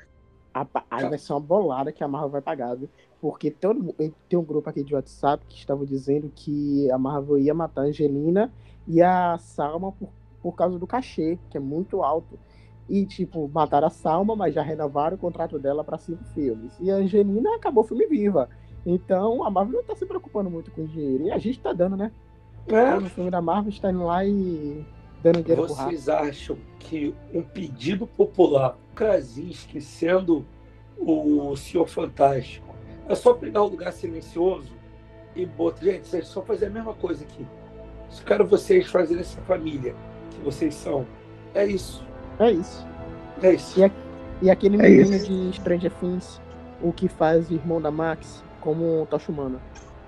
[0.90, 2.88] Aí vai ser uma bolada que a Marvel vai pagar, viu?
[3.20, 3.94] Porque todo,
[4.28, 7.84] tem um grupo aqui de WhatsApp que estavam dizendo que a Marvel ia matar a
[7.84, 8.52] Angelina
[8.86, 10.10] e a Salma por,
[10.42, 12.38] por causa do cachê, que é muito alto.
[12.88, 16.76] E, tipo, mataram a Salma, mas já renovaram o contrato dela para cinco filmes.
[16.80, 18.50] E a Angelina acabou o filme viva.
[18.84, 21.24] Então a Marvel não tá se preocupando muito com dinheiro.
[21.24, 22.10] E a gente tá dando, né?
[22.68, 24.84] É, O filme da Marvel está indo lá e
[25.22, 30.44] dando dinheiro vocês acham que um pedido popular, Krasinski sendo
[30.98, 32.72] o Senhor Fantástico,
[33.08, 34.72] é só pegar o lugar silencioso
[35.34, 35.84] e botar.
[35.84, 37.44] Gente, vocês só fazer a mesma coisa aqui.
[38.08, 39.94] Só quero vocês fazerem essa família
[40.30, 41.06] que vocês são.
[41.54, 42.04] É isso.
[42.38, 42.86] É isso.
[43.42, 43.80] É isso.
[43.80, 43.90] E, a-
[44.42, 45.26] e aquele É menino isso.
[45.26, 46.40] de Stranger Things,
[46.80, 49.60] o que faz o irmão da Max, como Tocha Humana.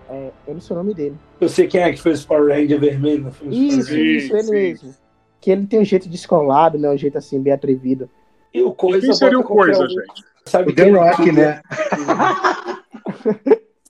[0.08, 1.16] É, eu não sei o nome dele.
[1.40, 3.54] Eu sei quem é que fez o Power Ranger vermelho no filme.
[3.54, 3.88] dos Isso.
[3.90, 4.52] Sim, isso, ele sim.
[4.52, 4.94] mesmo.
[5.40, 6.88] Que ele tem um jeito descolado, né?
[6.90, 8.08] Um jeito assim, bem atrevido.
[8.52, 9.88] E o E Coisa quem seria o Coisa, um.
[9.88, 10.24] gente?
[10.46, 11.62] Sabe O The Rock, queria- né?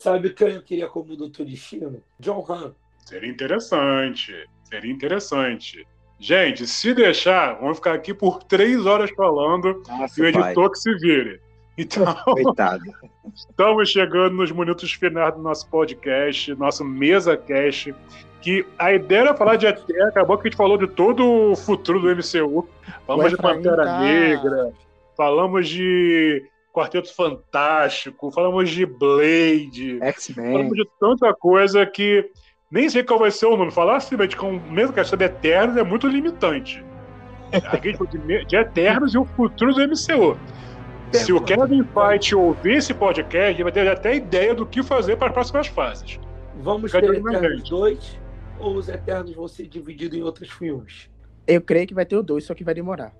[0.00, 2.02] Sabe quem eu queria como Doutor Destino?
[2.20, 2.74] John Han.
[3.06, 4.32] Seria interessante.
[4.64, 5.86] Seria interessante.
[6.18, 10.42] Gente, se deixar, vamos ficar aqui por três horas falando Nossa, e o pai.
[10.50, 11.40] editor que se vire.
[11.78, 12.82] Então, Coitado.
[13.34, 17.92] estamos chegando nos minutos finais do nosso podcast, nosso mesa cast,
[18.40, 21.56] que a ideia era falar de ET, acabou que a gente falou de todo o
[21.56, 22.68] futuro do MCU.
[23.06, 24.72] Falamos de Pantera tá- Negra,
[25.16, 30.52] falamos de Quarteto Fantástico, falamos de Blade, X-Men.
[30.52, 32.30] Falamos de tanta coisa que
[32.70, 33.70] nem sei qual vai ser o nome.
[33.70, 36.84] Falar simplesmente com mesmo que sobre Eternos é muito limitante.
[37.52, 38.12] A gente falou
[38.46, 40.36] de Eternos e o futuro do MCU.
[41.14, 45.16] Se o Kevin Feige ouvir esse podcast, ele vai ter até ideia do que fazer
[45.16, 46.18] para as próximas fases.
[46.56, 47.70] Vamos Fica ter Eternos gente.
[47.70, 48.18] 2
[48.58, 51.10] ou os Eternos vão ser divididos em outros filmes?
[51.46, 53.14] Eu creio que vai ter o dois, só que vai demorar.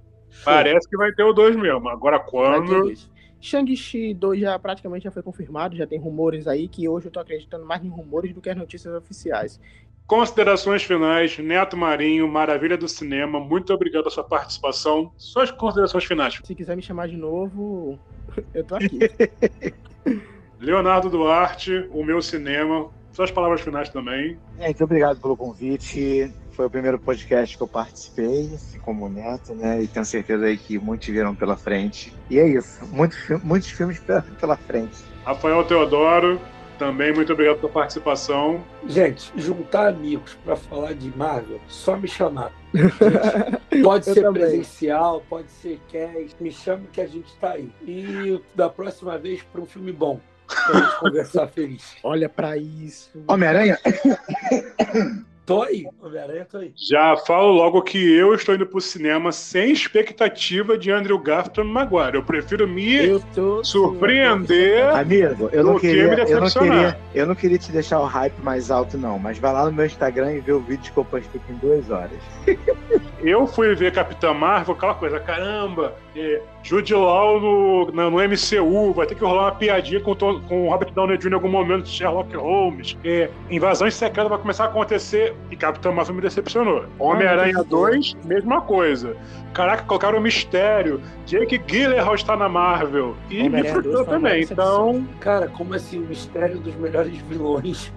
[0.45, 1.89] Parece que vai ter o dois mesmo.
[1.89, 2.93] Agora quando.
[3.41, 7.21] Shang-Chi 2 já praticamente já foi confirmado, já tem rumores aí que hoje eu tô
[7.21, 9.61] acreditando mais em rumores do que as notícias oficiais.
[10.07, 15.11] Considerações finais, Neto Marinho, maravilha do cinema, muito obrigado pela sua participação.
[15.17, 16.39] Suas considerações finais.
[16.45, 17.99] Se quiser me chamar de novo,
[18.53, 18.99] eu tô aqui.
[20.61, 22.91] Leonardo Duarte, o meu cinema.
[23.13, 24.37] Suas palavras finais também.
[24.59, 26.31] Gente, obrigado pelo convite.
[26.53, 29.83] Foi o primeiro podcast que eu participei, assim como o Neto, né?
[29.83, 32.13] E tenho certeza aí que muitos viram pela frente.
[32.29, 35.03] E é isso, muitos, muitos filmes pela frente.
[35.25, 36.41] Rafael Teodoro,
[36.79, 38.65] também muito obrigado pela participação.
[38.87, 42.53] Gente, juntar amigos para falar de Marvel, só me chamar.
[42.73, 44.43] Gente, pode ser também.
[44.43, 47.71] presencial, pode ser cast, me chama que a gente está aí.
[47.83, 50.21] E da próxima vez para um filme bom.
[50.47, 51.97] Pra gente conversar feliz.
[52.03, 53.11] Olha para isso.
[53.27, 53.79] Homem-Aranha?
[55.47, 56.73] Tô aí, Homem-Aranha tô aí.
[56.75, 62.15] Já falo logo que eu estou indo pro cinema sem expectativa de Andrew Garfield Maguire.
[62.15, 64.91] Eu prefiro me tô, surpreender.
[64.91, 66.99] Sim, Amigo, eu não, queria, que eu não queria.
[67.15, 69.19] Eu não queria te deixar o hype mais alto, não.
[69.19, 71.91] Mas vai lá no meu Instagram e vê o vídeo que eu postei em duas
[71.91, 72.19] horas.
[73.25, 78.93] eu fui ver Capitã Marvel, aquela coisa, caramba, é, Jude Law no, no, no, MCU,
[78.93, 81.31] vai ter que rolar uma piadinha com, com o Robert Downey Jr.
[81.31, 82.97] em algum momento de Sherlock Holmes.
[83.05, 86.85] É, invasões secretas vai começar a acontecer e Capitão Marvel me decepcionou.
[86.99, 89.17] Homem-Aranha 2, mesma coisa.
[89.53, 91.01] Caraca, colocaram um mistério.
[91.27, 93.17] Jake Gyllenhaal está na Marvel.
[93.31, 95.07] E me frustrou também, então...
[95.21, 97.93] Cara, como assim, o mistério dos melhores vilões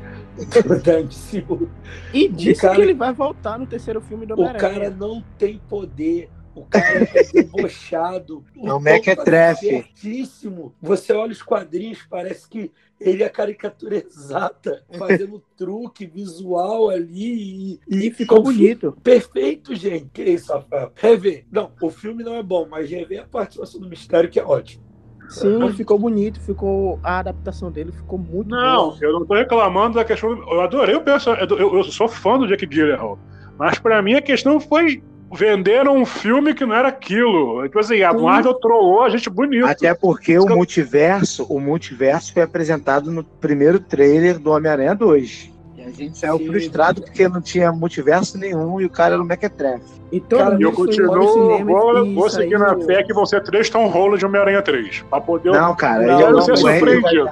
[0.84, 1.69] da MCU?
[2.14, 2.76] E disse cara...
[2.76, 4.57] que ele vai voltar no terceiro filme do Homem-Aranha.
[4.57, 8.43] O cara não tem poder o cara é debochado.
[8.55, 9.68] O, o Mac é trefe.
[9.68, 10.73] Certíssimo.
[10.81, 17.80] Você olha os quadrinhos, parece que ele é a caricatura exata, fazendo truque visual ali.
[17.88, 18.97] E, e ficou bonito.
[19.03, 20.09] Perfeito, gente.
[20.11, 20.91] Que isso, Rafael?
[20.95, 21.45] Rever.
[21.51, 24.86] Não, o filme não é bom, mas rever a participação do mistério que é ótimo.
[25.29, 28.97] Sim, ficou bonito, ficou a adaptação dele ficou muito Não, boa.
[29.01, 30.31] eu não tô reclamando da questão.
[30.31, 31.47] Eu adorei o personagem.
[31.49, 33.19] Eu, eu, sou fã do Jack Gyllenhaal.
[33.57, 37.63] Mas para mim a questão foi venderam um filme que não era aquilo.
[37.63, 39.65] Tipo assim, a Marvel trollou a gente bonito.
[39.65, 45.56] Até porque o multiverso, o multiverso foi apresentado no primeiro trailer do Homem-Aranha 2.
[45.88, 46.47] E a gente saiu Sim.
[46.47, 49.97] frustrado porque não tinha multiverso nenhum e o cara era o Mequetrefe.
[50.11, 54.19] Então, cara, eu continuo, vou, vou seguir na fé que vão ser três Tom Holland
[54.19, 55.01] de Homem-Aranha 3.
[55.09, 57.30] Pra poder não, cara, não, eu não ser surpreendido.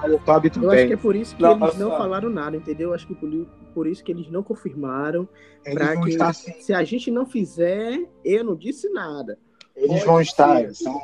[0.62, 2.90] Eu acho que é por isso que não, eles não falaram nada, entendeu?
[2.90, 3.30] Eu acho que por,
[3.74, 5.28] por isso que eles não confirmaram.
[5.66, 6.54] Eles pra que, estar, assim.
[6.62, 9.38] Se a gente não fizer, eu não disse nada.
[9.76, 10.74] Eles Pode vão estar.
[10.74, 11.02] São...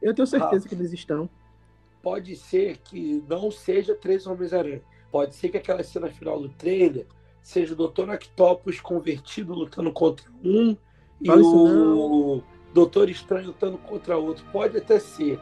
[0.00, 1.28] Eu tenho certeza ah, que eles estão.
[2.02, 4.82] Pode ser que não seja três Homens-Aranha.
[5.10, 7.06] Pode ser que aquela cena final do trailer
[7.42, 8.10] seja o Dr.
[8.10, 10.76] Octopus convertido lutando contra um
[11.20, 12.42] e o
[12.74, 14.44] Doutor Estranho lutando contra outro.
[14.52, 15.40] Pode até ser,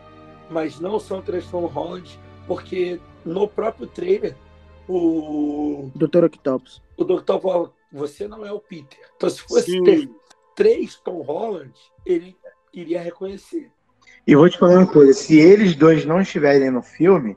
[0.50, 4.36] mas não são três Tom Holland, porque no próprio trailer
[4.88, 5.90] o.
[5.94, 6.82] Doutor Octopus.
[6.96, 8.98] O Doutor você não é o Peter.
[9.16, 9.84] Então, se fosse Sim.
[9.84, 10.10] ter
[10.54, 11.72] três Tom Holland,
[12.04, 12.36] ele
[12.72, 13.70] iria reconhecer.
[14.26, 17.36] E vou te falar uma coisa: se eles dois não estiverem no filme,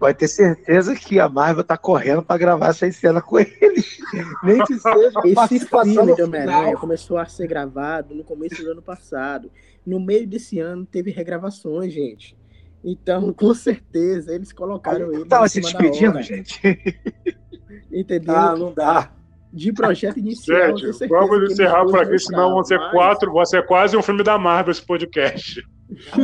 [0.00, 3.98] pode ter certeza que a Marvel tá correndo para gravar essa cena com eles.
[4.42, 8.80] Nem que seja Esse filme de Homem-Aranha começou a ser gravado no começo do ano
[8.80, 9.50] passado.
[9.86, 12.34] No meio desse ano teve regravações, gente.
[12.82, 15.26] Então, com certeza, eles colocaram ele.
[15.26, 16.58] Tava se despedindo, gente.
[17.92, 18.34] Entendeu?
[18.34, 19.12] Ah, não dá.
[19.52, 20.78] De projeto inicial.
[20.78, 22.90] Gente, vamos encerrar por aqui, senão vão ser mas...
[22.92, 25.62] quatro, vai ser quase um filme da Marvel esse podcast.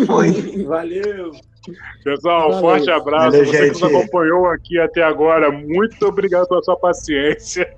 [0.07, 0.33] Foi.
[0.65, 1.33] Valeu.
[2.05, 2.61] Pessoal, Valeu.
[2.61, 3.31] forte abraço.
[3.31, 3.75] Valeu, Você gente.
[3.75, 7.69] que nos acompanhou aqui até agora, muito obrigado pela sua paciência.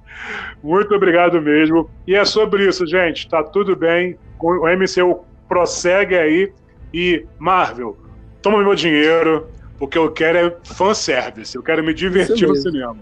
[0.63, 1.89] Muito obrigado mesmo.
[2.07, 3.29] E é sobre isso, gente.
[3.29, 4.19] Tá tudo bem.
[4.41, 6.53] O MCU prossegue aí.
[6.93, 7.97] E, Marvel,
[8.43, 9.47] toma meu dinheiro,
[9.79, 11.55] porque eu quero é fanservice.
[11.55, 12.97] Eu quero me divertir no cinema.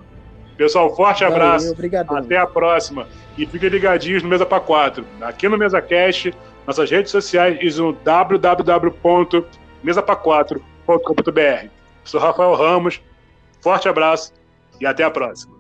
[0.57, 1.75] Pessoal, forte abraço.
[1.77, 3.07] Valeu, Até a próxima.
[3.39, 5.05] E fiquem ligadinhos no Mesa para 4.
[5.21, 6.35] Aqui no MesaCast,
[6.67, 7.93] nossas redes sociais e no
[9.87, 11.69] www.mesapa4.com.br.
[12.05, 13.01] Sou Rafael Ramos.
[13.61, 14.33] Forte abraço
[14.81, 15.56] e até a próxima.